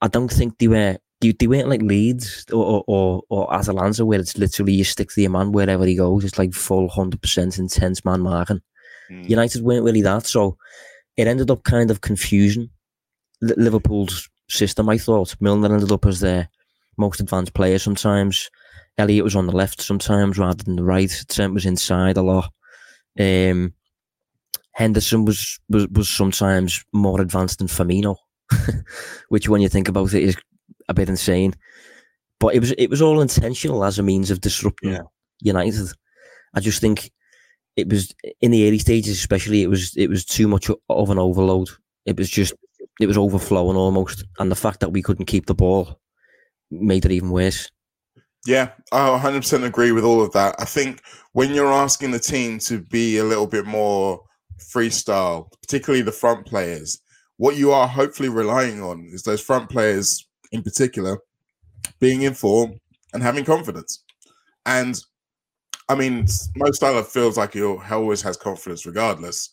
I 0.00 0.08
don't 0.08 0.30
think 0.30 0.58
they 0.58 0.68
were. 0.68 0.98
They, 1.20 1.32
they 1.32 1.46
weren't 1.46 1.68
like 1.68 1.82
Leeds 1.82 2.44
or, 2.52 2.84
or 2.86 3.22
or 3.28 3.54
Atalanta 3.54 4.04
where 4.04 4.20
it's 4.20 4.36
literally 4.36 4.74
you 4.74 4.84
stick 4.84 5.10
to 5.10 5.22
your 5.22 5.30
man 5.30 5.52
wherever 5.52 5.86
he 5.86 5.96
goes. 5.96 6.24
It's 6.24 6.38
like 6.38 6.52
full 6.52 6.88
hundred 6.88 7.22
percent 7.22 7.58
intense 7.58 8.04
man 8.04 8.20
marking. 8.20 8.60
Mm. 9.10 9.28
United 9.28 9.62
weren't 9.62 9.84
really 9.84 10.02
that, 10.02 10.26
so 10.26 10.56
it 11.16 11.26
ended 11.26 11.50
up 11.50 11.64
kind 11.64 11.90
of 11.90 12.02
confusing 12.02 12.68
Liverpool's 13.40 14.28
system. 14.48 14.88
I 14.88 14.98
thought 14.98 15.40
Milner 15.40 15.72
ended 15.72 15.92
up 15.92 16.06
as 16.06 16.20
their 16.20 16.48
most 16.96 17.20
advanced 17.20 17.54
player 17.54 17.78
sometimes. 17.78 18.50
Elliott 18.98 19.24
was 19.24 19.36
on 19.36 19.46
the 19.46 19.56
left 19.56 19.80
sometimes 19.80 20.38
rather 20.38 20.64
than 20.64 20.76
the 20.76 20.84
right. 20.84 21.24
Trent 21.28 21.54
was 21.54 21.66
inside 21.66 22.16
a 22.16 22.22
lot. 22.22 22.50
Um, 23.18 23.74
Henderson 24.72 25.24
was, 25.24 25.58
was 25.68 25.88
was 25.88 26.08
sometimes 26.08 26.84
more 26.92 27.20
advanced 27.20 27.58
than 27.58 27.66
Firmino, 27.66 28.16
which 29.28 29.48
when 29.48 29.62
you 29.62 29.68
think 29.68 29.88
about 29.88 30.12
it 30.12 30.22
is 30.22 30.36
a 30.88 30.94
bit 30.94 31.08
insane. 31.08 31.54
But 32.38 32.54
it 32.54 32.60
was 32.60 32.72
it 32.76 32.90
was 32.90 33.00
all 33.00 33.20
intentional 33.20 33.84
as 33.84 33.98
a 33.98 34.02
means 34.02 34.30
of 34.30 34.40
disrupting 34.40 34.92
yeah. 34.92 35.02
United. 35.40 35.88
I 36.54 36.60
just 36.60 36.80
think 36.80 37.10
it 37.76 37.88
was 37.88 38.14
in 38.40 38.50
the 38.50 38.66
early 38.66 38.78
stages, 38.78 39.18
especially 39.18 39.62
it 39.62 39.70
was 39.70 39.96
it 39.96 40.08
was 40.08 40.24
too 40.24 40.48
much 40.48 40.70
of 40.88 41.10
an 41.10 41.18
overload. 41.18 41.68
It 42.04 42.16
was 42.16 42.28
just 42.28 42.54
it 43.00 43.06
was 43.06 43.18
overflowing 43.18 43.76
almost, 43.76 44.24
and 44.38 44.50
the 44.50 44.56
fact 44.56 44.80
that 44.80 44.92
we 44.92 45.02
couldn't 45.02 45.26
keep 45.26 45.46
the 45.46 45.54
ball 45.54 45.98
made 46.70 47.04
it 47.04 47.12
even 47.12 47.30
worse. 47.30 47.70
Yeah, 48.46 48.70
I 48.92 49.18
100% 49.18 49.64
agree 49.64 49.90
with 49.90 50.04
all 50.04 50.22
of 50.22 50.32
that. 50.32 50.54
I 50.58 50.64
think 50.64 51.02
when 51.32 51.52
you're 51.52 51.72
asking 51.72 52.12
the 52.12 52.20
team 52.20 52.60
to 52.60 52.80
be 52.80 53.18
a 53.18 53.24
little 53.24 53.48
bit 53.48 53.66
more 53.66 54.20
freestyle, 54.58 55.50
particularly 55.60 56.02
the 56.02 56.12
front 56.12 56.46
players, 56.46 57.00
what 57.38 57.56
you 57.56 57.72
are 57.72 57.88
hopefully 57.88 58.28
relying 58.28 58.82
on 58.82 59.08
is 59.12 59.22
those 59.22 59.40
front 59.40 59.68
players 59.68 60.25
in 60.56 60.62
particular 60.62 61.18
being 62.00 62.22
in 62.22 62.34
form 62.34 62.80
and 63.12 63.22
having 63.22 63.44
confidence. 63.44 64.02
And 64.64 65.00
I 65.88 65.94
mean, 65.94 66.26
Mo 66.56 66.70
Salah 66.72 67.04
feels 67.04 67.36
like 67.36 67.52
he 67.52 67.62
always 67.62 68.22
has 68.22 68.36
confidence 68.36 68.86
regardless, 68.86 69.50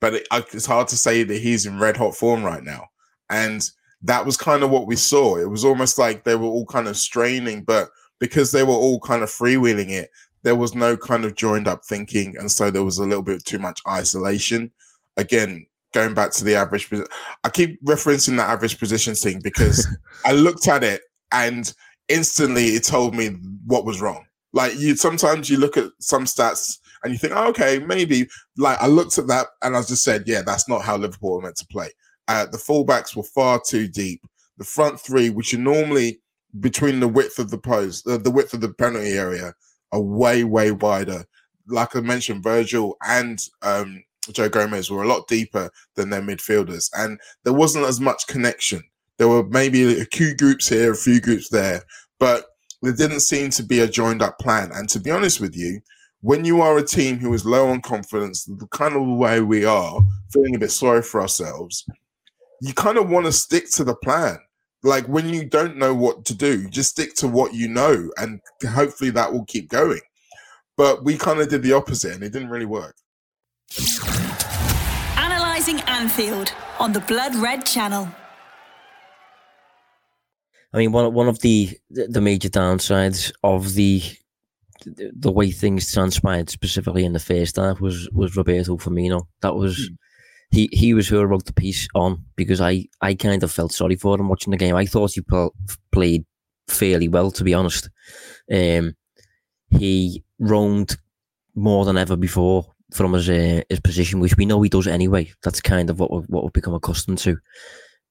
but 0.00 0.14
it, 0.14 0.28
it's 0.32 0.66
hard 0.66 0.88
to 0.88 0.96
say 0.96 1.22
that 1.22 1.40
he's 1.40 1.66
in 1.66 1.78
red 1.78 1.96
hot 1.96 2.16
form 2.16 2.42
right 2.42 2.64
now. 2.64 2.86
And 3.30 3.68
that 4.02 4.26
was 4.26 4.36
kind 4.36 4.62
of 4.62 4.70
what 4.70 4.86
we 4.86 4.96
saw. 4.96 5.36
It 5.36 5.48
was 5.48 5.64
almost 5.64 5.98
like 5.98 6.24
they 6.24 6.34
were 6.34 6.46
all 6.46 6.66
kind 6.66 6.88
of 6.88 6.96
straining, 6.96 7.62
but 7.62 7.88
because 8.18 8.50
they 8.50 8.62
were 8.62 8.72
all 8.72 9.00
kind 9.00 9.22
of 9.22 9.30
freewheeling 9.30 9.90
it, 9.90 10.10
there 10.42 10.56
was 10.56 10.74
no 10.74 10.96
kind 10.96 11.24
of 11.24 11.34
joined 11.34 11.68
up 11.68 11.84
thinking. 11.84 12.36
And 12.36 12.50
so 12.50 12.70
there 12.70 12.84
was 12.84 12.98
a 12.98 13.04
little 13.04 13.22
bit 13.22 13.44
too 13.44 13.58
much 13.58 13.80
isolation. 13.88 14.70
Again, 15.16 15.66
going 15.96 16.12
back 16.12 16.30
to 16.30 16.44
the 16.44 16.54
average, 16.54 16.92
I 17.42 17.48
keep 17.48 17.82
referencing 17.82 18.36
that 18.36 18.50
average 18.50 18.78
positions 18.78 19.22
thing 19.22 19.40
because 19.42 19.88
I 20.26 20.32
looked 20.32 20.68
at 20.68 20.84
it 20.84 21.00
and 21.32 21.72
instantly 22.08 22.66
it 22.66 22.84
told 22.84 23.14
me 23.14 23.28
what 23.64 23.86
was 23.86 24.02
wrong. 24.02 24.26
Like 24.52 24.78
you, 24.78 24.94
sometimes 24.94 25.48
you 25.48 25.56
look 25.56 25.78
at 25.78 25.90
some 25.98 26.24
stats 26.24 26.78
and 27.02 27.14
you 27.14 27.18
think, 27.18 27.32
oh, 27.34 27.48
okay, 27.48 27.78
maybe. 27.78 28.28
Like 28.58 28.78
I 28.78 28.88
looked 28.88 29.16
at 29.16 29.26
that 29.28 29.46
and 29.62 29.74
I 29.74 29.80
just 29.80 30.04
said, 30.04 30.24
yeah, 30.26 30.42
that's 30.42 30.68
not 30.68 30.82
how 30.82 30.98
Liverpool 30.98 31.38
are 31.38 31.42
meant 31.42 31.56
to 31.56 31.66
play. 31.68 31.88
Uh, 32.28 32.44
the 32.44 32.58
fullbacks 32.58 33.16
were 33.16 33.22
far 33.22 33.58
too 33.66 33.88
deep. 33.88 34.20
The 34.58 34.64
front 34.64 35.00
three, 35.00 35.30
which 35.30 35.54
are 35.54 35.58
normally 35.58 36.20
between 36.60 37.00
the 37.00 37.08
width 37.08 37.38
of 37.38 37.50
the 37.50 37.58
post, 37.58 38.06
uh, 38.06 38.18
the 38.18 38.30
width 38.30 38.52
of 38.52 38.60
the 38.60 38.72
penalty 38.74 39.12
area, 39.12 39.54
are 39.92 40.00
way, 40.00 40.44
way 40.44 40.72
wider. 40.72 41.24
Like 41.68 41.96
I 41.96 42.00
mentioned, 42.00 42.42
Virgil 42.42 42.96
and 43.06 43.40
um, 43.62 44.02
Joe 44.32 44.48
Gomez 44.48 44.90
were 44.90 45.02
a 45.02 45.08
lot 45.08 45.28
deeper 45.28 45.70
than 45.94 46.10
their 46.10 46.22
midfielders, 46.22 46.90
and 46.96 47.18
there 47.44 47.52
wasn't 47.52 47.86
as 47.86 48.00
much 48.00 48.26
connection. 48.26 48.82
There 49.18 49.28
were 49.28 49.44
maybe 49.44 50.00
a 50.00 50.04
few 50.06 50.34
groups 50.34 50.68
here, 50.68 50.92
a 50.92 50.96
few 50.96 51.20
groups 51.20 51.48
there, 51.48 51.82
but 52.18 52.46
there 52.82 52.92
didn't 52.92 53.20
seem 53.20 53.50
to 53.50 53.62
be 53.62 53.80
a 53.80 53.86
joined 53.86 54.22
up 54.22 54.38
plan. 54.38 54.70
And 54.72 54.88
to 54.90 55.00
be 55.00 55.10
honest 55.10 55.40
with 55.40 55.56
you, 55.56 55.80
when 56.20 56.44
you 56.44 56.60
are 56.60 56.76
a 56.76 56.82
team 56.82 57.18
who 57.18 57.32
is 57.34 57.46
low 57.46 57.68
on 57.68 57.80
confidence, 57.80 58.44
the 58.44 58.66
kind 58.72 58.94
of 58.96 59.06
way 59.06 59.40
we 59.40 59.64
are, 59.64 60.00
feeling 60.32 60.54
a 60.54 60.58
bit 60.58 60.70
sorry 60.70 61.02
for 61.02 61.20
ourselves, 61.20 61.86
you 62.60 62.74
kind 62.74 62.98
of 62.98 63.08
want 63.08 63.26
to 63.26 63.32
stick 63.32 63.70
to 63.70 63.84
the 63.84 63.94
plan. 63.94 64.38
Like 64.82 65.06
when 65.06 65.28
you 65.28 65.44
don't 65.44 65.76
know 65.76 65.94
what 65.94 66.24
to 66.26 66.34
do, 66.34 66.68
just 66.68 66.90
stick 66.90 67.14
to 67.16 67.28
what 67.28 67.54
you 67.54 67.68
know, 67.68 68.10
and 68.18 68.40
hopefully 68.68 69.10
that 69.10 69.32
will 69.32 69.44
keep 69.46 69.68
going. 69.68 70.00
But 70.76 71.04
we 71.04 71.16
kind 71.16 71.40
of 71.40 71.48
did 71.48 71.62
the 71.62 71.72
opposite, 71.72 72.12
and 72.12 72.22
it 72.22 72.32
didn't 72.32 72.50
really 72.50 72.66
work. 72.66 72.96
Analyzing 75.66 75.88
Anfield 75.88 76.52
on 76.78 76.92
the 76.92 77.00
Blood 77.00 77.34
Red 77.34 77.66
Channel. 77.66 78.08
I 80.72 80.78
mean, 80.78 80.92
one 80.92 81.12
one 81.12 81.26
of 81.26 81.40
the 81.40 81.76
the 81.90 82.20
major 82.20 82.48
downsides 82.48 83.32
of 83.42 83.74
the 83.74 84.00
the 84.84 85.32
way 85.32 85.50
things 85.50 85.92
transpired, 85.92 86.50
specifically 86.50 87.04
in 87.04 87.14
the 87.14 87.18
first 87.18 87.56
half, 87.56 87.80
was 87.80 88.08
was 88.12 88.36
Roberto 88.36 88.76
Firmino. 88.76 89.26
That 89.40 89.56
was 89.56 89.90
mm. 89.90 89.96
he 90.50 90.68
he 90.72 90.94
was 90.94 91.08
who 91.08 91.20
I 91.20 91.24
wrote 91.24 91.46
the 91.46 91.52
piece 91.52 91.88
on 91.96 92.24
because 92.36 92.60
I 92.60 92.86
I 93.00 93.14
kind 93.14 93.42
of 93.42 93.50
felt 93.50 93.72
sorry 93.72 93.96
for 93.96 94.20
him 94.20 94.28
watching 94.28 94.52
the 94.52 94.56
game. 94.56 94.76
I 94.76 94.86
thought 94.86 95.14
he 95.14 95.22
played 95.90 96.24
fairly 96.68 97.08
well, 97.08 97.32
to 97.32 97.42
be 97.42 97.54
honest. 97.54 97.90
Um, 98.52 98.94
he 99.70 100.22
roamed 100.38 100.96
more 101.56 101.84
than 101.84 101.98
ever 101.98 102.14
before 102.14 102.75
from 102.92 103.12
his 103.14 103.28
uh, 103.28 103.62
his 103.68 103.80
position, 103.80 104.20
which 104.20 104.36
we 104.36 104.46
know 104.46 104.62
he 104.62 104.68
does 104.68 104.86
anyway. 104.86 105.32
That's 105.42 105.60
kind 105.60 105.90
of 105.90 105.98
what 106.00 106.10
we 106.10 106.18
what 106.28 106.44
we've 106.44 106.52
become 106.52 106.74
accustomed 106.74 107.18
to. 107.18 107.38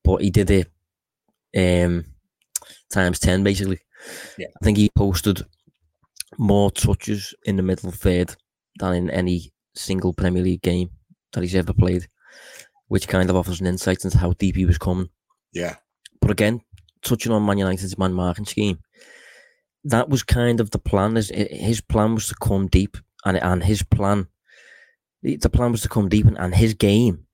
But 0.03 0.21
he 0.21 0.29
did 0.29 0.51
it. 0.51 0.71
Um, 1.57 2.05
times 2.91 3.19
10, 3.19 3.43
basically. 3.43 3.79
Yeah. 4.37 4.47
I 4.61 4.63
think 4.63 4.77
he 4.77 4.89
posted 4.89 5.45
more 6.37 6.71
touches 6.71 7.33
in 7.45 7.55
the 7.55 7.63
middle 7.63 7.91
third 7.91 8.35
than 8.79 8.93
in 8.93 9.09
any 9.09 9.53
single 9.75 10.13
Premier 10.13 10.43
League 10.43 10.61
game 10.61 10.89
that 11.33 11.41
he's 11.41 11.55
ever 11.55 11.73
played, 11.73 12.07
which 12.87 13.07
kind 13.07 13.29
of 13.29 13.35
offers 13.35 13.61
an 13.61 13.67
insight 13.67 14.03
into 14.03 14.17
how 14.17 14.33
deep 14.33 14.55
he 14.55 14.65
was 14.65 14.77
coming. 14.77 15.09
Yeah. 15.53 15.75
But 16.21 16.31
again, 16.31 16.61
touching 17.03 17.31
on 17.31 17.45
Man 17.45 17.57
United's 17.57 17.97
man 17.97 18.13
marking 18.13 18.45
scheme, 18.45 18.79
that 19.83 20.09
was 20.09 20.23
kind 20.23 20.59
of 20.59 20.71
the 20.71 20.79
plan. 20.79 21.15
His, 21.15 21.29
his 21.29 21.81
plan 21.81 22.15
was 22.15 22.27
to 22.27 22.35
come 22.35 22.67
deep, 22.67 22.97
and 23.23 23.37
and 23.37 23.63
his 23.63 23.83
plan, 23.83 24.27
the 25.25 25.49
plan 25.49 25.71
was 25.71 25.81
to 25.81 25.89
come 25.89 26.09
deep, 26.09 26.25
and, 26.25 26.37
and 26.37 26.53
his 26.53 26.73
game, 26.73 27.25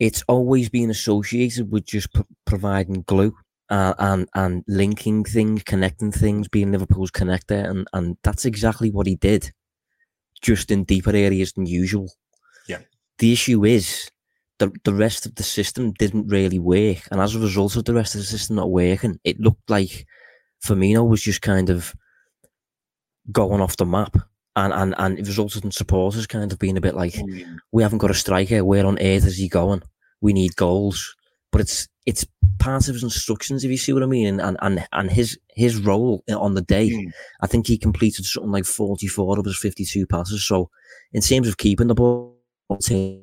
it's 0.00 0.24
always 0.28 0.68
been 0.68 0.90
associated 0.90 1.70
with 1.70 1.86
just 1.86 2.12
p- 2.12 2.22
providing 2.46 3.02
glue 3.02 3.34
uh, 3.70 3.94
and 3.98 4.28
and 4.34 4.64
linking 4.66 5.24
things, 5.24 5.62
connecting 5.62 6.12
things, 6.12 6.48
being 6.48 6.72
Liverpool's 6.72 7.10
connector, 7.10 7.68
and 7.68 7.86
and 7.92 8.16
that's 8.22 8.44
exactly 8.44 8.90
what 8.90 9.06
he 9.06 9.16
did, 9.16 9.52
just 10.42 10.70
in 10.70 10.84
deeper 10.84 11.14
areas 11.14 11.52
than 11.52 11.66
usual. 11.66 12.10
Yeah. 12.68 12.80
The 13.18 13.32
issue 13.32 13.64
is 13.64 14.10
the 14.58 14.72
the 14.84 14.94
rest 14.94 15.26
of 15.26 15.34
the 15.34 15.42
system 15.42 15.92
didn't 15.92 16.28
really 16.28 16.58
work, 16.58 17.06
and 17.10 17.20
as 17.20 17.34
a 17.34 17.40
result 17.40 17.76
of 17.76 17.84
the 17.84 17.94
rest 17.94 18.14
of 18.14 18.20
the 18.20 18.26
system 18.26 18.56
not 18.56 18.70
working, 18.70 19.18
it 19.24 19.40
looked 19.40 19.68
like 19.68 20.06
Firmino 20.64 21.06
was 21.08 21.22
just 21.22 21.42
kind 21.42 21.70
of 21.70 21.94
going 23.30 23.60
off 23.60 23.76
the 23.76 23.86
map. 23.86 24.16
And, 24.56 24.72
and 24.72 24.94
and 24.98 25.18
it 25.18 25.26
resulted 25.26 25.64
in 25.64 25.72
supporters 25.72 26.28
kind 26.28 26.52
of 26.52 26.58
being 26.60 26.76
a 26.76 26.80
bit 26.80 26.94
like, 26.94 27.14
mm. 27.14 27.56
we 27.72 27.82
haven't 27.82 27.98
got 27.98 28.12
a 28.12 28.14
striker. 28.14 28.64
Where 28.64 28.86
on 28.86 28.98
earth 29.00 29.26
is 29.26 29.36
he 29.36 29.48
going? 29.48 29.82
We 30.20 30.32
need 30.32 30.54
goals. 30.54 31.14
But 31.50 31.60
it's 31.62 31.88
it's 32.06 32.24
part 32.58 32.88
of 32.88 32.94
his 32.94 33.02
instructions, 33.02 33.64
if 33.64 33.70
you 33.70 33.76
see 33.76 33.92
what 33.92 34.02
I 34.02 34.06
mean, 34.06 34.38
and 34.40 34.56
and 34.60 34.86
and 34.92 35.10
his 35.10 35.38
his 35.54 35.78
role 35.78 36.22
on 36.30 36.54
the 36.54 36.62
day. 36.62 36.90
Mm. 36.90 37.10
I 37.42 37.46
think 37.46 37.66
he 37.66 37.78
completed 37.78 38.24
something 38.26 38.52
like 38.52 38.64
forty 38.64 39.08
four 39.08 39.38
of 39.38 39.44
his 39.44 39.58
fifty 39.58 39.84
two 39.84 40.06
passes. 40.06 40.46
So, 40.46 40.70
in 41.12 41.20
terms 41.20 41.48
of 41.48 41.56
keeping 41.56 41.88
the 41.88 41.94
ball 41.94 42.38
in 42.90 43.22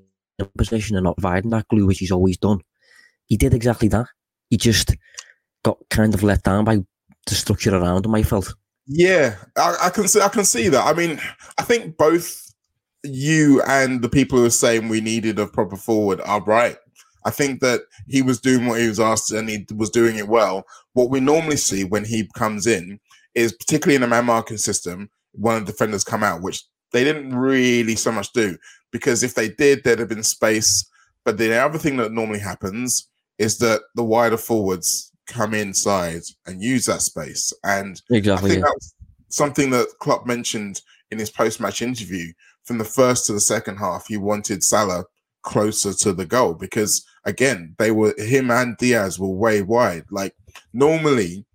position 0.57 0.97
and 0.97 1.03
not 1.05 1.17
providing 1.17 1.51
that 1.51 1.67
glue, 1.69 1.85
which 1.85 1.99
he's 1.99 2.11
always 2.11 2.37
done, 2.37 2.59
he 3.27 3.37
did 3.37 3.53
exactly 3.53 3.87
that. 3.89 4.07
He 4.49 4.57
just 4.57 4.95
got 5.63 5.77
kind 5.89 6.13
of 6.13 6.23
let 6.23 6.43
down 6.43 6.65
by 6.65 6.79
the 7.27 7.35
structure 7.35 7.75
around 7.75 8.05
him. 8.05 8.15
I 8.15 8.23
felt. 8.23 8.53
Yeah, 8.87 9.35
I, 9.57 9.77
I 9.83 9.89
can 9.89 10.07
see. 10.07 10.21
I 10.21 10.29
can 10.29 10.43
see 10.45 10.67
that. 10.69 10.85
I 10.85 10.93
mean, 10.93 11.19
I 11.57 11.63
think 11.63 11.97
both 11.97 12.53
you 13.03 13.61
and 13.63 14.01
the 14.01 14.09
people 14.09 14.37
who 14.39 14.45
are 14.45 14.49
saying 14.49 14.89
we 14.89 15.01
needed 15.01 15.39
a 15.39 15.47
proper 15.47 15.75
forward 15.77 16.21
are 16.21 16.43
right. 16.43 16.77
I 17.25 17.29
think 17.29 17.61
that 17.61 17.81
he 18.07 18.21
was 18.21 18.39
doing 18.41 18.65
what 18.65 18.79
he 18.81 18.87
was 18.87 18.99
asked 18.99 19.31
and 19.31 19.47
he 19.47 19.65
was 19.75 19.89
doing 19.91 20.17
it 20.17 20.27
well. 20.27 20.65
What 20.93 21.09
we 21.11 21.19
normally 21.19 21.57
see 21.57 21.83
when 21.83 22.03
he 22.03 22.29
comes 22.35 22.65
in 22.67 22.99
is, 23.35 23.53
particularly 23.53 23.95
in 23.95 24.03
a 24.03 24.07
man 24.07 24.25
marking 24.25 24.57
system, 24.57 25.09
one 25.33 25.57
of 25.57 25.65
the 25.65 25.71
defenders 25.71 26.03
come 26.03 26.23
out, 26.23 26.41
which 26.41 26.63
they 26.91 27.03
didn't 27.03 27.35
really 27.35 27.95
so 27.95 28.11
much 28.11 28.33
do 28.33 28.57
because 28.91 29.23
if 29.23 29.35
they 29.35 29.49
did, 29.49 29.83
there'd 29.83 29.99
have 29.99 30.09
been 30.09 30.23
space. 30.23 30.83
But 31.23 31.37
the 31.37 31.55
other 31.55 31.77
thing 31.77 31.97
that 31.97 32.11
normally 32.11 32.39
happens 32.39 33.07
is 33.37 33.59
that 33.59 33.81
the 33.95 34.03
wider 34.03 34.37
forwards 34.37 35.10
come 35.27 35.53
inside 35.53 36.21
and 36.45 36.61
use 36.61 36.85
that 36.85 37.01
space. 37.01 37.53
And 37.63 38.01
exactly, 38.09 38.51
I 38.51 38.53
think 38.53 38.65
yeah. 38.65 38.71
that's 38.71 38.95
something 39.29 39.69
that 39.71 39.87
Klopp 39.99 40.25
mentioned 40.25 40.81
in 41.11 41.19
his 41.19 41.29
post-match 41.29 41.81
interview. 41.81 42.31
From 42.63 42.77
the 42.77 42.85
first 42.85 43.25
to 43.25 43.33
the 43.33 43.39
second 43.39 43.77
half, 43.77 44.05
he 44.07 44.17
wanted 44.17 44.63
Salah 44.63 45.05
closer 45.41 45.93
to 45.93 46.13
the 46.13 46.25
goal 46.25 46.53
because 46.53 47.05
again, 47.25 47.75
they 47.77 47.91
were 47.91 48.13
him 48.17 48.51
and 48.51 48.77
Diaz 48.77 49.19
were 49.19 49.29
way 49.29 49.61
wide. 49.61 50.03
Like 50.11 50.35
normally, 50.73 51.45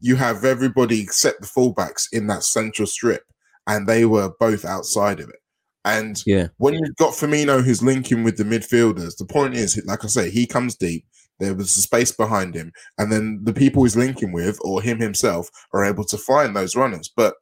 you 0.00 0.16
have 0.16 0.44
everybody 0.44 1.00
except 1.00 1.40
the 1.40 1.46
fullbacks 1.46 2.06
in 2.12 2.26
that 2.28 2.44
central 2.44 2.86
strip, 2.86 3.24
and 3.66 3.86
they 3.86 4.04
were 4.04 4.32
both 4.40 4.64
outside 4.64 5.20
of 5.20 5.28
it. 5.28 5.40
And 5.84 6.20
yeah, 6.26 6.48
when 6.58 6.74
you've 6.74 6.96
got 6.96 7.14
Firmino 7.14 7.62
who's 7.62 7.82
linking 7.82 8.24
with 8.24 8.36
the 8.36 8.44
midfielders, 8.44 9.16
the 9.16 9.24
point 9.24 9.54
is, 9.54 9.82
like 9.86 10.04
I 10.04 10.08
say, 10.08 10.30
he 10.30 10.46
comes 10.46 10.76
deep. 10.76 11.06
There 11.38 11.54
was 11.54 11.76
a 11.76 11.82
space 11.82 12.12
behind 12.12 12.54
him, 12.54 12.72
and 12.98 13.12
then 13.12 13.40
the 13.42 13.52
people 13.52 13.84
he's 13.84 13.96
linking 13.96 14.32
with, 14.32 14.58
or 14.62 14.82
him 14.82 14.98
himself, 15.00 15.50
are 15.72 15.84
able 15.84 16.04
to 16.04 16.18
find 16.18 16.54
those 16.54 16.76
runners. 16.76 17.08
But 17.14 17.34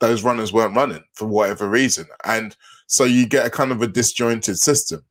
those 0.00 0.22
runners 0.22 0.52
weren't 0.52 0.76
running 0.76 1.04
for 1.14 1.26
whatever 1.26 1.68
reason, 1.68 2.06
and 2.24 2.56
so 2.86 3.04
you 3.04 3.26
get 3.26 3.46
a 3.46 3.50
kind 3.50 3.72
of 3.72 3.80
a 3.82 3.86
disjointed 3.86 4.58
system 4.58 5.04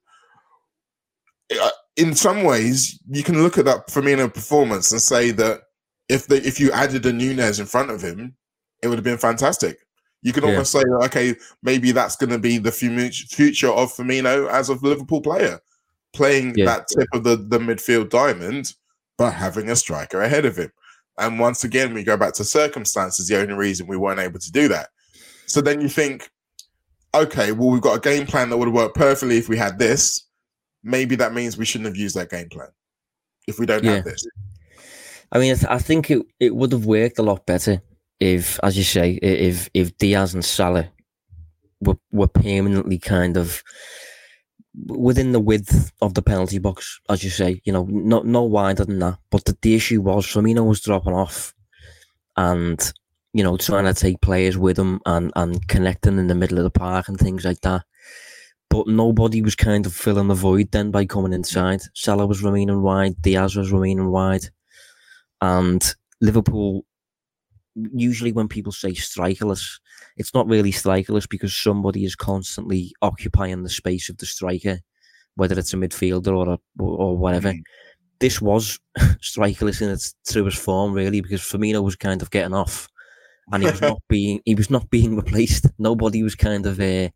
in 1.95 2.16
some 2.16 2.43
ways, 2.43 2.99
you 3.09 3.24
can 3.24 3.41
look 3.41 3.57
at 3.57 3.66
that 3.66 3.88
Firmino 3.88 4.34
performance 4.34 4.91
and 4.91 5.01
say 5.01 5.32
that 5.32 5.61
if 6.09 6.28
the 6.28 6.45
if 6.45 6.59
you 6.59 6.72
added 6.72 7.05
a 7.05 7.14
Nunez 7.14 7.59
in 7.59 7.66
front 7.66 7.91
of 7.91 8.01
him, 8.01 8.36
it 8.82 8.88
would 8.88 8.97
have 8.97 9.03
been 9.03 9.18
fantastic. 9.18 9.78
You 10.22 10.34
can 10.34 10.43
yeah. 10.43 10.51
almost 10.51 10.72
say, 10.72 10.82
okay, 11.03 11.36
maybe 11.61 11.91
that's 11.91 12.16
going 12.16 12.30
to 12.30 12.39
be 12.39 12.57
the 12.57 12.72
future 12.72 13.70
of 13.70 13.93
Firmino 13.93 14.49
as 14.49 14.70
a 14.70 14.74
Liverpool 14.74 15.22
player, 15.22 15.59
playing 16.14 16.53
yeah. 16.55 16.66
that 16.66 16.88
tip 16.88 17.07
of 17.14 17.24
the, 17.24 17.36
the 17.36 17.59
midfield 17.59 18.09
diamond, 18.09 18.74
but 19.18 19.32
having 19.32 19.70
a 19.70 19.76
striker 19.76 20.22
ahead 20.22 20.45
of 20.45 20.57
him. 20.57 20.72
And 21.20 21.39
once 21.39 21.64
again, 21.64 21.93
we 21.93 22.03
go 22.03 22.18
back 22.18 22.34
to 22.36 22.43
circumstances, 22.43 23.28
the 23.28 23.39
only 23.39 23.53
reason 23.53 23.88
we 23.88 23.97
weren't 23.97 24.20
able 24.20 24.39
to 24.39 24.51
do 24.51 24.68
that. 24.70 24.89
So 25.45 25.61
then 25.61 25.82
you 25.82 25.89
think, 25.89 26.30
okay, 27.14 27.51
well, 27.51 27.70
we've 27.70 27.82
got 27.82 27.97
a 27.97 28.01
game 28.01 28.26
plan 28.26 28.49
that 28.49 28.57
would 28.57 28.68
have 28.68 28.76
worked 28.76 28.95
perfectly 28.95 29.38
if 29.38 29.49
we 29.49 29.57
had 29.57 29.78
this. 29.78 30.28
Maybe 30.84 31.16
that 31.18 31.34
means 31.34 31.57
we 31.57 31.66
shouldn't 31.66 31.88
have 31.88 31.95
used 31.95 32.16
that 32.16 32.30
game 32.30 32.49
plan 32.49 32.70
if 33.47 33.59
we 33.59 33.66
don't 33.66 33.84
Yeah. 33.84 33.95
have 33.95 34.05
this. 34.05 34.26
I 35.32 35.39
mean, 35.39 35.51
I, 35.51 35.55
th- 35.55 35.72
I 35.72 35.80
think 35.80 36.11
it, 36.11 36.24
it 36.39 36.55
would 36.55 36.72
have 36.72 36.86
worked 36.86 37.20
a 37.20 37.24
lot 37.24 37.45
better 37.45 37.82
if, 38.20 38.59
as 38.64 38.78
you 38.78 38.84
say, 38.84 39.14
if 39.22 39.70
if 39.74 39.97
Diaz 39.97 40.34
and 40.34 40.45
Salah 40.45 40.89
were 41.82 41.97
were 42.11 42.28
permanently 42.28 42.99
kind 42.99 43.36
of 43.38 43.64
within 44.88 45.32
the 45.32 45.39
width 45.39 45.91
of 46.01 46.13
the 46.13 46.21
penalty 46.21 46.59
box, 46.59 46.99
as 47.09 47.24
you 47.24 47.30
say. 47.30 47.61
You 47.63 47.74
know, 47.74 47.86
not 47.89 48.26
no 48.26 48.43
wider 48.43 48.86
than 48.86 48.99
that. 48.99 49.19
But 49.30 49.45
the, 49.45 49.57
the 49.61 49.76
issue 49.76 50.01
was 50.01 50.26
Firmino 50.26 50.67
was 50.67 50.82
dropping 50.82 51.13
off, 51.13 51.53
and 52.38 52.80
you 53.34 53.43
know, 53.43 53.57
trying 53.57 53.86
to 53.86 53.93
take 53.93 54.21
players 54.21 54.57
with 54.57 54.78
him 54.78 54.99
and 55.05 55.32
and 55.36 55.67
connecting 55.67 56.17
in 56.17 56.28
the 56.28 56.36
middle 56.36 56.57
of 56.57 56.63
the 56.63 56.69
park 56.71 57.07
and 57.07 57.19
things 57.19 57.45
like 57.45 57.61
that. 57.61 57.84
But 58.69 58.88
nobody 58.88 59.41
was 59.41 59.55
kind 59.55 59.86
of 59.86 59.93
filling 59.93 60.30
the 60.30 60.34
void 60.34 60.71
then 60.71 60.89
by 60.89 61.05
coming 61.05 61.34
inside. 61.34 61.82
Salah 61.93 62.26
was 62.26 62.41
remaining 62.41 62.82
wide, 62.82 63.21
Diaz 63.21 63.55
was 63.55 63.71
remaining 63.71 64.09
wide. 64.09 64.45
And 65.41 65.84
Liverpool, 66.21 66.86
usually 67.76 68.32
when 68.32 68.47
people 68.47 68.71
say 68.71 68.91
strikerless, 68.93 69.80
it's 70.18 70.34
not 70.34 70.47
really 70.47 70.72
strikerless 70.72 71.28
because 71.28 71.55
somebody 71.55 72.05
is 72.05 72.16
constantly 72.16 72.93
occupying 73.01 73.64
the 73.64 73.70
space 73.70 74.09
of 74.09 74.18
the 74.18 74.26
striker, 74.26 74.80
whether 75.36 75.57
it's 75.57 75.74
a 75.74 75.78
midfielder 75.78 76.36
or 76.36 76.53
a, 76.53 76.59
or 76.82 77.18
whatever. 77.18 77.51
Mm. 77.51 77.61
This 78.20 78.41
was 78.41 78.80
strikerless 78.99 79.82
in 79.82 79.89
its 79.89 80.16
truest 80.30 80.59
form, 80.59 80.93
really, 80.93 81.22
because 81.22 81.41
Firmino 81.41 81.84
was 81.84 81.95
kind 81.95 82.22
of 82.22 82.32
getting 82.32 82.53
off, 82.53 82.88
and 83.51 83.64
he 83.64 83.70
was 83.70 83.82
not 83.82 84.01
being 84.09 84.41
he 84.45 84.55
was 84.55 84.70
not 84.70 84.89
being 84.89 85.16
replaced. 85.16 85.68
Nobody 85.80 86.24
was 86.24 86.36
kind 86.36 86.66
of 86.66 86.80
uh, 86.80 87.09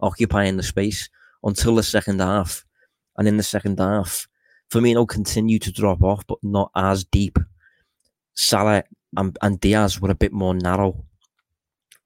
occupying 0.00 0.56
the 0.56 0.62
space 0.62 1.08
until 1.42 1.74
the 1.74 1.82
second 1.82 2.20
half, 2.20 2.64
and 3.18 3.28
in 3.28 3.36
the 3.36 3.42
second 3.42 3.78
half, 3.78 4.26
Firmino 4.72 5.06
continued 5.06 5.62
to 5.62 5.72
drop 5.72 6.02
off, 6.02 6.24
but 6.26 6.38
not 6.42 6.70
as 6.74 7.04
deep. 7.04 7.38
Salah 8.34 8.82
and, 9.16 9.36
and 9.42 9.60
Diaz 9.60 10.00
were 10.00 10.10
a 10.10 10.16
bit 10.16 10.32
more 10.32 10.54
narrow. 10.54 11.04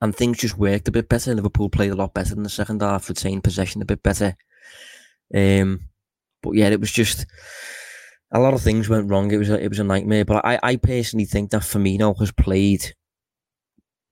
And 0.01 0.15
things 0.15 0.39
just 0.39 0.57
worked 0.57 0.87
a 0.89 0.93
bit 0.93 1.09
better. 1.09 1.35
Liverpool 1.35 1.69
played 1.69 1.91
a 1.91 1.97
lot 1.97 2.15
better 2.15 2.35
in 2.35 2.45
the 2.45 2.49
second 2.49 2.83
half, 2.83 3.09
retained 3.09 3.43
possession 3.43 3.83
a 3.83 3.87
bit 3.87 4.03
better. 4.03 4.37
Um, 5.35 5.81
but 6.43 6.53
yeah, 6.53 6.69
it 6.69 6.81
was 6.81 6.93
just 6.93 7.27
a 8.33 8.39
lot 8.39 8.55
of 8.55 8.63
things 8.63 8.89
went 8.89 9.11
wrong. 9.11 9.33
It 9.33 9.39
was 9.39 9.51
a, 9.51 9.63
it 9.63 9.69
was 9.69 9.79
a 9.79 9.85
nightmare. 9.85 10.25
But 10.25 10.45
I, 10.45 10.59
I 10.63 10.77
personally 10.77 11.25
think 11.25 11.51
that 11.51 11.63
Firmino 11.63 12.19
has 12.19 12.33
played 12.33 12.95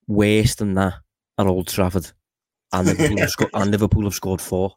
worse 0.06 0.54
than 0.54 0.74
that 0.74 0.94
at 1.38 1.46
Old 1.46 1.68
Trafford, 1.68 2.10
and 2.72 2.86
Liverpool, 2.86 3.18
have, 3.18 3.30
sco- 3.30 3.50
and 3.54 3.70
Liverpool 3.70 4.04
have 4.04 4.14
scored 4.14 4.40
four. 4.40 4.74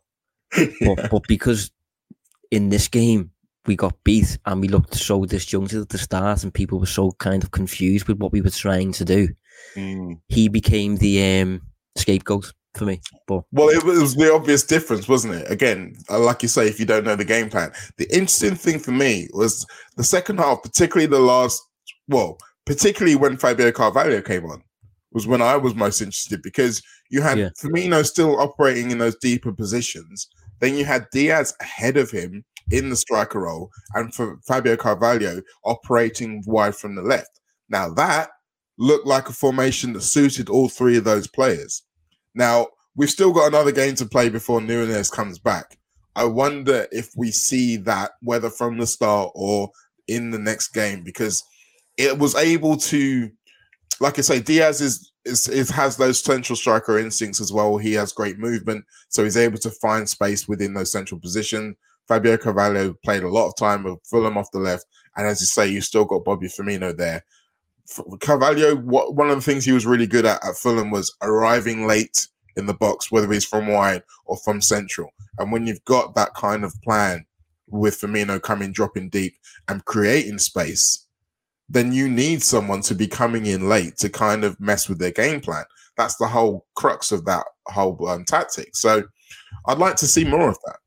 But, 0.81 1.11
but 1.11 1.23
because 1.27 1.71
in 2.49 2.69
this 2.69 2.87
game 2.87 3.31
we 3.67 3.75
got 3.75 4.03
beat 4.03 4.39
and 4.45 4.59
we 4.61 4.67
looked 4.67 4.95
so 4.95 5.25
disjointed 5.25 5.81
at 5.81 5.89
the 5.89 5.97
start, 5.97 6.43
and 6.43 6.53
people 6.53 6.79
were 6.79 6.85
so 6.85 7.11
kind 7.19 7.43
of 7.43 7.51
confused 7.51 8.07
with 8.07 8.17
what 8.17 8.31
we 8.31 8.41
were 8.41 8.49
trying 8.49 8.91
to 8.93 9.05
do, 9.05 9.29
Mm. 9.75 10.19
he 10.27 10.49
became 10.49 10.97
the 10.97 11.41
um, 11.41 11.61
scapegoat 11.95 12.51
for 12.75 12.85
me. 12.85 13.01
But 13.27 13.43
Well, 13.51 13.69
it 13.69 13.83
was 13.83 14.15
the 14.15 14.33
obvious 14.33 14.63
difference, 14.63 15.07
wasn't 15.07 15.35
it? 15.35 15.51
Again, 15.51 15.95
uh, 16.09 16.19
like 16.19 16.41
you 16.41 16.49
say, 16.49 16.67
if 16.67 16.79
you 16.79 16.85
don't 16.85 17.05
know 17.05 17.15
the 17.15 17.25
game 17.25 17.49
plan, 17.49 17.71
the 17.97 18.05
interesting 18.05 18.55
thing 18.55 18.79
for 18.79 18.91
me 18.91 19.27
was 19.33 19.65
the 19.97 20.03
second 20.03 20.39
half, 20.39 20.63
particularly 20.63 21.07
the 21.07 21.19
last, 21.19 21.61
well, 22.07 22.37
particularly 22.65 23.15
when 23.15 23.37
Fabio 23.37 23.71
Carvalho 23.71 24.21
came 24.21 24.45
on, 24.45 24.63
was 25.11 25.27
when 25.27 25.41
I 25.41 25.57
was 25.57 25.75
most 25.75 26.01
interested 26.01 26.41
because 26.41 26.81
you 27.09 27.21
had 27.21 27.37
Yeah. 27.37 27.49
Firmino 27.59 28.05
still 28.05 28.39
operating 28.39 28.91
in 28.91 28.99
those 28.99 29.15
deeper 29.15 29.51
positions. 29.51 30.27
Then 30.59 30.75
you 30.75 30.85
had 30.85 31.07
Diaz 31.11 31.53
ahead 31.61 31.97
of 31.97 32.11
him 32.11 32.43
in 32.71 32.89
the 32.89 32.95
striker 32.95 33.39
role, 33.39 33.71
and 33.95 34.13
for 34.13 34.37
Fabio 34.47 34.75
Carvalho 34.75 35.41
operating 35.63 36.43
wide 36.45 36.75
from 36.75 36.95
the 36.95 37.01
left. 37.01 37.39
Now 37.69 37.89
that 37.93 38.29
looked 38.79 39.05
like 39.05 39.27
a 39.29 39.33
formation 39.33 39.93
that 39.93 40.01
suited 40.01 40.49
all 40.49 40.69
three 40.69 40.97
of 40.97 41.03
those 41.03 41.27
players. 41.27 41.83
Now, 42.33 42.67
we've 42.95 43.09
still 43.09 43.33
got 43.33 43.49
another 43.49 43.73
game 43.73 43.93
to 43.95 44.05
play 44.05 44.29
before 44.29 44.61
Nunez 44.61 45.11
comes 45.11 45.37
back. 45.37 45.77
I 46.15 46.23
wonder 46.23 46.87
if 46.91 47.11
we 47.15 47.29
see 47.29 47.75
that 47.77 48.11
whether 48.21 48.49
from 48.49 48.77
the 48.77 48.87
start 48.87 49.31
or 49.35 49.69
in 50.07 50.31
the 50.31 50.39
next 50.39 50.69
game 50.69 51.03
because 51.03 51.43
it 51.97 52.17
was 52.17 52.35
able 52.35 52.77
to, 52.77 53.29
like 53.99 54.17
I 54.17 54.21
say, 54.21 54.39
Diaz 54.39 54.79
is, 54.79 55.11
is, 55.25 55.49
is 55.49 55.69
has 55.69 55.97
those 55.97 56.23
central 56.23 56.55
striker 56.55 56.97
instincts 56.97 57.41
as 57.41 57.51
well. 57.51 57.77
He 57.77 57.93
has 57.93 58.13
great 58.13 58.39
movement, 58.39 58.85
so 59.09 59.25
he's 59.25 59.37
able 59.37 59.59
to 59.59 59.69
find 59.69 60.07
space 60.07 60.47
within 60.47 60.73
those 60.73 60.91
central 60.91 61.19
positions. 61.19 61.75
Fabio 62.07 62.37
Carvalho 62.37 62.95
played 63.03 63.23
a 63.23 63.29
lot 63.29 63.47
of 63.47 63.55
time 63.55 63.83
with 63.83 63.99
Fulham 64.09 64.37
off 64.37 64.49
the 64.51 64.59
left, 64.59 64.85
and 65.15 65.27
as 65.27 65.41
you 65.41 65.47
say, 65.47 65.67
you 65.67 65.81
still 65.81 66.05
got 66.05 66.23
Bobby 66.23 66.47
Firmino 66.47 66.95
there. 66.95 67.23
Carvalho, 68.19 68.75
what, 68.75 69.15
one 69.15 69.29
of 69.29 69.35
the 69.35 69.41
things 69.41 69.65
he 69.65 69.71
was 69.71 69.85
really 69.85 70.07
good 70.07 70.25
at 70.25 70.43
at 70.45 70.55
Fulham 70.55 70.91
was 70.91 71.15
arriving 71.21 71.87
late 71.87 72.27
in 72.55 72.65
the 72.65 72.73
box, 72.73 73.11
whether 73.11 73.31
he's 73.31 73.45
from 73.45 73.67
wide 73.67 74.03
or 74.25 74.37
from 74.37 74.61
central. 74.61 75.09
And 75.37 75.51
when 75.51 75.65
you've 75.65 75.83
got 75.85 76.15
that 76.15 76.33
kind 76.33 76.63
of 76.63 76.73
plan 76.83 77.25
with 77.67 77.99
Firmino 77.99 78.41
coming, 78.41 78.71
dropping 78.71 79.09
deep, 79.09 79.35
and 79.67 79.85
creating 79.85 80.39
space, 80.39 81.05
then 81.69 81.93
you 81.93 82.09
need 82.09 82.41
someone 82.41 82.81
to 82.81 82.95
be 82.95 83.07
coming 83.07 83.45
in 83.45 83.69
late 83.69 83.95
to 83.97 84.09
kind 84.09 84.43
of 84.43 84.59
mess 84.59 84.89
with 84.89 84.99
their 84.99 85.11
game 85.11 85.39
plan. 85.39 85.63
That's 85.97 86.15
the 86.15 86.27
whole 86.27 86.65
crux 86.75 87.11
of 87.11 87.25
that 87.25 87.45
whole 87.67 88.07
um, 88.07 88.25
tactic. 88.25 88.75
So 88.75 89.03
I'd 89.67 89.77
like 89.77 89.95
to 89.97 90.07
see 90.07 90.25
more 90.25 90.49
of 90.49 90.57
that. 90.65 90.77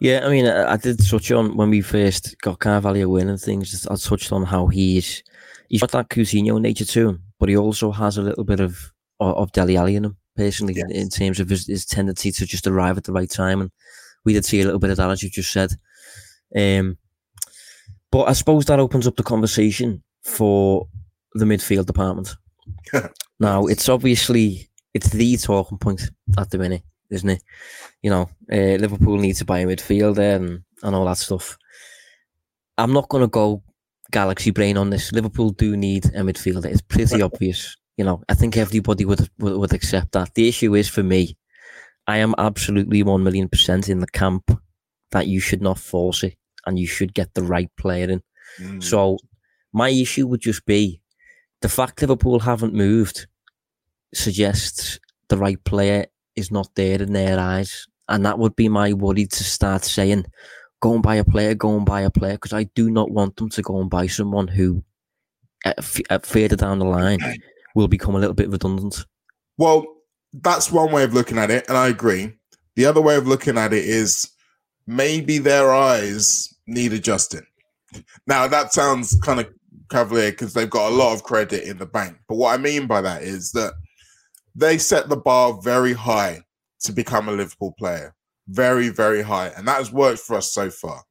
yeah, 0.00 0.22
I 0.24 0.30
mean, 0.30 0.46
I, 0.46 0.72
I 0.72 0.76
did 0.76 1.06
touch 1.06 1.30
on 1.30 1.56
when 1.56 1.70
we 1.70 1.82
first 1.82 2.36
got 2.40 2.58
Carvalho 2.58 3.16
in 3.16 3.28
and 3.28 3.40
things. 3.40 3.86
I 3.86 3.94
touched 3.96 4.32
on 4.32 4.44
how 4.44 4.66
he's 4.66 5.22
he's 5.70 5.80
got 5.80 5.92
that 5.92 6.10
Coutinho 6.10 6.60
nature 6.60 6.84
to 6.84 7.08
him, 7.08 7.22
but 7.38 7.48
he 7.48 7.56
also 7.56 7.90
has 7.92 8.18
a 8.18 8.22
little 8.22 8.44
bit 8.44 8.60
of 8.60 8.92
of, 9.20 9.36
of 9.36 9.52
Dele 9.52 9.76
Alli 9.76 9.96
in 9.96 10.04
him 10.04 10.16
personally 10.36 10.78
in, 10.78 10.90
in 10.90 11.08
terms 11.08 11.40
of 11.40 11.48
his, 11.48 11.66
his 11.66 11.86
tendency 11.86 12.32
to 12.32 12.46
just 12.46 12.66
arrive 12.66 12.98
at 12.98 13.04
the 13.04 13.12
right 13.12 13.30
time. 13.30 13.60
And 13.60 13.70
we 14.24 14.32
did 14.32 14.44
see 14.44 14.60
a 14.60 14.64
little 14.64 14.80
bit 14.80 14.90
of 14.90 14.96
that, 14.96 15.10
as 15.10 15.22
you 15.22 15.30
just 15.30 15.52
said. 15.52 15.72
Um, 16.56 16.98
but 18.10 18.24
I 18.24 18.32
suppose 18.32 18.64
that 18.66 18.80
opens 18.80 19.06
up 19.06 19.16
the 19.16 19.22
conversation 19.22 20.02
for 20.22 20.88
the 21.34 21.44
midfield 21.44 21.86
department. 21.86 22.36
now, 23.40 23.66
it's 23.66 23.88
obviously 23.88 24.68
it's 24.94 25.10
the 25.10 25.36
talking 25.36 25.78
point 25.78 26.02
at 26.38 26.50
the 26.50 26.58
minute, 26.58 26.82
isn't 27.10 27.30
it? 27.30 27.42
You 28.02 28.10
know, 28.10 28.30
uh, 28.52 28.76
Liverpool 28.76 29.18
need 29.18 29.36
to 29.36 29.44
buy 29.44 29.60
a 29.60 29.66
midfielder 29.66 30.36
and, 30.36 30.62
and 30.82 30.96
all 30.96 31.04
that 31.04 31.18
stuff. 31.18 31.56
I'm 32.78 32.92
not 32.92 33.08
going 33.08 33.22
to 33.22 33.28
go 33.28 33.62
galaxy 34.10 34.50
brain 34.50 34.76
on 34.76 34.90
this. 34.90 35.12
Liverpool 35.12 35.50
do 35.50 35.76
need 35.76 36.06
a 36.06 36.20
midfielder. 36.20 36.66
It's 36.66 36.82
pretty 36.82 37.22
obvious. 37.22 37.76
You 37.96 38.04
know, 38.04 38.22
I 38.28 38.34
think 38.34 38.56
everybody 38.56 39.04
would, 39.04 39.28
would 39.38 39.56
would 39.56 39.72
accept 39.72 40.12
that. 40.12 40.34
The 40.34 40.48
issue 40.48 40.74
is 40.74 40.88
for 40.88 41.02
me, 41.02 41.36
I 42.06 42.18
am 42.18 42.34
absolutely 42.38 43.02
one 43.02 43.22
million 43.22 43.48
percent 43.48 43.88
in 43.88 44.00
the 44.00 44.06
camp 44.06 44.58
that 45.10 45.26
you 45.26 45.40
should 45.40 45.60
not 45.60 45.78
force 45.78 46.22
it 46.22 46.36
and 46.66 46.78
you 46.78 46.86
should 46.86 47.14
get 47.14 47.34
the 47.34 47.42
right 47.42 47.70
player 47.76 48.08
in. 48.10 48.22
Mm. 48.58 48.82
So 48.82 49.18
my 49.72 49.90
issue 49.90 50.26
would 50.26 50.40
just 50.40 50.64
be 50.66 51.00
the 51.60 51.68
fact 51.68 52.00
Liverpool 52.00 52.40
haven't 52.40 52.74
moved 52.74 53.26
suggests 54.14 54.98
the 55.28 55.36
right 55.36 55.62
player 55.64 56.06
is 56.36 56.50
not 56.50 56.68
there 56.74 57.00
in 57.02 57.12
their 57.12 57.38
eyes. 57.38 57.86
And 58.08 58.24
that 58.26 58.38
would 58.38 58.56
be 58.56 58.68
my 58.68 58.92
worry 58.92 59.26
to 59.26 59.44
start 59.44 59.84
saying, 59.84 60.26
go 60.80 60.94
and 60.94 61.02
buy 61.02 61.16
a 61.16 61.24
player, 61.24 61.54
go 61.54 61.76
and 61.76 61.86
buy 61.86 62.02
a 62.02 62.10
player, 62.10 62.34
because 62.34 62.52
I 62.52 62.64
do 62.64 62.90
not 62.90 63.10
want 63.10 63.36
them 63.36 63.48
to 63.50 63.62
go 63.62 63.80
and 63.80 63.90
buy 63.90 64.06
someone 64.06 64.48
who, 64.48 64.82
f- 65.64 66.00
uh, 66.10 66.18
further 66.20 66.56
down 66.56 66.78
the 66.78 66.84
line, 66.84 67.18
will 67.74 67.88
become 67.88 68.14
a 68.14 68.18
little 68.18 68.34
bit 68.34 68.50
redundant. 68.50 69.04
Well, 69.58 69.86
that's 70.32 70.70
one 70.70 70.92
way 70.92 71.04
of 71.04 71.14
looking 71.14 71.38
at 71.38 71.50
it, 71.50 71.68
and 71.68 71.76
I 71.76 71.88
agree. 71.88 72.32
The 72.76 72.86
other 72.86 73.00
way 73.00 73.16
of 73.16 73.26
looking 73.26 73.58
at 73.58 73.72
it 73.72 73.84
is 73.84 74.30
maybe 74.86 75.38
their 75.38 75.72
eyes 75.72 76.52
need 76.66 76.92
adjusting. 76.92 77.46
Now, 78.26 78.46
that 78.46 78.72
sounds 78.72 79.18
kind 79.20 79.40
of 79.40 79.52
cavalier 79.90 80.30
because 80.30 80.54
they've 80.54 80.70
got 80.70 80.90
a 80.90 80.94
lot 80.94 81.12
of 81.12 81.24
credit 81.24 81.64
in 81.64 81.78
the 81.78 81.86
bank. 81.86 82.16
But 82.28 82.36
what 82.36 82.54
I 82.54 82.62
mean 82.62 82.86
by 82.86 83.00
that 83.00 83.22
is 83.22 83.52
that 83.52 83.74
they 84.54 84.78
set 84.78 85.08
the 85.08 85.16
bar 85.16 85.60
very 85.60 85.92
high 85.92 86.42
to 86.80 86.92
become 86.92 87.28
a 87.28 87.32
Liverpool 87.32 87.74
player. 87.78 88.14
Very, 88.50 88.88
very 88.88 89.22
high. 89.22 89.48
And 89.56 89.66
that 89.68 89.78
has 89.78 89.92
worked 89.92 90.20
for 90.20 90.36
us 90.36 90.52
so 90.52 90.70
far. 90.70 91.04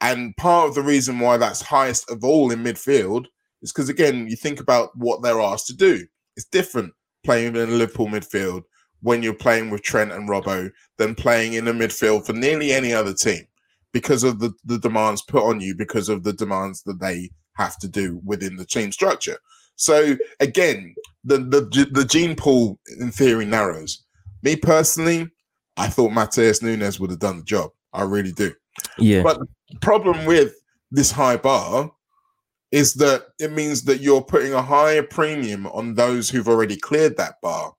And 0.00 0.36
part 0.36 0.68
of 0.68 0.74
the 0.74 0.82
reason 0.82 1.20
why 1.20 1.36
that's 1.36 1.62
highest 1.62 2.10
of 2.10 2.24
all 2.24 2.50
in 2.50 2.64
midfield 2.64 3.26
is 3.62 3.72
because, 3.72 3.88
again, 3.88 4.26
you 4.28 4.36
think 4.36 4.60
about 4.60 4.90
what 4.96 5.22
they're 5.22 5.40
asked 5.40 5.68
to 5.68 5.76
do. 5.76 6.06
It's 6.36 6.46
different 6.46 6.92
playing 7.24 7.54
in 7.54 7.78
Liverpool 7.78 8.08
midfield 8.08 8.62
when 9.00 9.22
you're 9.22 9.34
playing 9.34 9.70
with 9.70 9.82
Trent 9.82 10.12
and 10.12 10.28
Robbo 10.28 10.70
than 10.98 11.14
playing 11.14 11.52
in 11.54 11.68
a 11.68 11.72
midfield 11.72 12.26
for 12.26 12.32
nearly 12.32 12.72
any 12.72 12.92
other 12.92 13.14
team 13.14 13.44
because 13.92 14.24
of 14.24 14.40
the, 14.40 14.52
the 14.64 14.78
demands 14.78 15.22
put 15.22 15.44
on 15.44 15.60
you, 15.60 15.74
because 15.76 16.08
of 16.08 16.24
the 16.24 16.32
demands 16.32 16.82
that 16.84 17.00
they 17.00 17.30
have 17.54 17.78
to 17.78 17.88
do 17.88 18.20
within 18.24 18.56
the 18.56 18.64
team 18.64 18.90
structure. 18.90 19.38
So 19.76 20.16
again, 20.40 20.94
the 21.24 21.38
the 21.38 21.88
the 21.90 22.04
gene 22.04 22.36
pool 22.36 22.78
in 23.00 23.10
theory 23.10 23.44
narrows. 23.44 24.04
Me 24.42 24.56
personally, 24.56 25.28
I 25.76 25.88
thought 25.88 26.12
Matheus 26.12 26.62
Nunes 26.62 27.00
would 27.00 27.10
have 27.10 27.18
done 27.18 27.38
the 27.38 27.44
job. 27.44 27.70
I 27.92 28.02
really 28.02 28.32
do. 28.32 28.52
Yeah. 28.98 29.22
But 29.22 29.38
the 29.38 29.78
problem 29.80 30.24
with 30.24 30.54
this 30.90 31.10
high 31.10 31.36
bar 31.36 31.90
is 32.70 32.94
that 32.94 33.26
it 33.38 33.52
means 33.52 33.82
that 33.84 34.00
you're 34.00 34.22
putting 34.22 34.54
a 34.54 34.62
higher 34.62 35.02
premium 35.02 35.66
on 35.68 35.94
those 35.94 36.30
who've 36.30 36.48
already 36.48 36.76
cleared 36.76 37.16
that 37.18 37.40
bar, 37.42 37.74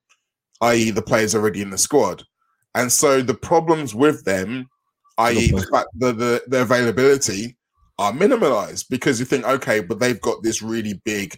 i.e., 0.61 0.91
the 0.91 1.01
players 1.01 1.33
already 1.33 1.61
in 1.61 1.71
the 1.71 1.77
squad. 1.77 2.23
And 2.75 2.91
so 2.91 3.21
the 3.21 3.33
problems 3.33 3.95
with 3.95 4.23
them, 4.23 4.69
i.e., 5.17 5.51
the 5.51 5.67
fact 5.71 5.89
that 5.95 6.17
the, 6.17 6.43
the 6.47 6.61
availability 6.61 7.57
are 7.97 8.11
minimalized 8.11 8.85
because 8.89 9.19
you 9.19 9.25
think, 9.25 9.45
okay, 9.45 9.79
but 9.79 9.99
they've 9.99 10.21
got 10.21 10.43
this 10.43 10.61
really 10.61 11.01
big 11.05 11.37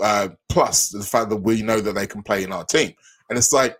uh, 0.00 0.28
plus 0.48 0.90
the 0.90 1.02
fact 1.02 1.30
that 1.30 1.36
we 1.36 1.62
know 1.62 1.80
that 1.80 1.94
they 1.94 2.06
can 2.06 2.22
play 2.22 2.44
in 2.44 2.52
our 2.52 2.64
team. 2.64 2.92
And 3.28 3.38
it's 3.38 3.52
like 3.52 3.76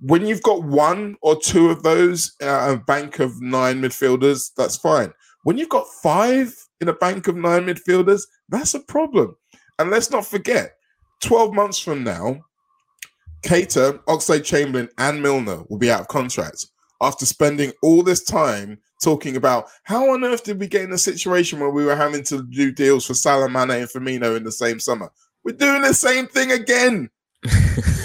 when 0.00 0.26
you've 0.26 0.42
got 0.42 0.62
one 0.62 1.16
or 1.22 1.36
two 1.36 1.70
of 1.70 1.82
those, 1.82 2.34
uh, 2.42 2.74
a 2.74 2.76
bank 2.76 3.18
of 3.18 3.40
nine 3.40 3.80
midfielders, 3.82 4.50
that's 4.56 4.76
fine. 4.76 5.12
When 5.42 5.58
you've 5.58 5.68
got 5.68 5.86
five 6.02 6.54
in 6.80 6.88
a 6.88 6.92
bank 6.92 7.26
of 7.28 7.36
nine 7.36 7.66
midfielders, 7.66 8.22
that's 8.48 8.74
a 8.74 8.80
problem. 8.80 9.36
And 9.78 9.90
let's 9.90 10.10
not 10.10 10.26
forget, 10.26 10.74
12 11.22 11.52
months 11.52 11.78
from 11.78 12.04
now, 12.04 12.44
Keita, 13.42 14.02
Oxlade 14.04 14.44
Chamberlain, 14.44 14.88
and 14.98 15.22
Milner 15.22 15.62
will 15.68 15.78
be 15.78 15.90
out 15.90 16.02
of 16.02 16.08
contract 16.08 16.66
after 17.00 17.24
spending 17.24 17.72
all 17.82 18.02
this 18.02 18.24
time 18.24 18.78
talking 19.02 19.36
about 19.36 19.68
how 19.84 20.12
on 20.12 20.24
earth 20.24 20.42
did 20.42 20.58
we 20.58 20.66
get 20.66 20.82
in 20.82 20.92
a 20.92 20.98
situation 20.98 21.60
where 21.60 21.70
we 21.70 21.84
were 21.84 21.94
having 21.94 22.24
to 22.24 22.42
do 22.50 22.72
deals 22.72 23.06
for 23.06 23.14
Salah, 23.14 23.48
Mane, 23.48 23.70
and 23.70 23.88
Firmino 23.88 24.36
in 24.36 24.42
the 24.42 24.52
same 24.52 24.80
summer? 24.80 25.10
We're 25.44 25.56
doing 25.56 25.82
the 25.82 25.94
same 25.94 26.26
thing 26.26 26.52
again. 26.52 27.10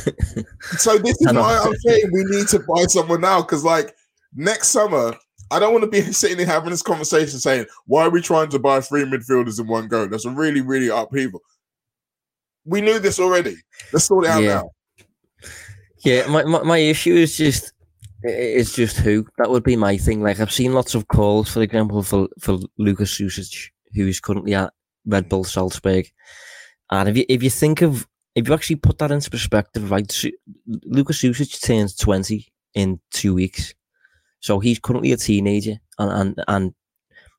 so 0.77 0.97
this 0.97 1.19
is 1.21 1.33
why 1.33 1.57
I'm 1.63 1.75
saying 1.77 2.09
we 2.11 2.23
need 2.25 2.47
to 2.49 2.59
buy 2.59 2.85
someone 2.87 3.21
now 3.21 3.41
because, 3.41 3.63
like, 3.63 3.95
next 4.35 4.69
summer, 4.69 5.15
I 5.51 5.59
don't 5.59 5.73
want 5.73 5.83
to 5.85 5.89
be 5.89 6.01
sitting 6.13 6.37
here 6.37 6.47
having 6.47 6.71
this 6.71 6.81
conversation 6.81 7.39
saying, 7.39 7.65
"Why 7.85 8.03
are 8.03 8.09
we 8.09 8.21
trying 8.21 8.49
to 8.49 8.59
buy 8.59 8.81
three 8.81 9.03
midfielders 9.03 9.59
in 9.59 9.67
one 9.67 9.87
go?" 9.87 10.07
That's 10.07 10.25
a 10.25 10.31
really, 10.31 10.61
really 10.61 10.89
upheaval. 10.89 11.41
We 12.65 12.81
knew 12.81 12.99
this 12.99 13.19
already. 13.19 13.55
Let's 13.91 14.05
sort 14.05 14.25
it 14.25 14.31
out 14.31 14.43
Yeah. 14.43 14.55
now. 14.55 14.69
Yeah, 16.05 16.27
my, 16.27 16.43
my, 16.43 16.63
my 16.63 16.77
issue 16.77 17.13
is 17.13 17.37
just 17.37 17.71
it's 18.23 18.73
just 18.73 18.97
who 18.97 19.25
that 19.37 19.49
would 19.49 19.63
be 19.63 19.75
my 19.75 19.97
thing. 19.97 20.21
Like 20.21 20.39
I've 20.39 20.51
seen 20.51 20.73
lots 20.73 20.95
of 20.95 21.07
calls, 21.07 21.51
for 21.51 21.61
example, 21.61 22.03
for 22.03 22.27
for 22.39 22.59
Lucas 22.77 23.17
Sucic, 23.17 23.69
who 23.93 24.07
is 24.07 24.19
currently 24.19 24.53
at 24.53 24.73
Red 25.05 25.29
Bull 25.29 25.43
Salzburg, 25.43 26.09
and 26.91 27.09
if 27.09 27.17
you 27.17 27.25
if 27.29 27.43
you 27.43 27.49
think 27.49 27.81
of 27.81 28.07
if 28.35 28.47
you 28.47 28.53
actually 28.53 28.77
put 28.77 28.97
that 28.99 29.11
into 29.11 29.29
perspective, 29.29 29.91
right, 29.91 30.23
Lucas 30.65 31.21
Sucic 31.21 31.61
turns 31.61 31.95
twenty 31.95 32.51
in 32.73 32.99
two 33.11 33.33
weeks, 33.33 33.73
so 34.39 34.59
he's 34.59 34.79
currently 34.79 35.11
a 35.11 35.17
teenager, 35.17 35.79
and 35.99 36.11
and 36.11 36.43
and 36.47 36.73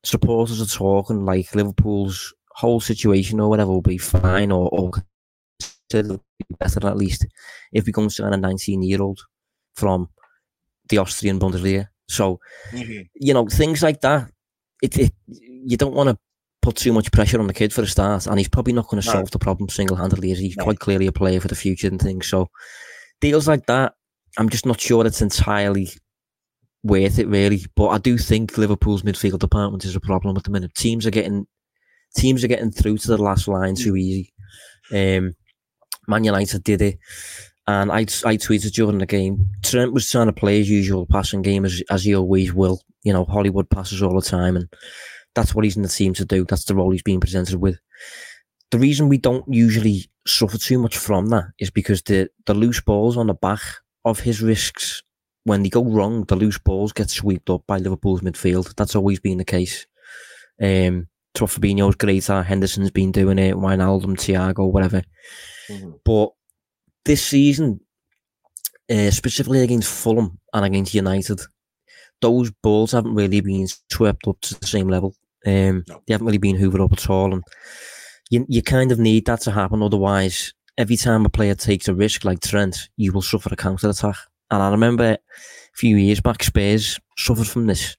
supporters 0.03 0.61
are 0.61 0.77
talking 0.77 1.25
like 1.25 1.55
Liverpool's 1.55 2.33
whole 2.51 2.79
situation 2.79 3.39
or 3.39 3.49
whatever 3.49 3.71
will 3.71 3.81
be 3.81 3.97
fine 3.97 4.51
or 4.51 4.69
or 4.69 4.91
considerably 5.89 6.21
better 6.59 6.87
at 6.87 6.97
least 6.97 7.25
if 7.73 7.85
we 7.85 7.91
go 7.91 8.01
and 8.01 8.11
sign 8.11 8.33
a 8.33 8.37
19 8.37 8.81
year 8.81 9.01
old 9.01 9.19
from 9.75 10.09
the 10.89 10.97
Austrian 10.97 11.39
Bundesliga. 11.39 11.87
So, 12.07 12.39
mm-hmm. 12.71 13.01
you 13.15 13.33
know, 13.33 13.47
things 13.47 13.81
like 13.81 14.01
that, 14.01 14.29
it, 14.81 14.97
it 14.97 15.13
you 15.27 15.77
don't 15.77 15.95
want 15.95 16.09
to 16.09 16.17
put 16.65 16.75
too 16.75 16.91
much 16.91 17.11
pressure 17.11 17.39
on 17.39 17.45
the 17.45 17.53
kid 17.53 17.71
for 17.71 17.83
a 17.83 17.87
start, 17.87 18.25
and 18.25 18.39
he's 18.39 18.49
probably 18.49 18.73
not 18.73 18.87
going 18.87 18.99
to 19.01 19.07
No. 19.07 19.13
solve 19.13 19.29
the 19.31 19.37
problem 19.39 19.69
single 19.69 19.95
handedly, 19.97 20.31
as 20.31 20.39
he's 20.39 20.57
No. 20.57 20.63
quite 20.63 20.79
clearly 20.79 21.05
a 21.05 21.11
player 21.11 21.39
for 21.39 21.47
the 21.47 21.55
future 21.55 21.87
and 21.87 22.01
things. 22.01 22.27
So, 22.27 22.49
deals 23.21 23.47
like 23.47 23.67
that, 23.67 23.93
I'm 24.37 24.49
just 24.49 24.65
not 24.65 24.81
sure 24.81 25.05
it's 25.05 25.21
entirely 25.21 25.91
worth 26.83 27.19
it, 27.19 27.27
really. 27.27 27.65
But 27.75 27.89
I 27.89 27.99
do 27.99 28.17
think 28.17 28.57
Liverpool's 28.57 29.03
midfield 29.03 29.39
department 29.39 29.85
is 29.85 29.95
a 29.95 29.99
problem 29.99 30.35
at 30.37 30.43
the 30.43 30.49
minute. 30.49 30.73
Teams 30.73 31.05
are 31.05 31.11
getting 31.11 31.45
teams 32.15 32.43
are 32.43 32.47
getting 32.47 32.71
through 32.71 32.97
to 32.97 33.07
the 33.09 33.17
last 33.21 33.47
line 33.47 33.75
too 33.75 33.95
easy. 33.95 34.33
Um, 34.91 35.35
Man 36.07 36.23
United 36.23 36.63
did 36.63 36.81
it. 36.81 36.97
And 37.67 37.91
I, 37.91 37.99
I 38.01 38.37
tweeted 38.37 38.71
during 38.73 38.99
the 38.99 39.05
game, 39.05 39.49
Trent 39.63 39.91
was 39.91 40.09
trying 40.09 40.27
to 40.27 40.33
play 40.33 40.59
his 40.59 40.69
usual 40.69 41.05
passing 41.07 41.41
game 41.41 41.65
as, 41.65 41.81
as 41.89 42.05
he 42.05 42.15
always 42.15 42.53
will. 42.53 42.79
You 43.03 43.11
know, 43.11 43.25
Hollywood 43.25 43.69
passes 43.69 44.01
all 44.01 44.15
the 44.15 44.21
time, 44.25 44.55
and 44.55 44.67
that's 45.35 45.53
what 45.53 45.65
he's 45.65 45.75
in 45.75 45.83
the 45.83 45.89
team 45.89 46.13
to 46.15 46.25
do. 46.25 46.45
That's 46.45 46.65
the 46.65 46.75
role 46.75 46.91
he's 46.91 47.03
being 47.03 47.19
presented 47.19 47.55
with. 47.55 47.77
The 48.71 48.79
reason 48.79 49.09
we 49.09 49.17
don't 49.17 49.45
usually 49.47 50.09
suffer 50.25 50.57
too 50.57 50.79
much 50.79 50.97
from 50.97 51.27
that 51.29 51.51
is 51.59 51.69
because 51.69 52.01
the, 52.01 52.29
the 52.45 52.53
loose 52.53 52.81
balls 52.81 53.17
on 53.17 53.27
the 53.27 53.33
back 53.33 53.61
of 54.03 54.19
his 54.19 54.41
risks, 54.41 55.03
when 55.43 55.61
they 55.61 55.69
go 55.69 55.83
wrong, 55.83 56.23
the 56.23 56.35
loose 56.35 56.57
balls 56.57 56.93
get 56.93 57.09
swept 57.09 57.49
up 57.49 57.63
by 57.67 57.77
Liverpool's 57.77 58.21
midfield. 58.21 58.73
That's 58.75 58.95
always 58.95 59.19
been 59.19 59.37
the 59.37 59.45
case. 59.45 59.85
Um, 60.61 61.07
Fabinho's 61.35 61.95
great 61.95 62.29
at. 62.29 62.45
Henderson's 62.45 62.91
been 62.91 63.11
doing 63.11 63.37
it. 63.37 63.55
Wijnaldum, 63.55 64.15
Thiago, 64.15 64.71
whatever. 64.71 65.03
But 66.03 66.29
this 67.03 67.25
season, 67.25 67.81
uh, 68.89 69.11
specifically 69.11 69.61
against 69.61 69.91
Fulham 69.91 70.39
and 70.53 70.65
against 70.65 70.93
United, 70.93 71.41
those 72.21 72.51
balls 72.63 72.93
haven't 72.93 73.15
really 73.15 73.41
been 73.41 73.67
swept 73.91 74.27
up 74.27 74.39
to 74.41 74.59
the 74.59 74.67
same 74.67 74.87
level. 74.87 75.15
Um, 75.45 75.83
No. 75.87 76.01
They 76.07 76.13
haven't 76.13 76.27
really 76.27 76.37
been 76.37 76.57
hoovered 76.57 76.83
up 76.83 76.93
at 76.93 77.09
all, 77.09 77.33
and 77.33 77.43
you 78.29 78.45
you 78.49 78.61
kind 78.61 78.91
of 78.91 78.99
need 78.99 79.25
that 79.25 79.41
to 79.41 79.51
happen. 79.51 79.83
Otherwise, 79.83 80.53
every 80.77 80.97
time 80.97 81.25
a 81.25 81.29
player 81.29 81.55
takes 81.55 81.87
a 81.87 81.93
risk 81.93 82.25
like 82.25 82.41
Trent, 82.41 82.89
you 82.97 83.11
will 83.11 83.21
suffer 83.21 83.49
a 83.51 83.55
counter 83.55 83.89
attack. 83.89 84.17
And 84.51 84.61
I 84.61 84.69
remember 84.69 85.03
a 85.13 85.17
few 85.75 85.97
years 85.97 86.21
back, 86.21 86.43
Spurs 86.43 86.99
suffered 87.17 87.47
from 87.47 87.67
this. 87.67 87.95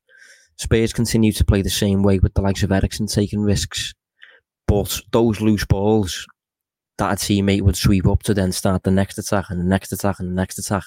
Spurs 0.56 0.92
continue 0.92 1.32
to 1.32 1.44
play 1.44 1.62
the 1.62 1.70
same 1.70 2.02
way 2.02 2.18
with 2.18 2.34
the 2.34 2.40
likes 2.40 2.62
of 2.62 2.72
Eriksen 2.72 3.06
taking 3.06 3.40
risks, 3.42 3.92
but 4.66 5.00
those 5.12 5.40
loose 5.40 5.64
balls 5.66 6.26
that 6.98 7.12
a 7.12 7.16
teammate 7.16 7.60
would 7.62 7.76
sweep 7.76 8.06
up 8.06 8.22
to 8.22 8.32
then 8.32 8.52
start 8.52 8.82
the 8.82 8.90
next 8.90 9.18
attack 9.18 9.46
and 9.50 9.60
the 9.60 9.64
next 9.64 9.92
attack 9.92 10.18
and 10.18 10.30
the 10.30 10.34
next 10.34 10.58
attack. 10.58 10.84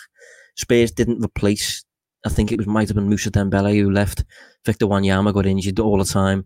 Spurs 0.55 0.91
didn't 0.91 1.23
replace. 1.23 1.83
I 2.25 2.29
think 2.29 2.51
it 2.51 2.57
was 2.57 2.67
might 2.67 2.87
have 2.89 2.95
been 2.95 3.09
Mousa 3.09 3.31
Dembele 3.31 3.79
who 3.79 3.91
left. 3.91 4.25
Victor 4.65 4.87
Wanyama 4.87 5.33
got 5.33 5.45
injured 5.45 5.79
all 5.79 5.97
the 5.97 6.05
time. 6.05 6.45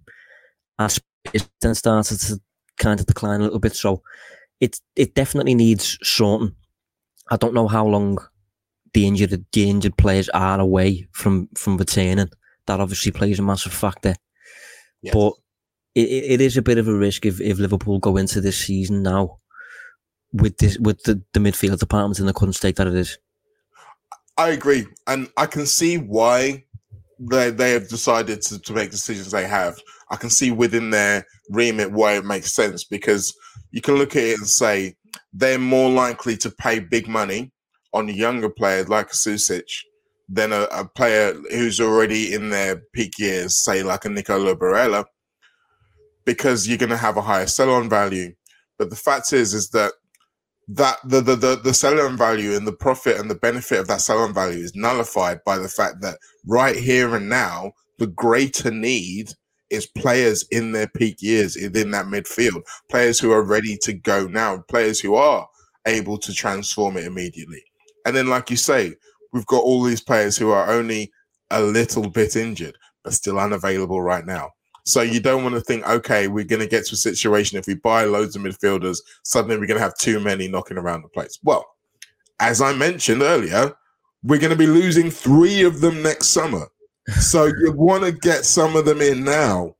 Spurs 0.79 1.49
then 1.61 1.75
started 1.75 2.19
to 2.19 2.39
kind 2.77 2.99
of 2.99 3.05
decline 3.05 3.41
a 3.41 3.43
little 3.45 3.59
bit. 3.59 3.75
So 3.75 4.01
it 4.59 4.79
it 4.95 5.15
definitely 5.15 5.55
needs 5.55 5.97
sorting. 6.03 6.55
I 7.31 7.37
don't 7.37 7.53
know 7.53 7.67
how 7.67 7.85
long 7.85 8.17
the 8.93 9.07
injured 9.07 9.45
the 9.51 9.69
injured 9.69 9.97
players 9.97 10.29
are 10.29 10.59
away 10.59 11.07
from 11.11 11.49
from 11.55 11.77
returning. 11.77 12.29
That 12.67 12.79
obviously 12.79 13.11
plays 13.11 13.39
a 13.39 13.43
massive 13.43 13.73
factor. 13.73 14.15
Yes. 15.01 15.13
But 15.13 15.33
it, 15.95 16.07
it 16.07 16.31
it 16.33 16.41
is 16.41 16.57
a 16.57 16.61
bit 16.61 16.77
of 16.77 16.87
a 16.87 16.93
risk 16.93 17.25
if, 17.25 17.41
if 17.41 17.59
Liverpool 17.59 17.99
go 17.99 18.17
into 18.17 18.41
this 18.41 18.57
season 18.57 19.03
now 19.03 19.39
with 20.31 20.57
this 20.57 20.77
with 20.79 21.03
the, 21.03 21.21
the 21.33 21.39
midfield 21.39 21.79
department 21.79 22.19
in 22.19 22.25
the 22.25 22.33
current 22.33 22.55
state 22.55 22.75
that 22.77 22.87
it 22.87 22.95
is. 22.95 23.17
I 24.37 24.49
agree, 24.49 24.85
and 25.07 25.29
I 25.37 25.45
can 25.45 25.65
see 25.65 25.97
why 25.97 26.65
they 27.19 27.51
they 27.51 27.71
have 27.71 27.87
decided 27.87 28.41
to, 28.43 28.59
to 28.59 28.73
make 28.73 28.91
decisions 28.91 29.31
they 29.31 29.47
have. 29.47 29.79
I 30.09 30.15
can 30.15 30.29
see 30.29 30.51
within 30.51 30.89
their 30.89 31.25
remit 31.49 31.91
why 31.91 32.17
it 32.17 32.25
makes 32.25 32.53
sense 32.53 32.83
because 32.83 33.35
you 33.71 33.81
can 33.81 33.95
look 33.95 34.15
at 34.15 34.23
it 34.23 34.39
and 34.39 34.47
say 34.47 34.95
they're 35.33 35.59
more 35.59 35.89
likely 35.89 36.37
to 36.37 36.51
pay 36.51 36.79
big 36.79 37.07
money 37.07 37.51
on 37.93 38.07
younger 38.07 38.49
player 38.49 38.83
like 38.85 39.11
Sucic 39.11 39.69
than 40.29 40.51
a, 40.51 40.63
a 40.71 40.85
player 40.85 41.33
who's 41.51 41.79
already 41.79 42.33
in 42.33 42.49
their 42.49 42.81
peak 42.93 43.19
years, 43.19 43.63
say 43.63 43.83
like 43.83 44.05
a 44.05 44.09
Nicola 44.09 44.55
Barella, 44.55 45.05
because 46.25 46.67
you're 46.67 46.77
going 46.77 46.89
to 46.89 46.97
have 46.97 47.17
a 47.17 47.21
higher 47.21 47.47
sell-on 47.47 47.89
value. 47.89 48.33
But 48.77 48.89
the 48.89 48.95
fact 48.95 49.33
is, 49.33 49.53
is 49.53 49.69
that 49.69 49.93
that 50.67 50.97
the 51.03 51.21
the 51.21 51.35
the, 51.35 51.55
the 51.63 51.73
sell-on 51.73 52.17
value 52.17 52.55
and 52.55 52.65
the 52.67 52.73
profit 52.73 53.19
and 53.19 53.29
the 53.29 53.35
benefit 53.35 53.79
of 53.79 53.87
that 53.87 54.01
sell-on 54.01 54.33
value 54.33 54.59
is 54.63 54.75
nullified 54.75 55.39
by 55.45 55.57
the 55.57 55.67
fact 55.67 56.01
that 56.01 56.17
right 56.47 56.75
here 56.75 57.15
and 57.15 57.29
now 57.29 57.71
the 57.99 58.07
greater 58.07 58.71
need 58.71 59.31
is 59.69 59.87
players 59.87 60.45
in 60.51 60.71
their 60.71 60.87
peak 60.87 61.17
years 61.21 61.57
within 61.59 61.91
that 61.91 62.05
midfield. 62.05 62.61
Players 62.89 63.19
who 63.19 63.31
are 63.31 63.43
ready 63.43 63.77
to 63.81 63.93
go 63.93 64.27
now. 64.27 64.63
Players 64.69 64.99
who 64.99 65.15
are 65.15 65.47
able 65.87 66.17
to 66.19 66.33
transform 66.33 66.97
it 66.97 67.05
immediately. 67.05 67.63
And 68.05 68.15
then 68.15 68.27
like 68.27 68.49
you 68.49 68.57
say 68.57 68.95
we've 69.33 69.45
got 69.47 69.63
all 69.63 69.83
these 69.83 70.01
players 70.01 70.37
who 70.37 70.51
are 70.51 70.69
only 70.69 71.11
a 71.49 71.61
little 71.61 72.09
bit 72.09 72.35
injured 72.35 72.77
but 73.03 73.13
still 73.13 73.39
unavailable 73.39 74.01
right 74.01 74.25
now 74.25 74.51
so 74.85 75.01
you 75.01 75.19
don't 75.19 75.43
want 75.43 75.55
to 75.55 75.61
think, 75.61 75.87
okay, 75.87 76.27
we're 76.27 76.43
going 76.43 76.61
to 76.61 76.67
get 76.67 76.85
to 76.87 76.93
a 76.93 76.97
situation 76.97 77.57
if 77.57 77.67
we 77.67 77.75
buy 77.75 78.03
loads 78.03 78.35
of 78.35 78.41
midfielders, 78.41 78.99
suddenly 79.23 79.57
we're 79.57 79.65
going 79.65 79.77
to 79.77 79.83
have 79.83 79.97
too 79.97 80.19
many 80.19 80.47
knocking 80.47 80.77
around 80.77 81.03
the 81.03 81.07
place. 81.07 81.39
Well, 81.43 81.65
as 82.39 82.61
I 82.61 82.73
mentioned 82.73 83.21
earlier, 83.21 83.73
we're 84.23 84.39
going 84.39 84.51
to 84.51 84.57
be 84.57 84.67
losing 84.67 85.09
three 85.09 85.63
of 85.63 85.79
them 85.79 86.01
next 86.03 86.27
summer. 86.27 86.67
So 87.19 87.45
you 87.61 87.71
want 87.71 88.03
to 88.03 88.11
get 88.11 88.45
some 88.45 88.75
of 88.75 88.85
them 88.85 89.01
in 89.01 89.23
now. 89.23 89.75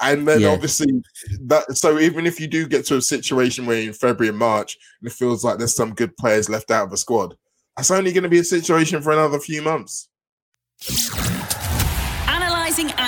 And 0.00 0.26
then 0.26 0.40
Yeah. 0.40 0.48
obviously 0.48 1.04
that 1.42 1.76
so 1.76 2.00
even 2.00 2.26
if 2.26 2.40
you 2.40 2.48
do 2.48 2.66
get 2.66 2.84
to 2.86 2.96
a 2.96 3.02
situation 3.02 3.66
where 3.66 3.80
in 3.80 3.92
February 3.92 4.30
and 4.30 4.38
March 4.38 4.76
and 5.00 5.08
it 5.08 5.14
feels 5.14 5.44
like 5.44 5.58
there's 5.58 5.76
some 5.76 5.94
good 5.94 6.16
players 6.16 6.48
left 6.48 6.72
out 6.72 6.84
of 6.84 6.90
the 6.90 6.96
squad, 6.96 7.36
that's 7.76 7.90
only 7.92 8.12
going 8.12 8.24
to 8.24 8.28
be 8.28 8.40
a 8.40 8.44
situation 8.44 9.00
for 9.00 9.12
another 9.12 9.38
few 9.38 9.62
months. 9.62 10.08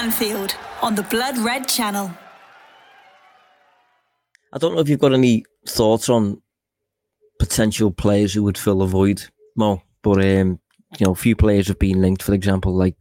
Analysing 0.04 0.28
Anfield 0.28 0.56
on 0.82 0.94
the 0.94 1.02
Blood 1.04 1.38
Red 1.38 1.66
Channel. 1.66 2.10
I 4.52 4.58
don't 4.58 4.74
know 4.74 4.80
if 4.80 4.88
you've 4.88 5.00
got 5.00 5.14
any 5.14 5.44
thoughts 5.66 6.08
on 6.08 6.42
potential 7.38 7.90
players 7.90 8.34
who 8.34 8.42
would 8.42 8.58
fill 8.58 8.78
the 8.78 8.86
void, 8.86 9.24
Mo. 9.56 9.82
But 10.02 10.24
um, 10.24 10.60
you 10.98 11.06
know, 11.06 11.12
a 11.12 11.16
few 11.16 11.34
players 11.34 11.68
have 11.68 11.78
been 11.78 12.02
linked. 12.02 12.22
For 12.22 12.34
example, 12.34 12.74
like 12.74 12.96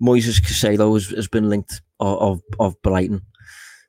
Moises 0.00 0.40
Caicedo 0.40 0.94
has, 0.94 1.08
has 1.08 1.28
been 1.28 1.48
linked 1.48 1.82
of, 1.98 2.18
of 2.20 2.40
of 2.60 2.82
Brighton. 2.82 3.22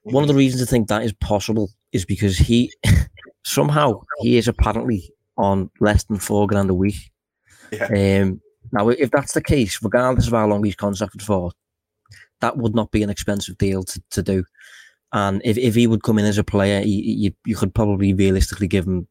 One 0.03 0.23
of 0.23 0.27
the 0.27 0.35
reasons 0.35 0.61
I 0.61 0.65
think 0.65 0.87
that 0.87 1.03
is 1.03 1.13
possible 1.13 1.69
is 1.91 2.03
because 2.03 2.37
he 2.37 2.71
somehow 3.45 4.01
he 4.21 4.37
is 4.37 4.47
apparently 4.47 5.09
on 5.37 5.69
less 5.79 6.03
than 6.05 6.17
four 6.17 6.47
grand 6.47 6.69
a 6.69 6.73
week. 6.73 7.11
Yeah. 7.71 8.21
Um, 8.21 8.41
now, 8.71 8.89
if 8.89 9.11
that's 9.11 9.33
the 9.33 9.43
case, 9.43 9.79
regardless 9.83 10.27
of 10.27 10.33
how 10.33 10.47
long 10.47 10.63
he's 10.63 10.75
contracted 10.75 11.21
for, 11.21 11.51
that 12.43 12.57
would 12.57 12.75
not 12.75 12.91
be 12.91 13.01
an 13.03 13.09
expensive 13.09 13.57
deal 13.57 13.83
to, 13.83 14.03
to 14.11 14.21
do. 14.21 14.43
And 15.13 15.41
if, 15.45 15.57
if 15.57 15.75
he 15.75 15.87
would 15.87 16.03
come 16.03 16.19
in 16.19 16.25
as 16.25 16.37
a 16.37 16.43
player, 16.43 16.81
he, 16.81 17.13
you, 17.13 17.31
you 17.45 17.55
could 17.55 17.73
probably 17.73 18.13
realistically 18.13 18.67
give 18.67 18.85
him 18.85 19.07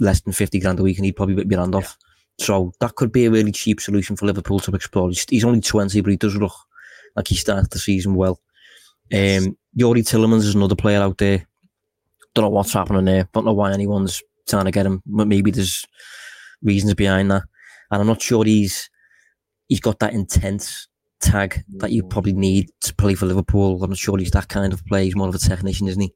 less 0.00 0.20
than 0.20 0.32
50 0.32 0.58
grand 0.58 0.80
a 0.80 0.82
week 0.82 0.98
and 0.98 1.04
he'd 1.04 1.14
probably 1.14 1.46
your 1.48 1.60
hand 1.60 1.76
off. 1.76 1.96
So 2.40 2.72
that 2.80 2.96
could 2.96 3.12
be 3.12 3.26
a 3.26 3.30
really 3.30 3.52
cheap 3.52 3.80
solution 3.80 4.16
for 4.16 4.26
Liverpool 4.26 4.58
to 4.58 4.74
explore. 4.74 5.10
He's, 5.10 5.24
he's 5.30 5.44
only 5.44 5.60
20, 5.60 6.00
but 6.00 6.10
he 6.10 6.16
does 6.16 6.34
look 6.34 6.54
like 7.14 7.28
he 7.28 7.36
started 7.36 7.70
the 7.70 7.78
season 7.78 8.16
well. 8.16 8.40
Um, 9.12 9.56
Youri 9.78 10.02
Tielemans 10.02 10.38
is 10.38 10.56
another 10.56 10.74
player 10.74 11.00
out 11.00 11.18
there. 11.18 11.46
Don't 12.34 12.46
know 12.46 12.48
what's 12.48 12.72
happening 12.72 13.04
there. 13.04 13.28
Don't 13.32 13.44
know 13.44 13.52
why 13.52 13.72
anyone's 13.72 14.22
trying 14.48 14.64
to 14.64 14.72
get 14.72 14.86
him. 14.86 15.02
But 15.06 15.28
maybe 15.28 15.52
there's 15.52 15.84
reasons 16.62 16.94
behind 16.94 17.30
that. 17.30 17.44
And 17.92 18.00
I'm 18.00 18.08
not 18.08 18.22
sure 18.22 18.44
he's 18.44 18.90
he's 19.68 19.80
got 19.80 20.00
that 20.00 20.14
intense 20.14 20.88
tag 21.22 21.62
that 21.78 21.92
you 21.92 22.02
probably 22.02 22.32
need 22.32 22.68
to 22.82 22.94
play 22.94 23.14
for 23.14 23.26
Liverpool. 23.26 23.82
I'm 23.82 23.90
not 23.90 23.98
sure 23.98 24.18
he's 24.18 24.30
that 24.32 24.48
kind 24.48 24.72
of 24.72 24.84
player. 24.86 25.04
He's 25.04 25.16
more 25.16 25.28
of 25.28 25.34
a 25.34 25.38
technician, 25.38 25.88
isn't 25.88 26.02
he? 26.02 26.12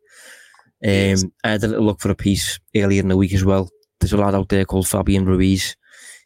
Um, 0.85 1.33
I 1.43 1.51
had 1.53 1.65
a 1.65 1.69
little 1.69 1.85
look 1.87 2.01
for 2.01 2.11
a 2.11 2.15
piece 2.15 2.59
earlier 2.77 3.01
in 3.01 3.09
the 3.09 3.17
week 3.17 3.33
as 3.33 3.45
well. 3.45 3.71
There's 4.01 4.13
a 4.13 4.17
lad 4.19 4.35
out 4.35 4.49
there 4.51 4.65
called 4.65 4.87
Fabian 4.89 5.25
Ruiz. 5.25 5.77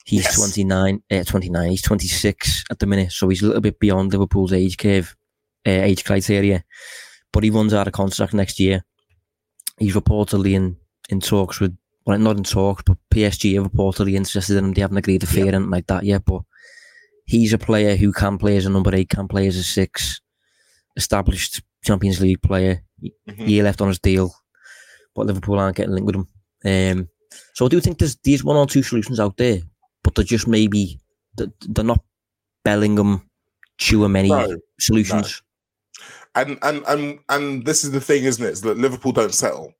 He's 0.05 0.25
Yes. 0.25 0.37
29, 0.37 1.03
uh, 1.11 1.23
29. 1.25 1.71
He's 1.71 1.83
26 1.83 2.65
at 2.71 2.79
the 2.81 2.87
minute, 2.87 3.13
so 3.13 3.29
he's 3.29 3.43
a 3.43 3.47
little 3.47 3.61
bit 3.61 3.79
beyond 3.79 4.13
Liverpool's 4.13 4.53
age 4.53 4.77
curve, 4.77 5.15
uh, 5.67 5.71
age 5.71 6.05
criteria. 6.05 6.65
But 7.33 7.45
he 7.45 7.51
runs 7.51 7.73
out 7.73 7.87
of 7.87 7.93
contract 7.93 8.35
next 8.35 8.59
year. 8.59 8.85
He's 9.79 9.95
reportedly 9.95 10.53
in, 10.55 10.77
in 11.11 11.21
talks 11.21 11.61
with, 11.61 11.77
well, 12.07 12.19
not 12.19 12.37
in 12.39 12.43
talks, 12.45 12.83
but 12.85 12.99
PSG 13.15 13.57
are 13.57 13.69
reportedly 13.69 14.15
interested 14.15 14.57
in 14.57 14.65
him. 14.65 14.73
They 14.73 14.81
haven't 14.81 14.97
agreed 14.97 15.23
a 15.23 15.27
fee 15.27 15.43
or 15.43 15.49
anything 15.49 15.71
like 15.71 15.87
that 15.87 16.05
yet, 16.05 16.25
but 16.25 16.43
he's 17.25 17.53
a 17.53 17.59
player 17.59 17.97
who 17.97 18.13
can 18.13 18.39
play 18.39 18.57
as 18.57 18.67
a 18.67 18.71
number 18.71 18.95
eight, 18.95 19.09
can 19.09 19.29
play 19.29 19.47
as 19.47 19.57
a 19.57 19.63
six, 19.63 20.21
established 20.97 21.63
Champions 21.85 22.21
League 22.21 22.43
player. 22.43 22.83
Mhm. 23.29 23.47
He 23.47 23.63
left 23.63 23.81
on 23.81 23.89
his 23.89 23.99
deal, 23.99 24.35
but 25.15 25.27
Liverpool 25.27 25.59
aren't 25.59 25.77
getting 25.77 25.95
linked 25.95 26.07
with 26.07 26.17
him. 26.17 26.29
Um, 26.99 27.09
so 27.55 27.65
I 27.65 27.69
do 27.69 27.81
think 27.81 27.99
there's 27.99 28.17
these 28.25 28.45
one 28.45 28.57
or 28.57 28.67
two 28.67 28.83
solutions 28.83 29.19
out 29.21 29.37
there, 29.37 29.61
but 30.03 30.15
they're 30.15 30.25
just 30.25 30.47
maybe 30.49 31.01
they're, 31.37 31.85
not 31.85 32.03
Bellingham, 32.65 33.23
Chouameni 33.79 34.29
No, 34.29 34.59
solutions. 34.79 35.41
and 36.35 36.59
and 36.63 36.83
and 36.87 37.19
and 37.29 37.65
this 37.65 37.85
is 37.85 37.93
the 37.93 38.01
thing, 38.01 38.25
isn't 38.25 38.45
it? 38.45 38.51
Is 38.51 38.61
that 38.63 38.77
Liverpool 38.79 39.13
don't 39.13 39.33
settle. 39.35 39.73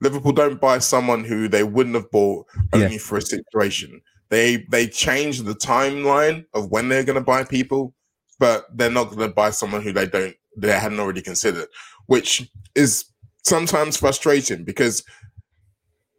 Liverpool 0.00 0.32
don't 0.32 0.60
buy 0.60 0.78
someone 0.78 1.24
who 1.24 1.48
they 1.48 1.64
wouldn't 1.64 1.94
have 1.96 2.10
bought 2.10 2.46
Yeah. 2.74 2.84
only 2.84 2.98
for 2.98 3.16
a 3.16 3.22
situation. 3.22 4.00
They 4.30 4.64
they 4.70 4.86
change 4.86 5.42
the 5.42 5.54
timeline 5.54 6.46
of 6.54 6.70
when 6.70 6.88
they're 6.88 7.04
going 7.04 7.18
to 7.18 7.24
buy 7.24 7.44
people, 7.44 7.94
but 8.38 8.66
they're 8.76 8.90
not 8.90 9.04
going 9.10 9.28
to 9.28 9.34
buy 9.34 9.50
someone 9.50 9.82
who 9.82 9.92
they 9.92 10.06
don't 10.06 10.34
they 10.56 10.70
hadn't 10.78 11.00
already 11.00 11.22
considered, 11.22 11.68
which 12.06 12.48
is 12.74 13.04
sometimes 13.42 13.96
frustrating 13.96 14.64
because 14.64 15.04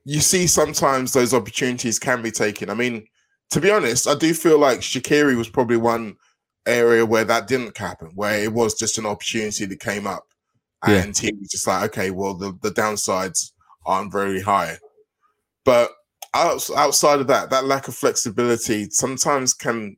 you 0.04 0.20
see 0.20 0.46
sometimes 0.46 1.14
those 1.14 1.34
opportunities 1.34 1.98
can 2.00 2.22
be 2.22 2.32
taken. 2.32 2.70
I 2.70 2.74
mean, 2.76 3.08
to 3.52 3.60
be 3.60 3.72
honest, 3.72 4.08
I 4.08 4.16
do 4.16 4.34
feel 4.34 4.60
like 4.60 4.80
Shaqiri 4.80 5.36
was 5.36 5.50
probably 5.50 5.78
one 5.78 6.16
area 6.68 7.06
where 7.06 7.24
that 7.26 7.48
didn't 7.48 7.78
happen, 7.78 8.12
where 8.16 8.40
it 8.44 8.54
was 8.54 8.76
just 8.76 8.98
an 8.98 9.06
opportunity 9.06 9.66
that 9.66 9.80
came 9.80 10.06
up, 10.06 10.26
Yeah. 10.88 11.04
and 11.04 11.18
he 11.18 11.32
was 11.34 11.50
just 11.50 11.66
like, 11.68 11.84
okay, 11.90 12.12
well, 12.12 12.36
the, 12.36 12.58
the 12.62 12.72
downsides 12.72 13.52
aren't 13.86 14.12
very 14.12 14.42
high, 14.42 14.78
but 15.64 15.92
outside 16.36 17.20
of 17.20 17.28
that, 17.28 17.50
that 17.50 17.66
lack 17.66 17.88
of 17.88 17.96
flexibility 17.96 18.90
sometimes 18.90 19.54
can, 19.54 19.96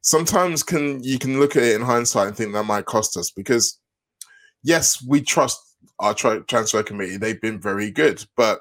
sometimes 0.00 0.62
can 0.62 1.02
you 1.02 1.18
can 1.18 1.38
look 1.38 1.56
at 1.56 1.62
it 1.62 1.76
in 1.76 1.82
hindsight 1.82 2.28
and 2.28 2.36
think 2.36 2.52
that 2.52 2.64
might 2.64 2.86
cost 2.86 3.16
us 3.16 3.30
because, 3.30 3.78
yes, 4.62 5.04
we 5.06 5.20
trust 5.20 5.60
our 5.98 6.14
tra- 6.14 6.44
transfer 6.44 6.82
committee; 6.82 7.16
they've 7.16 7.40
been 7.40 7.60
very 7.60 7.90
good, 7.90 8.24
but 8.36 8.60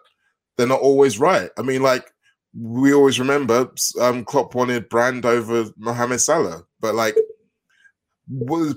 they're 0.57 0.67
not 0.67 0.81
always 0.81 1.19
right. 1.19 1.49
I 1.57 1.61
mean, 1.61 1.81
like 1.81 2.11
we 2.57 2.93
always 2.93 3.19
remember 3.19 3.69
um, 3.99 4.23
Klopp 4.23 4.55
wanted 4.55 4.89
Brandt 4.89 5.25
over 5.25 5.65
Mohamed 5.77 6.21
Salah, 6.21 6.63
but 6.79 6.95
like 6.95 7.15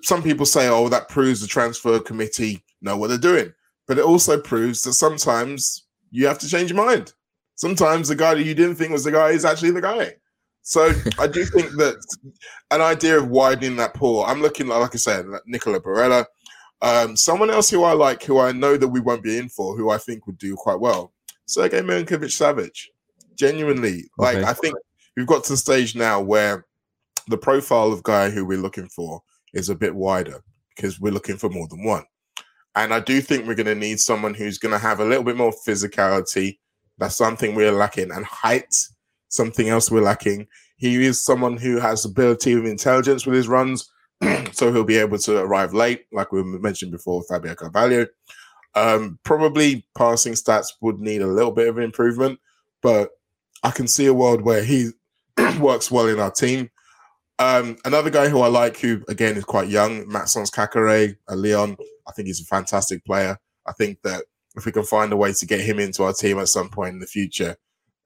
some 0.02 0.22
people 0.22 0.46
say, 0.46 0.68
oh, 0.68 0.88
that 0.88 1.08
proves 1.08 1.40
the 1.40 1.46
transfer 1.46 1.98
committee 2.00 2.64
know 2.82 2.96
what 2.96 3.08
they're 3.08 3.18
doing, 3.18 3.52
but 3.86 3.98
it 3.98 4.04
also 4.04 4.40
proves 4.40 4.82
that 4.82 4.92
sometimes 4.92 5.84
you 6.10 6.26
have 6.26 6.38
to 6.38 6.48
change 6.48 6.70
your 6.70 6.84
mind. 6.84 7.12
Sometimes 7.58 8.06
the 8.06 8.14
guy 8.14 8.34
that 8.34 8.44
you 8.44 8.54
didn't 8.54 8.76
think 8.76 8.92
was 8.92 9.02
the 9.02 9.10
guy 9.10 9.30
is 9.30 9.44
actually 9.44 9.72
the 9.72 9.80
guy. 9.80 10.14
So 10.62 10.92
I 11.18 11.26
do 11.26 11.44
think 11.54 11.72
that 11.72 11.96
an 12.70 12.80
idea 12.80 13.18
of 13.18 13.28
widening 13.28 13.74
that 13.76 13.94
pool. 13.94 14.24
I'm 14.24 14.40
looking 14.40 14.68
like, 14.68 14.80
like 14.80 14.94
I 14.94 14.98
said, 14.98 15.26
Nicola 15.44 15.80
Barella. 15.80 16.24
Um, 16.82 17.16
someone 17.16 17.50
else 17.50 17.68
who 17.68 17.82
I 17.82 17.94
like, 17.94 18.22
who 18.22 18.38
I 18.38 18.52
know 18.52 18.76
that 18.76 18.86
we 18.86 19.00
won't 19.00 19.24
be 19.24 19.38
in 19.38 19.48
for, 19.48 19.76
who 19.76 19.90
I 19.90 19.98
think 19.98 20.28
would 20.28 20.38
do 20.38 20.54
quite 20.54 20.78
well, 20.78 21.12
Sergey 21.46 21.80
Milinkovic 21.80 22.30
Savic. 22.30 22.78
Genuinely, 23.34 24.04
like 24.18 24.36
Okay. 24.36 24.46
I 24.46 24.52
think 24.52 24.76
we've 25.16 25.26
got 25.26 25.42
to 25.44 25.54
the 25.54 25.56
stage 25.56 25.96
now 25.96 26.20
where 26.20 26.64
the 27.26 27.38
profile 27.38 27.92
of 27.92 28.04
guy 28.04 28.30
who 28.30 28.44
we're 28.44 28.58
looking 28.58 28.88
for 28.88 29.20
is 29.52 29.68
a 29.68 29.74
bit 29.74 29.94
wider 29.96 30.44
because 30.76 31.00
we're 31.00 31.12
looking 31.12 31.36
for 31.36 31.50
more 31.50 31.66
than 31.66 31.82
one. 31.82 32.04
And 32.76 32.94
I 32.94 33.00
do 33.00 33.20
think 33.20 33.46
we're 33.46 33.56
going 33.56 33.66
to 33.66 33.74
need 33.74 33.98
someone 33.98 34.34
who's 34.34 34.58
going 34.58 34.72
to 34.72 34.78
have 34.78 35.00
a 35.00 35.04
little 35.04 35.24
bit 35.24 35.36
more 35.36 35.52
physicality. 35.66 36.58
That's 36.98 37.16
something 37.16 37.54
we're 37.54 37.72
lacking, 37.72 38.10
and 38.10 38.24
height, 38.24 38.74
something 39.28 39.68
else 39.68 39.90
we're 39.90 40.02
lacking. 40.02 40.46
He 40.76 41.04
is 41.04 41.24
someone 41.24 41.56
who 41.56 41.78
has 41.78 42.04
ability 42.04 42.52
of 42.52 42.64
intelligence 42.64 43.26
with 43.26 43.34
his 43.34 43.48
runs, 43.48 43.90
so 44.52 44.72
he'll 44.72 44.84
be 44.84 44.96
able 44.96 45.18
to 45.18 45.38
arrive 45.38 45.74
late, 45.74 46.06
like 46.12 46.32
we 46.32 46.42
mentioned 46.42 46.92
before, 46.92 47.22
Fabio 47.24 47.54
Carvalho. 47.54 48.06
Um, 48.74 49.18
probably 49.24 49.86
passing 49.96 50.34
stats 50.34 50.68
would 50.80 51.00
need 51.00 51.22
a 51.22 51.26
little 51.26 51.50
bit 51.50 51.68
of 51.68 51.78
improvement, 51.78 52.38
but 52.82 53.10
I 53.62 53.70
can 53.70 53.88
see 53.88 54.06
a 54.06 54.14
world 54.14 54.42
where 54.42 54.62
he 54.62 54.90
works 55.58 55.90
well 55.90 56.08
in 56.08 56.20
our 56.20 56.30
team. 56.30 56.70
Um, 57.40 57.76
another 57.84 58.10
guy 58.10 58.28
who 58.28 58.40
I 58.40 58.48
like, 58.48 58.76
who 58.78 59.02
again 59.08 59.36
is 59.36 59.44
quite 59.44 59.68
young, 59.68 60.08
Maxence 60.08 60.50
Caqueret, 60.50 61.16
a 61.28 61.36
Lyon. 61.36 61.76
I 62.06 62.12
think 62.12 62.26
he's 62.26 62.40
a 62.40 62.44
fantastic 62.44 63.04
player. 63.04 63.38
I 63.66 63.72
think 63.72 64.02
that 64.02 64.24
if 64.58 64.66
we 64.66 64.72
can 64.72 64.84
find 64.84 65.12
a 65.12 65.16
way 65.16 65.32
to 65.32 65.46
get 65.46 65.60
him 65.60 65.78
into 65.78 66.02
our 66.02 66.12
team 66.12 66.38
at 66.38 66.48
some 66.48 66.68
point 66.68 66.94
in 66.94 67.00
the 67.00 67.06
future, 67.06 67.56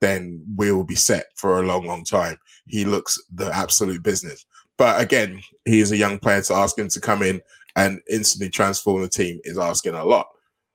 then 0.01 0.43
we 0.55 0.71
will 0.71 0.83
be 0.83 0.95
set 0.95 1.25
for 1.35 1.59
a 1.59 1.65
long, 1.65 1.85
long 1.85 2.03
time. 2.03 2.37
He 2.67 2.85
looks 2.85 3.19
the 3.33 3.53
absolute 3.53 4.03
business. 4.03 4.45
But 4.77 5.01
again, 5.01 5.41
he 5.65 5.79
is 5.79 5.91
a 5.91 5.97
young 5.97 6.19
player 6.19 6.41
to 6.43 6.53
ask 6.53 6.77
him 6.77 6.89
to 6.89 6.99
come 6.99 7.21
in 7.21 7.41
and 7.75 8.01
instantly 8.09 8.49
transform 8.49 9.01
the 9.01 9.07
team 9.07 9.39
is 9.43 9.57
asking 9.57 9.95
a 9.95 10.03
lot. 10.03 10.27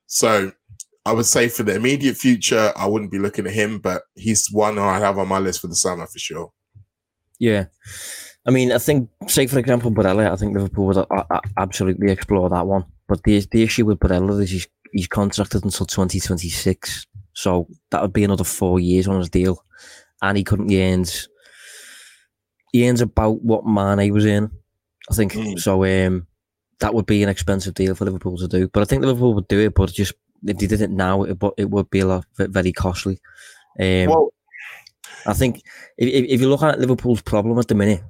So 0.07 0.53
I 1.05 1.13
would 1.13 1.27
say 1.27 1.49
for 1.49 1.63
the 1.63 1.75
immediate 1.75 2.17
future, 2.17 2.73
I 2.77 2.87
wouldn't 2.87 3.13
be 3.13 3.19
looking 3.19 3.47
at 3.47 3.53
him, 3.53 3.79
but 3.79 4.03
he's 4.15 4.51
one 4.51 4.79
I 4.79 4.99
have 4.99 5.19
on 5.19 5.29
my 5.29 5.39
list 5.39 5.61
for 5.61 5.69
the 5.69 5.75
summer 5.75 6.07
for 6.07 6.19
sure. 6.19 6.53
Yeah. 7.39 7.67
I 8.47 8.51
mean, 8.51 8.73
I 8.73 8.79
think, 8.79 9.11
say 9.27 9.47
for 9.47 9.59
example, 9.59 9.91
Barella, 9.91 10.31
I 10.33 10.37
think 10.37 10.55
Liverpool 10.55 10.87
would 10.87 11.07
absolutely 11.57 12.11
explore 12.11 12.49
that 12.49 12.67
one. 12.67 12.87
But 13.07 13.23
the 13.23 13.41
the 13.51 13.63
issue 13.63 13.87
with 13.87 13.99
Barella 13.99 14.43
is 14.43 14.51
he's, 14.51 14.69
he's 14.93 15.09
contracted 15.09 15.65
until 15.65 15.87
2026. 15.87 17.07
So 17.33 17.69
that 17.91 18.03
would 18.03 18.13
be 18.13 18.25
another 18.25 18.45
four 18.45 18.81
years 18.81 19.09
on 19.09 19.19
his 19.19 19.31
deal. 19.31 19.65
And 20.23 20.37
he 20.37 20.45
currently 20.45 20.83
earns, 20.83 21.29
he 22.73 22.89
earns 22.89 23.01
about 23.01 23.43
what 23.43 23.67
Mane 23.67 24.13
was 24.13 24.27
in, 24.27 24.51
I 25.11 25.15
think. 25.15 25.33
Mm. 25.33 25.59
So 25.59 25.85
um, 25.85 26.27
that 26.81 26.95
would 26.95 27.07
be 27.07 27.23
an 27.23 27.29
expensive 27.29 27.75
deal 27.75 27.95
for 27.95 28.05
Liverpool 28.05 28.37
to 28.39 28.49
do. 28.49 28.69
But 28.69 28.83
I 28.83 28.85
think 28.85 29.05
Liverpool 29.05 29.35
would 29.35 29.49
do 29.49 29.61
it, 29.61 29.75
but 29.75 29.93
just 29.93 30.15
if 30.45 30.59
they 30.59 30.67
did 30.67 30.81
it 30.81 30.91
now, 30.91 31.23
it, 31.25 31.39
it 31.57 31.71
would 31.71 31.91
be 31.91 32.01
a 32.01 32.07
lot, 32.07 32.25
very 32.37 32.73
costly. 32.73 33.21
Um, 33.81 34.07
well, 34.07 34.33
I 35.27 35.35
think 35.35 35.63
if, 35.97 36.09
if 36.09 36.31
if 36.31 36.41
you 36.41 36.49
look 36.49 36.63
at 36.63 36.81
Liverpool's 36.81 37.23
problem 37.23 37.59
at 37.59 37.69
the 37.69 37.75
minute, 37.75 38.03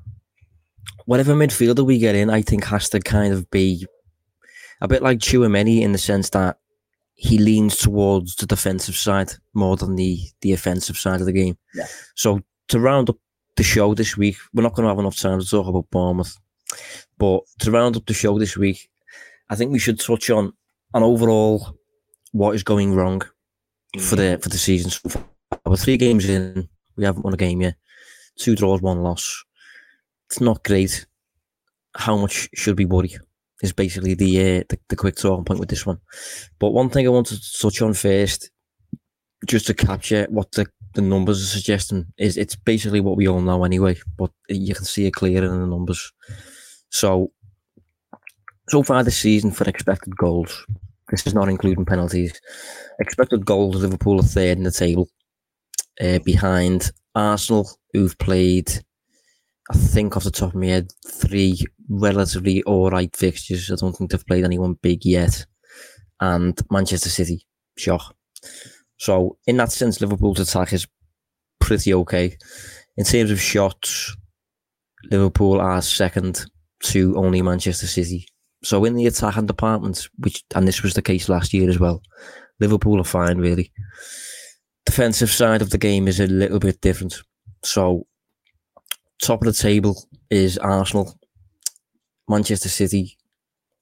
whatever 1.06 1.34
midfielder 1.34 1.84
we 1.84 1.98
get 1.98 2.14
in, 2.14 2.30
I 2.30 2.42
think 2.42 2.64
has 2.64 2.88
to 2.90 3.00
kind 3.00 3.32
of 3.32 3.50
be 3.50 3.86
a 4.80 4.88
bit 4.88 5.02
like 5.02 5.18
Chouameni 5.18 5.82
in 5.82 5.92
the 5.92 5.98
sense 5.98 6.30
that 6.30 6.58
he 7.20 7.36
leans 7.36 7.76
towards 7.76 8.36
the 8.36 8.46
defensive 8.46 8.94
side 8.94 9.32
more 9.52 9.76
than 9.76 9.96
the 9.96 10.20
the 10.40 10.52
offensive 10.52 10.96
side 10.96 11.20
of 11.20 11.26
the 11.26 11.32
game. 11.32 11.58
Yeah. 11.74 11.86
So 12.14 12.40
to 12.68 12.78
round 12.78 13.10
up 13.10 13.16
the 13.56 13.64
show 13.64 13.92
this 13.92 14.16
week, 14.16 14.36
we're 14.54 14.62
not 14.62 14.74
going 14.74 14.84
to 14.84 14.90
have 14.90 15.00
enough 15.00 15.18
time 15.18 15.40
to 15.40 15.46
talk 15.46 15.66
about 15.66 15.90
Bournemouth, 15.90 16.38
but 17.18 17.40
to 17.58 17.72
round 17.72 17.96
up 17.96 18.06
the 18.06 18.14
show 18.14 18.38
this 18.38 18.56
week, 18.56 18.88
I 19.50 19.56
think 19.56 19.72
we 19.72 19.80
should 19.80 19.98
touch 19.98 20.30
on 20.30 20.52
an 20.94 21.02
overall 21.02 21.76
what 22.30 22.54
is 22.54 22.62
going 22.62 22.94
wrong 22.94 23.20
for 23.98 24.14
mm. 24.14 24.16
the 24.16 24.38
for 24.40 24.48
the 24.48 24.58
season. 24.58 24.90
So 24.92 25.08
far. 25.08 25.24
We're 25.66 25.76
three 25.76 25.96
games 25.96 26.28
in, 26.28 26.68
we 26.96 27.04
haven't 27.04 27.24
won 27.24 27.34
a 27.34 27.36
game 27.36 27.60
yet. 27.62 27.74
Two 28.38 28.54
draws, 28.54 28.80
one 28.80 29.02
loss. 29.02 29.44
It's 30.26 30.40
not 30.40 30.62
great. 30.62 31.04
How 31.96 32.16
much 32.16 32.48
should 32.54 32.78
we 32.78 32.84
worry? 32.84 33.16
Is 33.60 33.72
basically 33.72 34.14
the, 34.14 34.40
uh, 34.40 34.64
the 34.68 34.78
the 34.88 34.96
quick 34.96 35.16
talking 35.16 35.44
point 35.44 35.58
with 35.58 35.68
this 35.68 35.84
one. 35.84 35.98
But 36.60 36.70
one 36.70 36.90
thing 36.90 37.06
I 37.06 37.10
wanted 37.10 37.42
to 37.42 37.58
touch 37.60 37.82
on 37.82 37.92
first, 37.92 38.50
just 39.46 39.66
to 39.66 39.74
capture 39.74 40.26
what 40.30 40.52
the, 40.52 40.66
the 40.94 41.02
numbers 41.02 41.42
are 41.42 41.58
suggesting, 41.58 42.06
is 42.18 42.36
it's 42.36 42.54
basically 42.54 43.00
what 43.00 43.16
we 43.16 43.26
all 43.26 43.40
know 43.40 43.64
anyway. 43.64 43.96
But 44.16 44.30
you 44.48 44.74
can 44.76 44.84
see 44.84 45.06
it 45.06 45.14
clear 45.14 45.42
in 45.42 45.60
the 45.60 45.66
numbers. 45.66 46.12
So 46.90 47.32
so 48.68 48.82
far 48.82 49.02
this 49.02 49.18
season 49.18 49.50
for 49.50 49.68
expected 49.68 50.16
goals, 50.16 50.64
this 51.10 51.26
is 51.26 51.34
not 51.34 51.48
including 51.48 51.84
penalties. 51.84 52.40
Expected 53.00 53.44
goals, 53.44 53.76
Liverpool 53.76 54.20
are 54.20 54.22
third 54.22 54.58
in 54.58 54.64
the 54.64 54.70
table, 54.70 55.08
uh, 56.00 56.18
behind 56.20 56.92
Arsenal, 57.14 57.68
who've 57.92 58.16
played, 58.18 58.70
I 59.70 59.76
think 59.76 60.16
off 60.16 60.24
the 60.24 60.30
top 60.30 60.50
of 60.50 60.54
my 60.54 60.66
head, 60.66 60.90
three 61.06 61.58
relatively 61.88 62.62
all 62.62 62.90
right 62.90 63.14
fixtures. 63.14 63.70
I 63.70 63.76
don't 63.76 63.92
think 63.92 64.10
they've 64.10 64.26
played 64.26 64.44
anyone 64.44 64.78
big 64.80 65.04
yet, 65.04 65.44
and 66.20 66.58
Manchester 66.70 67.10
City, 67.10 67.46
shock. 67.76 68.14
So 68.96 69.36
in 69.46 69.58
that 69.58 69.72
sense, 69.72 70.00
Liverpool's 70.00 70.40
attack 70.40 70.72
is 70.72 70.86
pretty 71.60 71.94
okay. 71.94 72.36
In 72.96 73.04
terms 73.04 73.30
of 73.30 73.40
shots, 73.40 74.16
Liverpool 75.10 75.60
are 75.60 75.82
second 75.82 76.46
to 76.84 77.14
only 77.16 77.42
Manchester 77.42 77.86
City. 77.86 78.26
So 78.64 78.84
in 78.84 78.94
the 78.94 79.06
attacking 79.06 79.46
department, 79.46 80.08
which 80.18 80.44
and 80.54 80.66
this 80.66 80.82
was 80.82 80.94
the 80.94 81.02
case 81.02 81.28
last 81.28 81.54
year 81.54 81.68
as 81.68 81.78
well, 81.78 82.02
Liverpool 82.58 83.00
are 83.00 83.04
fine 83.04 83.38
really. 83.38 83.70
Defensive 84.84 85.30
side 85.30 85.62
of 85.62 85.70
the 85.70 85.78
game 85.78 86.08
is 86.08 86.18
a 86.18 86.26
little 86.26 86.58
bit 86.58 86.80
different. 86.80 87.22
So 87.62 88.06
top 89.20 89.42
of 89.42 89.46
the 89.46 89.52
table 89.52 90.04
is 90.30 90.58
Arsenal, 90.58 91.18
Manchester 92.28 92.68
City, 92.68 93.16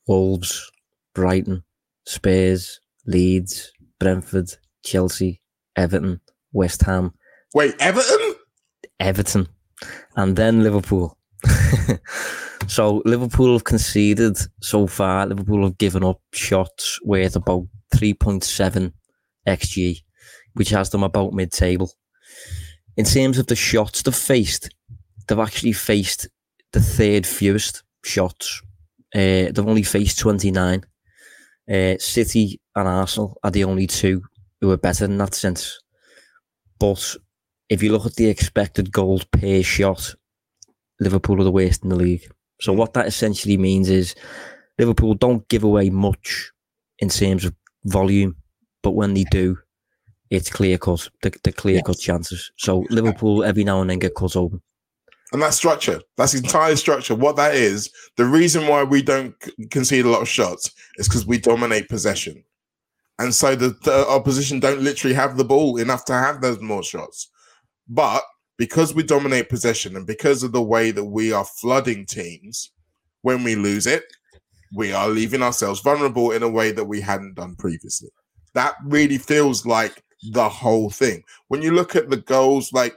Wolves, 0.07 0.70
Brighton, 1.14 1.64
Spurs, 2.07 2.80
Leeds, 3.07 3.72
Brentford, 3.99 4.51
Chelsea, 4.84 5.41
Everton, 5.76 6.20
West 6.53 6.82
Ham, 6.82 7.12
Wait, 7.55 7.74
Everton? 7.78 8.34
Everton, 9.01 9.49
and 10.16 10.37
then 10.37 10.62
Liverpool. 10.62 11.16
so 12.66 13.03
Liverpool 13.05 13.55
have 13.55 13.64
conceded 13.64 14.37
so 14.61 14.87
far. 14.87 15.26
Liverpool 15.26 15.64
have 15.64 15.78
given 15.78 16.05
up 16.05 16.20
shots 16.32 16.99
worth 17.03 17.37
about 17.37 17.66
3.7 17.95 18.93
xg, 19.49 19.97
which 20.55 20.70
has 20.70 20.91
them 20.91 21.03
about 21.03 21.32
mid-table. 21.32 21.91
In 22.97 23.05
terms 23.05 23.39
of 23.39 23.47
the 23.47 23.57
shots 23.57 24.03
they've 24.03 24.14
faced, 24.14 24.68
they've 25.26 25.38
actually 25.38 25.72
faced 25.72 26.28
the 26.72 26.80
third 26.80 27.26
fewest 27.26 27.82
shots. 28.04 28.62
Uh, 29.14 29.50
they've 29.50 29.58
only 29.66 29.82
faced 29.82 30.18
29. 30.18 30.84
Uh, 31.68 31.94
City 31.98 32.60
and 32.74 32.88
Arsenal 32.88 33.38
are 33.42 33.50
the 33.50 33.64
only 33.64 33.86
two 33.86 34.22
who 34.60 34.70
are 34.70 34.76
better 34.76 35.04
in 35.04 35.18
that 35.18 35.34
sense. 35.34 35.80
But 36.78 37.16
if 37.68 37.82
you 37.82 37.92
look 37.92 38.06
at 38.06 38.14
the 38.14 38.28
expected 38.28 38.92
goals 38.92 39.24
per 39.24 39.62
shot, 39.62 40.14
Liverpool 41.00 41.40
are 41.40 41.44
the 41.44 41.50
worst 41.50 41.82
in 41.82 41.90
the 41.90 41.96
league. 41.96 42.28
So 42.60 42.72
what 42.72 42.94
that 42.94 43.06
essentially 43.06 43.56
means 43.56 43.88
is 43.90 44.14
Liverpool 44.78 45.14
don't 45.14 45.46
give 45.48 45.64
away 45.64 45.90
much 45.90 46.52
in 46.98 47.08
terms 47.08 47.44
of 47.44 47.54
volume, 47.84 48.36
but 48.82 48.92
when 48.92 49.14
they 49.14 49.24
do, 49.24 49.58
it's 50.30 50.50
clear 50.50 50.78
cut. 50.78 51.08
The, 51.22 51.34
the 51.44 51.52
clear 51.52 51.82
cut 51.82 51.98
chances. 51.98 52.50
So 52.56 52.84
Liverpool 52.90 53.44
every 53.44 53.64
now 53.64 53.80
and 53.80 53.90
then 53.90 53.98
get 53.98 54.14
cut 54.14 54.36
open. 54.36 54.62
And 55.32 55.42
that's 55.42 55.56
structure. 55.56 56.00
That's 56.16 56.34
entire 56.34 56.76
structure. 56.76 57.14
What 57.14 57.36
that 57.36 57.54
is, 57.54 57.90
the 58.16 58.24
reason 58.24 58.68
why 58.68 58.84
we 58.84 59.02
don't 59.02 59.34
concede 59.70 60.04
a 60.04 60.08
lot 60.08 60.22
of 60.22 60.28
shots 60.28 60.70
is 60.96 61.08
because 61.08 61.26
we 61.26 61.38
dominate 61.38 61.88
possession. 61.88 62.44
And 63.18 63.34
so 63.34 63.56
the, 63.56 63.76
the 63.82 64.06
opposition 64.08 64.60
don't 64.60 64.82
literally 64.82 65.14
have 65.14 65.36
the 65.36 65.44
ball 65.44 65.78
enough 65.78 66.04
to 66.06 66.12
have 66.12 66.40
those 66.40 66.60
more 66.60 66.82
shots. 66.82 67.30
But 67.88 68.22
because 68.56 68.94
we 68.94 69.02
dominate 69.02 69.48
possession 69.48 69.96
and 69.96 70.06
because 70.06 70.42
of 70.42 70.52
the 70.52 70.62
way 70.62 70.90
that 70.90 71.04
we 71.04 71.32
are 71.32 71.44
flooding 71.44 72.06
teams, 72.06 72.70
when 73.22 73.42
we 73.42 73.56
lose 73.56 73.86
it, 73.86 74.04
we 74.74 74.92
are 74.92 75.08
leaving 75.08 75.42
ourselves 75.42 75.80
vulnerable 75.80 76.30
in 76.30 76.42
a 76.42 76.48
way 76.48 76.72
that 76.72 76.84
we 76.84 77.00
hadn't 77.00 77.34
done 77.34 77.56
previously. 77.56 78.10
That 78.54 78.74
really 78.84 79.18
feels 79.18 79.66
like 79.66 80.02
the 80.30 80.48
whole 80.48 80.90
thing. 80.90 81.22
When 81.48 81.62
you 81.62 81.72
look 81.72 81.96
at 81.96 82.10
the 82.10 82.16
goals, 82.16 82.72
like 82.72 82.96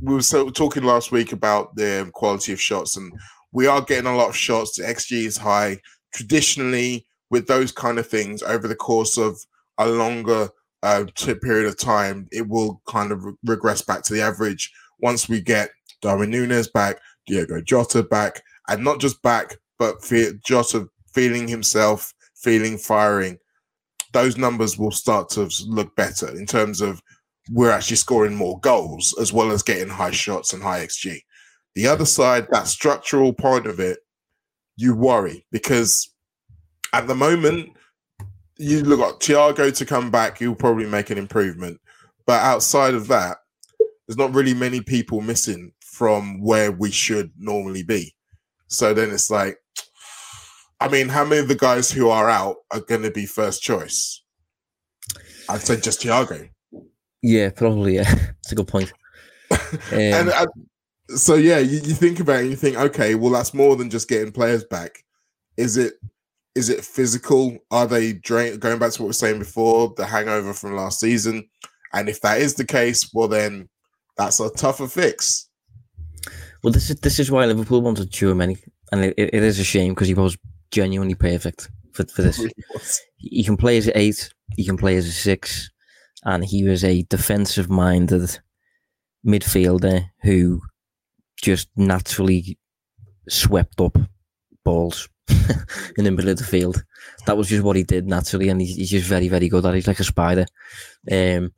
we 0.00 0.14
were 0.14 0.22
so 0.22 0.50
talking 0.50 0.84
last 0.84 1.12
week 1.12 1.32
about 1.32 1.74
the 1.76 2.10
quality 2.14 2.52
of 2.52 2.60
shots, 2.60 2.96
and 2.96 3.12
we 3.52 3.66
are 3.66 3.80
getting 3.80 4.10
a 4.10 4.16
lot 4.16 4.28
of 4.28 4.36
shots. 4.36 4.76
The 4.76 4.84
XG 4.84 5.24
is 5.24 5.36
high. 5.36 5.80
Traditionally, 6.14 7.06
with 7.30 7.46
those 7.46 7.72
kind 7.72 7.98
of 7.98 8.06
things, 8.06 8.42
over 8.42 8.68
the 8.68 8.74
course 8.74 9.18
of 9.18 9.38
a 9.78 9.88
longer 9.88 10.48
uh, 10.82 11.04
period 11.42 11.66
of 11.66 11.78
time, 11.78 12.28
it 12.30 12.46
will 12.48 12.80
kind 12.86 13.12
of 13.12 13.24
re- 13.24 13.32
regress 13.44 13.82
back 13.82 14.02
to 14.04 14.14
the 14.14 14.22
average 14.22 14.70
once 15.00 15.28
we 15.28 15.40
get 15.40 15.70
Darwin 16.02 16.30
Nunez 16.30 16.68
back, 16.68 16.98
Diego 17.26 17.60
Jota 17.60 18.02
back, 18.02 18.42
and 18.68 18.84
not 18.84 19.00
just 19.00 19.20
back, 19.22 19.56
but 19.78 20.02
fe- 20.04 20.32
Jota 20.44 20.88
feeling 21.12 21.48
himself, 21.48 22.12
feeling 22.34 22.78
firing. 22.78 23.38
Those 24.12 24.36
numbers 24.36 24.78
will 24.78 24.92
start 24.92 25.28
to 25.30 25.50
look 25.66 25.94
better 25.96 26.28
in 26.36 26.46
terms 26.46 26.80
of 26.80 27.02
we're 27.50 27.70
actually 27.70 27.96
scoring 27.96 28.34
more 28.34 28.58
goals 28.60 29.14
as 29.20 29.32
well 29.32 29.50
as 29.50 29.62
getting 29.62 29.88
high 29.88 30.10
shots 30.10 30.52
and 30.52 30.62
high 30.62 30.84
XG. 30.84 31.20
The 31.74 31.86
other 31.86 32.06
side, 32.06 32.48
that 32.50 32.66
structural 32.66 33.32
part 33.32 33.66
of 33.66 33.80
it, 33.80 33.98
you 34.76 34.94
worry 34.94 35.46
because 35.52 36.12
at 36.92 37.06
the 37.06 37.14
moment, 37.14 37.70
you 38.58 38.82
look 38.82 39.00
at 39.00 39.20
Thiago 39.20 39.74
to 39.76 39.84
come 39.84 40.10
back, 40.10 40.38
he'll 40.38 40.54
probably 40.54 40.86
make 40.86 41.10
an 41.10 41.18
improvement. 41.18 41.80
But 42.26 42.42
outside 42.42 42.94
of 42.94 43.08
that, 43.08 43.38
there's 44.06 44.16
not 44.16 44.34
really 44.34 44.54
many 44.54 44.80
people 44.80 45.20
missing 45.20 45.72
from 45.80 46.40
where 46.40 46.72
we 46.72 46.90
should 46.90 47.32
normally 47.38 47.82
be. 47.82 48.14
So 48.68 48.94
then 48.94 49.10
it's 49.10 49.30
like, 49.30 49.58
I 50.80 50.88
mean, 50.88 51.08
how 51.08 51.24
many 51.24 51.40
of 51.40 51.48
the 51.48 51.54
guys 51.54 51.90
who 51.90 52.08
are 52.08 52.28
out 52.28 52.56
are 52.70 52.80
going 52.80 53.02
to 53.02 53.10
be 53.10 53.26
first 53.26 53.62
choice? 53.62 54.22
I'd 55.48 55.60
say 55.62 55.80
just 55.80 56.00
Thiago. 56.00 56.48
Yeah, 57.26 57.50
probably. 57.50 57.96
Yeah, 57.96 58.14
it's 58.40 58.52
a 58.52 58.54
good 58.54 58.68
point. 58.68 58.92
and 59.92 60.28
Um, 60.28 60.34
uh, 60.34 60.46
so 61.16 61.34
yeah, 61.34 61.58
you, 61.58 61.78
you 61.78 61.94
think 61.94 62.20
about 62.20 62.36
it 62.36 62.42
and 62.42 62.50
you 62.50 62.56
think, 62.56 62.76
okay, 62.76 63.16
well, 63.16 63.32
that's 63.32 63.52
more 63.52 63.74
than 63.74 63.90
just 63.90 64.08
getting 64.08 64.32
players 64.32 64.64
back. 64.64 65.04
Is 65.56 65.76
it? 65.76 65.94
Is 66.54 66.70
it 66.70 66.84
physical? 66.84 67.58
Are 67.70 67.86
they 67.86 68.14
drain? 68.14 68.58
Going 68.58 68.78
back 68.78 68.92
to 68.92 69.02
what 69.02 69.06
we 69.06 69.08
were 69.08 69.12
saying 69.14 69.40
before, 69.40 69.92
the 69.96 70.06
hangover 70.06 70.54
from 70.54 70.74
last 70.74 71.00
season, 71.00 71.48
and 71.92 72.08
if 72.08 72.20
that 72.22 72.40
is 72.40 72.54
the 72.54 72.64
case, 72.64 73.10
well, 73.12 73.28
then 73.28 73.68
that's 74.16 74.40
a 74.40 74.48
tougher 74.50 74.86
fix. 74.86 75.48
Well, 76.62 76.72
this 76.72 76.90
is 76.90 76.96
this 77.00 77.18
is 77.18 77.30
why 77.30 77.44
Liverpool 77.44 77.82
wanted 77.82 78.10
Chouameni, 78.10 78.58
and 78.92 79.04
it, 79.04 79.14
it 79.18 79.34
is 79.34 79.58
a 79.58 79.64
shame 79.64 79.94
because 79.94 80.08
he 80.08 80.14
was 80.14 80.38
genuinely 80.70 81.14
perfect 81.14 81.70
for, 81.92 82.06
for 82.06 82.22
this. 82.22 82.40
He 83.18 83.42
can 83.42 83.56
play 83.56 83.78
as 83.78 83.88
an 83.88 83.94
eight, 83.96 84.30
he 84.56 84.64
can 84.64 84.76
play 84.76 84.96
as 84.96 85.06
a 85.06 85.10
six, 85.10 85.70
and 86.26 86.44
he 86.44 86.64
was 86.64 86.84
a 86.84 87.04
defensive-minded 87.04 88.38
midfielder 89.26 90.10
who 90.22 90.60
just 91.40 91.68
naturally 91.76 92.58
swept 93.28 93.80
up 93.80 93.96
balls 94.64 95.08
in 95.96 96.04
the 96.04 96.10
middle 96.10 96.30
of 96.30 96.36
the 96.36 96.44
field. 96.44 96.84
That 97.26 97.38
was 97.38 97.48
just 97.48 97.64
what 97.64 97.76
he 97.76 97.82
did 97.82 98.06
naturally, 98.06 98.50
and 98.50 98.60
he's, 98.60 98.76
he's 98.76 98.90
just 98.90 99.08
very, 99.08 99.28
very 99.28 99.48
good 99.48 99.64
at 99.64 99.72
it. 99.72 99.76
He's 99.76 99.88
like 99.88 100.00
a 100.00 100.04
spider. 100.04 100.44
Um, 101.10 101.52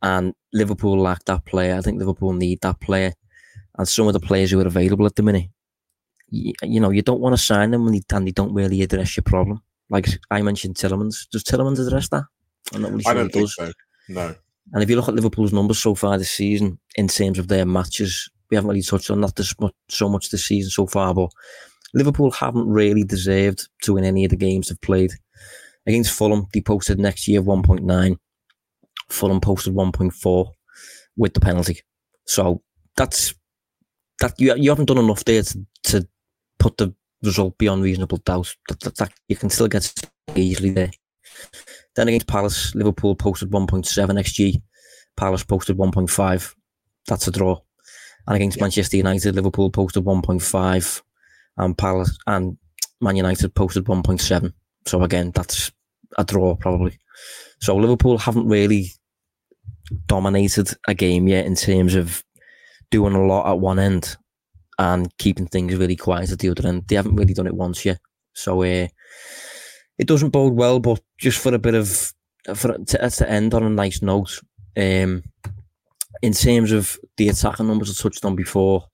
and 0.00 0.34
Liverpool 0.54 0.98
lack 0.98 1.24
that 1.26 1.44
player. 1.44 1.76
I 1.76 1.82
think 1.82 1.98
Liverpool 1.98 2.32
need 2.32 2.60
that 2.62 2.80
player 2.80 3.12
and 3.78 3.88
some 3.88 4.06
of 4.06 4.12
the 4.12 4.20
players 4.20 4.50
who 4.50 4.60
are 4.60 4.66
available 4.66 5.06
at 5.06 5.16
the 5.16 5.22
minute, 5.22 5.48
you, 6.28 6.52
you 6.62 6.80
know, 6.80 6.90
you 6.90 7.02
don't 7.02 7.20
want 7.20 7.34
to 7.34 7.42
sign 7.42 7.70
them 7.70 7.84
when 7.84 7.92
they, 7.92 8.02
and 8.12 8.26
they 8.26 8.32
don't 8.32 8.54
really 8.54 8.82
address 8.82 9.16
your 9.16 9.22
problem. 9.22 9.62
Like 9.90 10.06
I 10.30 10.42
mentioned, 10.42 10.76
Tielemans. 10.76 11.28
Does 11.30 11.44
Tielemans 11.44 11.84
address 11.84 12.08
that? 12.08 12.24
I'm 12.74 12.82
not 12.82 12.90
really 12.92 13.02
sure 13.02 13.12
I 13.12 13.14
don't 13.14 13.32
think 13.32 13.44
does. 13.44 13.54
so. 13.54 13.72
No. 14.08 14.34
And 14.72 14.82
if 14.82 14.88
you 14.88 14.96
look 14.96 15.08
at 15.08 15.14
Liverpool's 15.14 15.52
numbers 15.52 15.78
so 15.78 15.94
far 15.94 16.18
this 16.18 16.30
season 16.30 16.78
in 16.96 17.08
terms 17.08 17.38
of 17.38 17.48
their 17.48 17.66
matches, 17.66 18.30
we 18.50 18.56
haven't 18.56 18.70
really 18.70 18.82
touched 18.82 19.10
on 19.10 19.20
that 19.22 19.36
this 19.36 19.54
much, 19.60 19.72
so 19.88 20.08
much 20.08 20.30
this 20.30 20.46
season 20.46 20.70
so 20.70 20.86
far, 20.86 21.14
but 21.14 21.30
Liverpool 21.94 22.30
haven't 22.30 22.68
really 22.68 23.04
deserved 23.04 23.68
to 23.82 23.94
win 23.94 24.04
any 24.04 24.24
of 24.24 24.30
the 24.30 24.36
games 24.36 24.68
they've 24.68 24.80
played. 24.80 25.12
Against 25.86 26.12
Fulham, 26.12 26.46
they 26.52 26.60
posted 26.60 26.98
next 26.98 27.26
year 27.28 27.42
1.9. 27.42 28.16
Fulham 29.08 29.40
posted 29.40 29.74
1.4 29.74 30.52
with 31.16 31.34
the 31.34 31.40
penalty. 31.40 31.80
So 32.26 32.62
that's 32.96 33.34
that 34.20 34.38
you 34.38 34.54
you 34.56 34.70
haven't 34.70 34.86
done 34.86 34.98
enough 34.98 35.24
there 35.24 35.42
to, 35.42 35.66
to 35.84 36.08
put 36.58 36.76
the 36.76 36.94
result 37.22 37.58
beyond 37.58 37.82
reasonable 37.82 38.18
doubt. 38.18 38.54
That, 38.68 38.80
that, 38.80 38.96
that 38.96 39.12
you 39.28 39.36
can 39.36 39.50
still 39.50 39.68
get 39.68 39.92
easily 40.34 40.70
there. 40.70 40.90
Then 41.94 42.08
against 42.08 42.26
Palace, 42.26 42.74
Liverpool 42.74 43.14
posted 43.14 43.50
1.7 43.50 43.84
xg. 43.86 44.62
Palace 45.16 45.44
posted 45.44 45.76
1.5. 45.76 46.54
That's 47.06 47.28
a 47.28 47.30
draw. 47.30 47.60
And 48.26 48.36
against 48.36 48.56
yeah. 48.56 48.64
Manchester 48.64 48.96
United, 48.96 49.34
Liverpool 49.34 49.70
posted 49.70 50.04
1.5, 50.04 51.02
and 51.58 51.76
Palace 51.76 52.16
and 52.26 52.56
Man 53.00 53.16
United 53.16 53.54
posted 53.54 53.84
1.7. 53.84 54.52
So 54.86 55.02
again, 55.02 55.32
that's 55.34 55.70
a 56.18 56.24
draw 56.24 56.54
probably. 56.54 56.98
So 57.60 57.76
Liverpool 57.76 58.18
haven't 58.18 58.48
really 58.48 58.92
dominated 60.06 60.70
a 60.88 60.94
game 60.94 61.28
yet 61.28 61.46
in 61.46 61.54
terms 61.54 61.94
of 61.94 62.24
doing 62.90 63.14
a 63.14 63.24
lot 63.24 63.50
at 63.50 63.58
one 63.58 63.78
end 63.78 64.16
and 64.78 65.16
keeping 65.18 65.46
things 65.46 65.74
really 65.74 65.96
quiet 65.96 66.30
at 66.30 66.38
the 66.38 66.48
other 66.48 66.66
end. 66.66 66.84
They 66.88 66.96
haven't 66.96 67.16
really 67.16 67.34
done 67.34 67.46
it 67.46 67.54
once 67.54 67.84
yet. 67.84 67.98
So 68.34 68.62
uh, 68.62 68.88
it 69.98 70.06
doesn't 70.06 70.30
bode 70.30 70.54
well, 70.54 70.80
but 70.80 71.00
just 71.18 71.38
for 71.38 71.54
a 71.54 71.58
bit 71.58 71.74
of 71.74 72.12
for 72.54 72.76
to, 72.76 73.10
to 73.10 73.30
end 73.30 73.54
on 73.54 73.62
a 73.62 73.70
nice 73.70 74.02
note, 74.02 74.40
um, 74.76 75.22
in 76.22 76.32
terms 76.32 76.72
of 76.72 76.98
the 77.16 77.28
attacking 77.28 77.68
numbers 77.68 77.90
I 77.90 78.02
touched 78.02 78.24
on 78.24 78.36
before, 78.36 78.84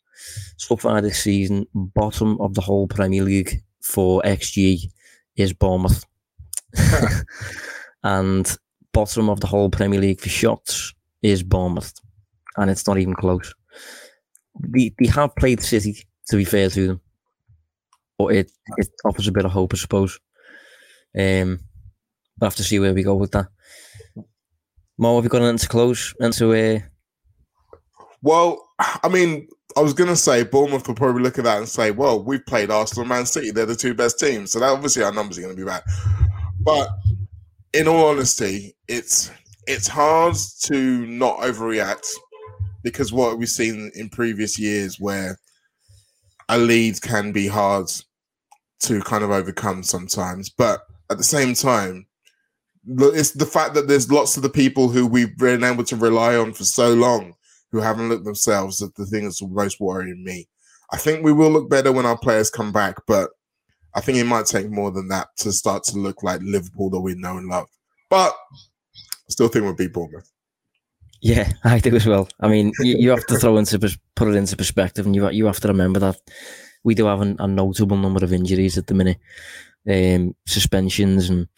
so 0.56 0.76
far 0.76 1.00
this 1.00 1.22
season, 1.22 1.66
bottom 1.74 2.40
of 2.40 2.54
the 2.54 2.60
whole 2.60 2.86
Premier 2.88 3.22
League 3.22 3.62
for 3.80 4.22
XG 4.22 4.90
is 5.36 5.52
Bournemouth, 5.52 6.04
and 8.02 8.56
bottom 8.92 9.30
of 9.30 9.40
the 9.40 9.46
whole 9.46 9.70
Premier 9.70 10.00
League 10.00 10.20
for 10.20 10.28
shots 10.28 10.94
is 11.22 11.42
Bournemouth, 11.42 11.94
and 12.56 12.70
it's 12.70 12.86
not 12.86 12.98
even 12.98 13.14
close. 13.14 13.54
They, 14.60 14.92
they 14.98 15.06
have 15.06 15.36
played 15.36 15.62
City, 15.62 16.06
to 16.28 16.36
be 16.36 16.44
fair 16.44 16.68
to 16.70 16.86
them, 16.88 17.00
but 18.18 18.34
it, 18.34 18.52
it 18.76 18.88
offers 19.04 19.28
a 19.28 19.32
bit 19.32 19.44
of 19.44 19.52
hope, 19.52 19.72
I 19.74 19.76
suppose. 19.76 20.18
Um, 21.18 21.60
we'll 22.40 22.46
have 22.50 22.56
to 22.56 22.64
see 22.64 22.78
where 22.78 22.94
we 22.94 23.02
go 23.02 23.16
with 23.16 23.32
that. 23.32 23.48
Mo, 24.96 25.16
have 25.16 25.24
you 25.24 25.30
got 25.30 25.42
anything 25.42 25.58
to 25.58 25.68
close? 25.68 26.14
Into 26.20 26.52
uh... 26.52 26.80
Well, 28.22 28.68
I 28.78 29.08
mean, 29.08 29.48
I 29.76 29.80
was 29.80 29.94
going 29.94 30.10
to 30.10 30.16
say 30.16 30.44
Bournemouth 30.44 30.84
could 30.84 30.96
probably 30.96 31.22
look 31.22 31.38
at 31.38 31.44
that 31.44 31.58
and 31.58 31.68
say, 31.68 31.90
well, 31.90 32.22
we've 32.22 32.44
played 32.46 32.70
Arsenal 32.70 33.02
and 33.02 33.08
Man 33.08 33.26
City. 33.26 33.50
They're 33.50 33.66
the 33.66 33.76
two 33.76 33.94
best 33.94 34.18
teams. 34.18 34.52
So 34.52 34.60
that 34.60 34.70
obviously 34.70 35.02
our 35.02 35.12
numbers 35.12 35.38
are 35.38 35.42
going 35.42 35.54
to 35.54 35.60
be 35.60 35.66
bad. 35.66 35.82
But 36.60 36.88
in 37.72 37.86
all 37.86 38.08
honesty, 38.08 38.74
it's 38.88 39.30
it's 39.66 39.86
hard 39.86 40.34
to 40.62 41.06
not 41.06 41.38
overreact 41.38 42.06
because 42.82 43.12
what 43.12 43.38
we've 43.38 43.48
seen 43.48 43.90
in 43.94 44.08
previous 44.08 44.58
years 44.58 44.98
where 44.98 45.38
a 46.48 46.58
lead 46.58 47.00
can 47.02 47.32
be 47.32 47.46
hard 47.46 47.86
to 48.80 49.00
kind 49.02 49.22
of 49.22 49.30
overcome 49.30 49.82
sometimes. 49.82 50.48
But 50.48 50.80
at 51.10 51.18
the 51.18 51.24
same 51.24 51.54
time, 51.54 52.06
it's 52.86 53.32
the 53.32 53.46
fact 53.46 53.74
that 53.74 53.88
there's 53.88 54.10
lots 54.10 54.36
of 54.36 54.42
the 54.42 54.48
people 54.48 54.88
who 54.88 55.06
we've 55.06 55.36
been 55.36 55.64
able 55.64 55.84
to 55.84 55.96
rely 55.96 56.36
on 56.36 56.52
for 56.52 56.64
so 56.64 56.94
long 56.94 57.34
who 57.70 57.80
haven't 57.80 58.08
looked 58.08 58.24
themselves 58.24 58.82
at 58.82 58.94
the 58.94 59.04
thing 59.04 59.24
that's 59.24 59.42
most 59.42 59.80
worrying 59.80 60.24
me. 60.24 60.48
I 60.90 60.96
think 60.96 61.22
we 61.22 61.32
will 61.32 61.50
look 61.50 61.68
better 61.68 61.92
when 61.92 62.06
our 62.06 62.16
players 62.16 62.50
come 62.50 62.72
back, 62.72 62.96
but 63.06 63.30
I 63.94 64.00
think 64.00 64.16
it 64.18 64.24
might 64.24 64.46
take 64.46 64.70
more 64.70 64.90
than 64.90 65.08
that 65.08 65.28
to 65.38 65.52
start 65.52 65.84
to 65.84 65.98
look 65.98 66.22
like 66.22 66.40
Liverpool 66.42 66.88
that 66.90 67.00
we 67.00 67.14
know 67.14 67.36
and 67.36 67.48
love. 67.48 67.68
But 68.08 68.34
I 68.94 69.30
still 69.30 69.48
think 69.48 69.64
we'll 69.64 69.74
beat 69.74 69.92
Bournemouth. 69.92 70.30
Yeah, 71.20 71.50
I 71.64 71.78
do 71.80 71.94
as 71.94 72.06
well. 72.06 72.28
I 72.40 72.48
mean, 72.48 72.72
you, 72.80 72.96
you 72.96 73.10
have 73.10 73.26
to 73.26 73.38
throw 73.38 73.56
into 73.58 73.78
put 74.14 74.28
it 74.28 74.36
into 74.36 74.56
perspective, 74.56 75.04
and 75.04 75.14
you 75.14 75.28
you 75.30 75.46
have 75.46 75.60
to 75.60 75.68
remember 75.68 75.98
that 75.98 76.16
we 76.84 76.94
do 76.94 77.06
have 77.06 77.20
an, 77.20 77.36
a 77.40 77.48
notable 77.48 77.96
number 77.96 78.24
of 78.24 78.32
injuries 78.32 78.78
at 78.78 78.86
the 78.86 78.94
minute, 78.94 79.18
um, 79.88 80.34
suspensions, 80.46 81.28
and 81.30 81.48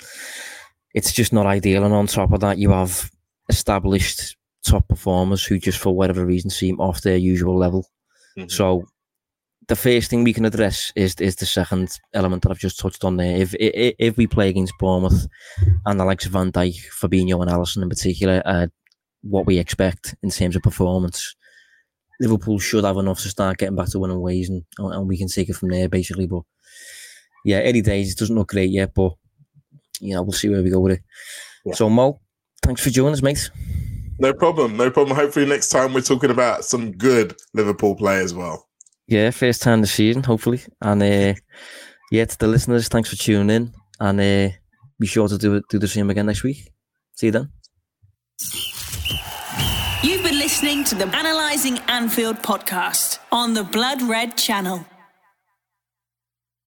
it's 0.94 1.12
just 1.12 1.32
not 1.32 1.46
ideal. 1.46 1.84
And 1.84 1.94
on 1.94 2.06
top 2.06 2.32
of 2.32 2.40
that, 2.40 2.58
you 2.58 2.70
have 2.70 3.10
established 3.48 4.36
top 4.64 4.86
performers 4.88 5.44
who 5.44 5.58
just 5.58 5.78
for 5.78 5.94
whatever 5.94 6.24
reason 6.24 6.50
seem 6.50 6.80
off 6.80 7.02
their 7.02 7.16
usual 7.16 7.56
level. 7.56 7.86
Mm-hmm. 8.36 8.48
So 8.48 8.86
the 9.68 9.76
first 9.76 10.10
thing 10.10 10.24
we 10.24 10.32
can 10.32 10.44
address 10.44 10.92
is 10.96 11.14
is 11.20 11.36
the 11.36 11.46
second 11.46 11.98
element 12.12 12.42
that 12.42 12.50
I've 12.50 12.58
just 12.58 12.78
touched 12.78 13.04
on 13.04 13.16
there. 13.16 13.36
If 13.36 13.54
if, 13.54 13.94
if 13.98 14.16
we 14.16 14.26
play 14.26 14.48
against 14.48 14.74
Bournemouth 14.78 15.26
and 15.86 15.98
the 15.98 16.04
likes 16.04 16.26
of 16.26 16.32
Van 16.32 16.52
Dijk, 16.52 16.76
Fabinho, 17.00 17.40
and 17.40 17.50
Alisson 17.50 17.82
in 17.82 17.88
particular, 17.88 18.42
uh, 18.44 18.66
what 19.22 19.46
we 19.46 19.58
expect 19.58 20.14
in 20.22 20.30
terms 20.30 20.56
of 20.56 20.62
performance, 20.62 21.36
Liverpool 22.20 22.58
should 22.58 22.84
have 22.84 22.96
enough 22.96 23.20
to 23.20 23.28
start 23.28 23.58
getting 23.58 23.76
back 23.76 23.88
to 23.90 24.00
winning 24.00 24.20
ways, 24.20 24.50
and 24.50 24.64
and 24.78 25.08
we 25.08 25.16
can 25.16 25.28
take 25.28 25.48
it 25.48 25.56
from 25.56 25.68
there 25.68 25.88
basically. 25.88 26.26
But 26.26 26.42
yeah, 27.44 27.58
any 27.58 27.80
days 27.80 28.12
it 28.12 28.18
doesn't 28.18 28.36
look 28.36 28.48
great 28.48 28.70
yet, 28.70 28.92
but 28.94 29.12
you 30.00 30.14
know 30.14 30.22
we'll 30.22 30.32
see 30.32 30.48
where 30.48 30.62
we 30.62 30.70
go 30.70 30.80
with 30.80 30.92
it. 30.92 31.02
Yeah. 31.64 31.74
So 31.74 31.90
Mo, 31.90 32.20
thanks 32.62 32.82
for 32.82 32.90
joining 32.90 33.14
us, 33.14 33.22
mate. 33.22 33.50
No 34.18 34.34
problem, 34.34 34.76
no 34.76 34.90
problem. 34.90 35.16
Hopefully 35.16 35.46
next 35.46 35.68
time 35.68 35.94
we're 35.94 36.02
talking 36.02 36.30
about 36.30 36.64
some 36.64 36.92
good 36.92 37.34
Liverpool 37.54 37.94
play 37.94 38.18
as 38.18 38.34
well. 38.34 38.68
Yeah, 39.06 39.30
first 39.30 39.62
time 39.62 39.80
this 39.80 39.92
season, 39.92 40.22
hopefully. 40.22 40.60
And 40.80 41.02
uh, 41.02 41.34
yeah, 42.12 42.24
to 42.26 42.38
the 42.38 42.46
listeners, 42.46 42.88
thanks 42.88 43.08
for 43.08 43.16
tuning 43.16 43.50
in. 43.50 43.72
And 43.98 44.20
uh, 44.20 44.54
be 45.00 45.06
sure 45.06 45.26
to 45.26 45.38
do, 45.38 45.62
do 45.68 45.78
the 45.78 45.88
same 45.88 46.10
again 46.10 46.26
next 46.26 46.42
week. 46.42 46.70
See 47.16 47.26
you 47.26 47.32
then. 47.32 47.50
You've 50.02 50.22
been 50.22 50.38
listening 50.38 50.84
to 50.84 50.94
the 50.94 51.06
Analyzing 51.16 51.78
Anfield 51.88 52.36
podcast 52.36 53.18
on 53.32 53.54
the 53.54 53.64
Blood 53.64 54.02
Red 54.02 54.36
channel. 54.36 54.86